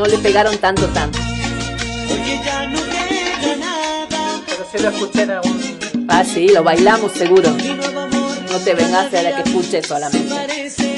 [0.00, 1.18] No le pegaron tanto, tanto.
[1.18, 4.40] Oye, ya no queda nada.
[4.46, 5.78] Pero sí lo escuché en algún...
[6.08, 7.50] Ah, sí, lo bailamos seguro.
[7.50, 10.34] No te vengas a la que escuches solamente.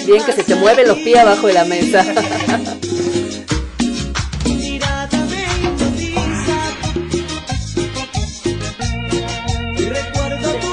[0.07, 2.05] Bien que se te mueven los pies abajo de la mesa.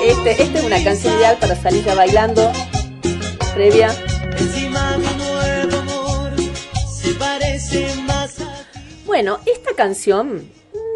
[0.06, 2.52] Este, esta es una canción ideal para salir ya bailando.
[3.54, 3.90] Previa.
[9.20, 10.50] Bueno, esta canción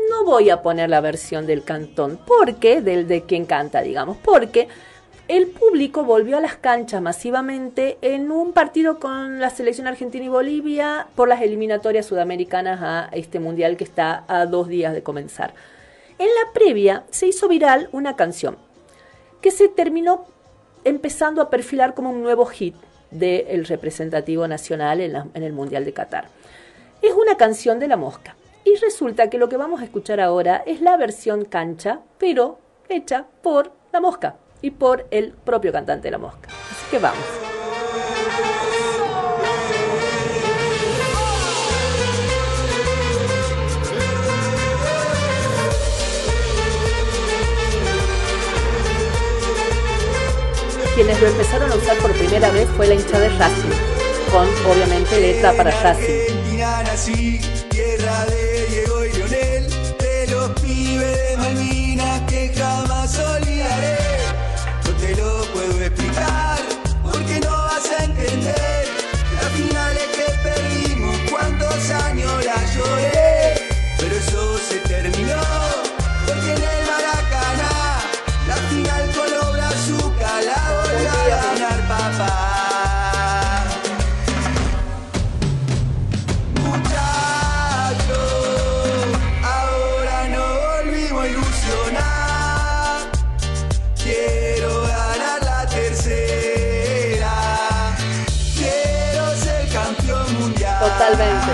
[0.10, 4.70] no voy a poner la versión del cantón, porque, del de quien canta, digamos, porque
[5.28, 10.30] el público volvió a las canchas masivamente en un partido con la selección argentina y
[10.30, 15.54] Bolivia por las eliminatorias sudamericanas a este mundial que está a dos días de comenzar.
[16.18, 18.56] En la previa se hizo viral una canción
[19.42, 20.28] que se terminó
[20.86, 22.76] empezando a perfilar como un nuevo hit
[23.12, 26.30] del representativo nacional en, en el Mundial de Qatar.
[27.04, 28.38] Es una canción de la mosca.
[28.64, 33.26] Y resulta que lo que vamos a escuchar ahora es la versión cancha, pero hecha
[33.42, 36.48] por la mosca y por el propio cantante de la mosca.
[36.48, 37.20] Así que vamos.
[50.96, 53.70] Quienes lo empezaron a usar por primera vez fue la hinchada de Racing,
[54.32, 56.43] con obviamente letra para Racing.
[56.54, 57.40] Argentina nací,
[57.70, 63.43] tierra de Diego y Lionel, de los pibes de Malvinas que jamás olvidaré.
[101.04, 101.52] Totalmente.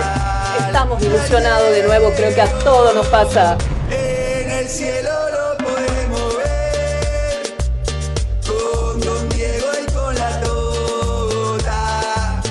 [0.59, 3.57] Estamos ilusionados de nuevo, creo que a todos nos pasa.
[3.89, 7.55] En el cielo lo podemos ver.
[8.45, 12.41] Con Don Diego y con la Tota.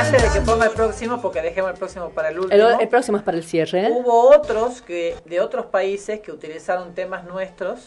[0.00, 2.68] Antes de que ponga el próximo, porque dejemos el próximo para el último.
[2.78, 3.86] el próximo es para el cierre.
[3.86, 3.90] ¿eh?
[3.90, 7.80] Hubo otros que de otros países que utilizaron temas nuestros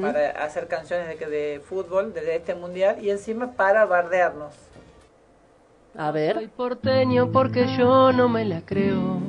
[0.00, 4.54] para hacer canciones de, que- de fútbol de este mundial y encima para bardearnos.
[5.98, 6.36] A ver.
[6.36, 9.20] Soy porteño porque yo no me la creo.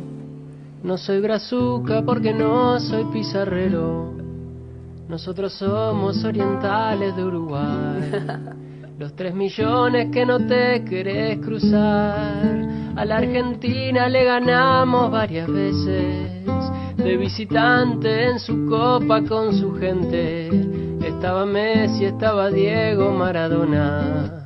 [0.83, 4.13] No soy brazuca porque no soy pizarrero.
[5.07, 8.11] Nosotros somos orientales de Uruguay.
[8.99, 12.45] Los tres millones que no te querés cruzar.
[12.95, 16.45] A la Argentina le ganamos varias veces.
[16.97, 20.49] De visitante en su copa con su gente.
[21.03, 24.45] Estaba Messi, estaba Diego Maradona.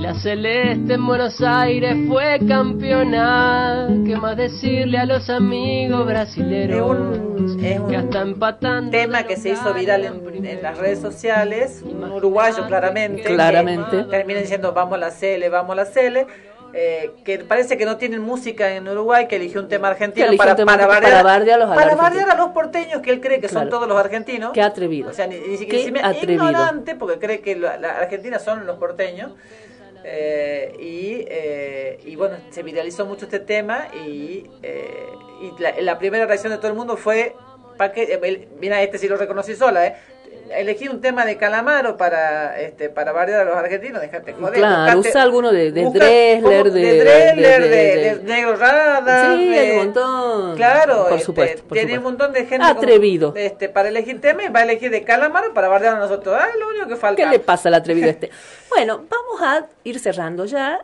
[0.00, 3.88] La Celeste en Buenos Aires fue campeona.
[4.06, 7.18] ¿Qué más decirle a los amigos brasileros?
[7.60, 8.90] que hasta empatando.
[8.90, 14.04] tema que se hizo viral en, en las redes sociales, un uruguayo claramente, que Claramente.
[14.04, 16.26] termina diciendo vamos a la Cele, vamos a la Cele,
[16.72, 20.52] eh, que parece que no tienen música en Uruguay, que eligió un tema argentino para,
[20.52, 23.20] un tema para, para bardear, bardear a los para bardear a los porteños que él
[23.20, 23.70] cree que son Claro.
[23.70, 24.52] todos los argentinos.
[24.52, 25.10] Qué atrevido.
[25.10, 26.46] O sea, ni, ni siquiera Qué atrevido.
[26.46, 29.32] ignorante porque cree que la, la Argentina son los porteños.
[30.04, 35.08] Eh, y, eh, y bueno, se viralizó mucho este tema y, eh,
[35.42, 37.34] y la, la primera reacción de todo el mundo fue,
[37.80, 38.20] ¿para qué?
[38.22, 39.96] El- Mira, este sí lo reconocí sola, ¿eh?
[40.50, 44.54] Elegí un tema de Calamaro para este para bardear a los argentinos, déjate joder.
[44.54, 48.14] Claro, buscate- usa alguno de, de busca- Dressler, como- de, de Dressler, de- de, de-
[48.16, 50.56] de Negro Rada, Sí, hay un montón.
[50.56, 51.98] Claro, Por este, supuesto, por tiene supuesto.
[51.98, 53.32] un montón de gente Atrevido.
[53.36, 56.36] este, para elegir tema y va a elegir de Calamaro para bardear a nosotros.
[56.38, 57.22] Ah, lo único que falta.
[57.22, 58.30] ¿Qué le pasa al atrevido este?
[58.70, 60.80] Bueno, vamos a ir cerrando ya.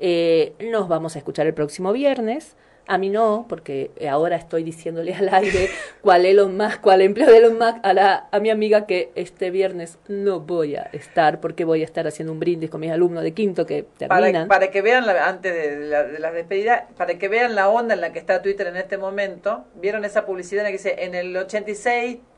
[0.00, 2.56] Eh, nos vamos a escuchar el próximo viernes.
[2.86, 5.70] A mí no, porque ahora estoy diciéndole al aire
[6.02, 9.50] cuál Elon Musk, cuál empleo de Elon Musk a, la, a mi amiga que este
[9.50, 13.22] viernes no voy a estar porque voy a estar haciendo un brindis con mis alumnos
[13.22, 14.48] de quinto que terminan.
[14.48, 17.70] Para, para que vean, la- antes de la, de la despedida, para que vean la
[17.70, 20.76] onda en la que está Twitter en este momento, vieron esa publicidad en la que
[20.90, 22.33] dice, en el 86 mm,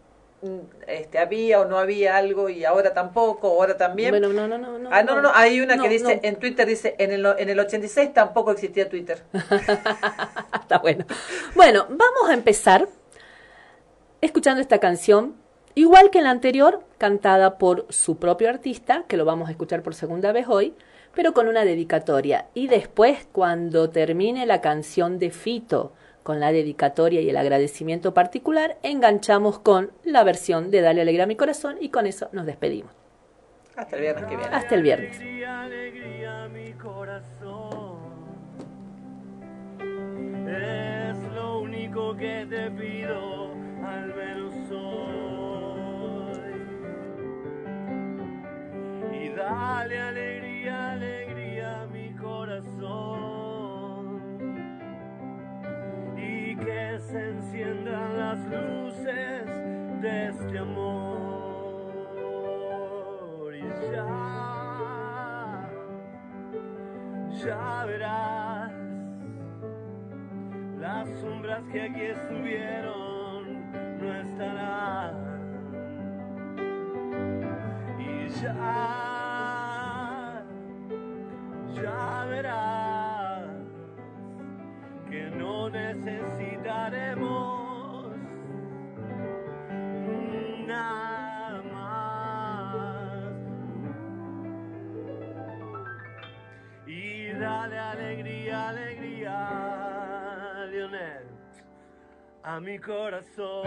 [0.87, 4.11] este, había o no había algo y ahora tampoco, ahora también.
[4.11, 4.91] Bueno, no, no, no, no.
[4.93, 6.21] ah, no, no, no, hay una no, que dice, no.
[6.23, 9.23] en Twitter dice, en el, en el 86 tampoco existía Twitter.
[9.33, 11.05] Está bueno.
[11.55, 12.89] Bueno, vamos a empezar
[14.21, 15.35] escuchando esta canción,
[15.75, 19.95] igual que la anterior, cantada por su propio artista, que lo vamos a escuchar por
[19.95, 20.75] segunda vez hoy,
[21.15, 22.47] pero con una dedicatoria.
[22.55, 25.93] Y después, cuando termine la canción de Fito,
[26.27, 31.29] con la dedicatoria y el agradecimiento particular, enganchamos con la versión de Dale Alegría a
[31.29, 32.91] mi corazón y con eso nos despedimos.
[33.77, 34.53] Hasta el viernes que viene.
[34.53, 35.17] Hasta el viernes.
[35.17, 38.01] Alegría, alegría, mi corazón.
[40.49, 43.53] Es lo único que te pido,
[43.87, 44.97] al menos hoy.
[49.17, 51.26] Y dale alegría, alegría
[56.99, 59.47] se enciendan las luces
[60.01, 61.95] de este amor.
[63.55, 63.63] Y
[63.93, 65.69] ya,
[67.45, 68.73] ya verás
[70.81, 73.71] las sombras que aquí estuvieron
[74.01, 75.15] no estarán.
[77.99, 78.55] Y ya,
[81.75, 83.06] ya verás
[85.11, 88.15] que no necesitaremos
[90.67, 93.33] nada más.
[96.87, 101.27] Y dale alegría, alegría, Lionel,
[102.43, 103.67] a mi corazón.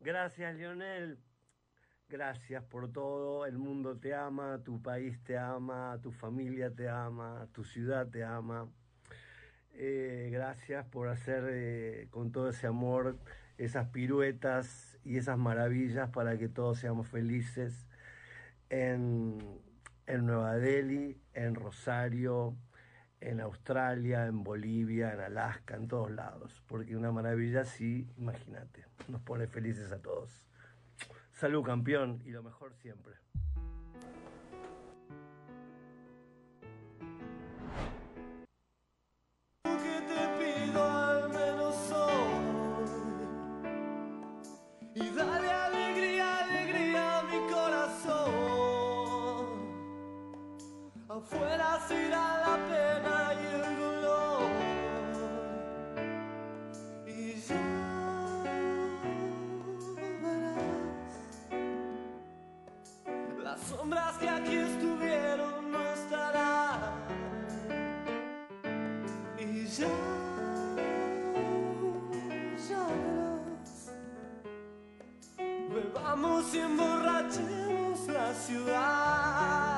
[0.00, 1.29] Gracias, Lionel.
[2.10, 3.46] Gracias por todo.
[3.46, 8.24] El mundo te ama, tu país te ama, tu familia te ama, tu ciudad te
[8.24, 8.68] ama.
[9.74, 13.16] Eh, gracias por hacer eh, con todo ese amor
[13.58, 17.86] esas piruetas y esas maravillas para que todos seamos felices
[18.70, 19.38] en,
[20.08, 22.56] en Nueva Delhi, en Rosario,
[23.20, 26.60] en Australia, en Bolivia, en Alaska, en todos lados.
[26.66, 30.49] Porque una maravilla así, imagínate, nos pone felices a todos.
[31.40, 33.14] Salud campeón y lo mejor siempre.
[39.64, 42.90] que te pido al menos hoy
[44.96, 49.46] y dale alegría, alegría a mi corazón.
[51.08, 52.10] Afuera se
[64.36, 66.92] aquí estuvieron no estarán.
[69.38, 69.88] Y ya,
[72.68, 73.92] verás,
[75.72, 79.69] bebamos y emborrachemos la ciudad.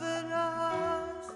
[0.00, 1.34] verás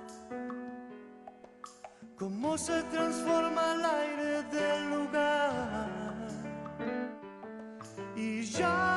[2.19, 6.29] cómo se transforma el aire del lugar.
[8.17, 8.90] Y ya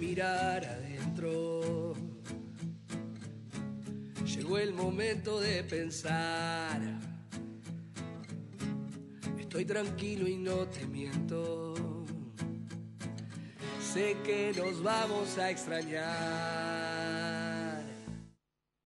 [0.00, 1.94] mirar adentro.
[4.24, 6.80] Llegó el momento de pensar.
[9.38, 11.74] Estoy tranquilo y no te miento.
[13.92, 16.79] Sé que nos vamos a extrañar.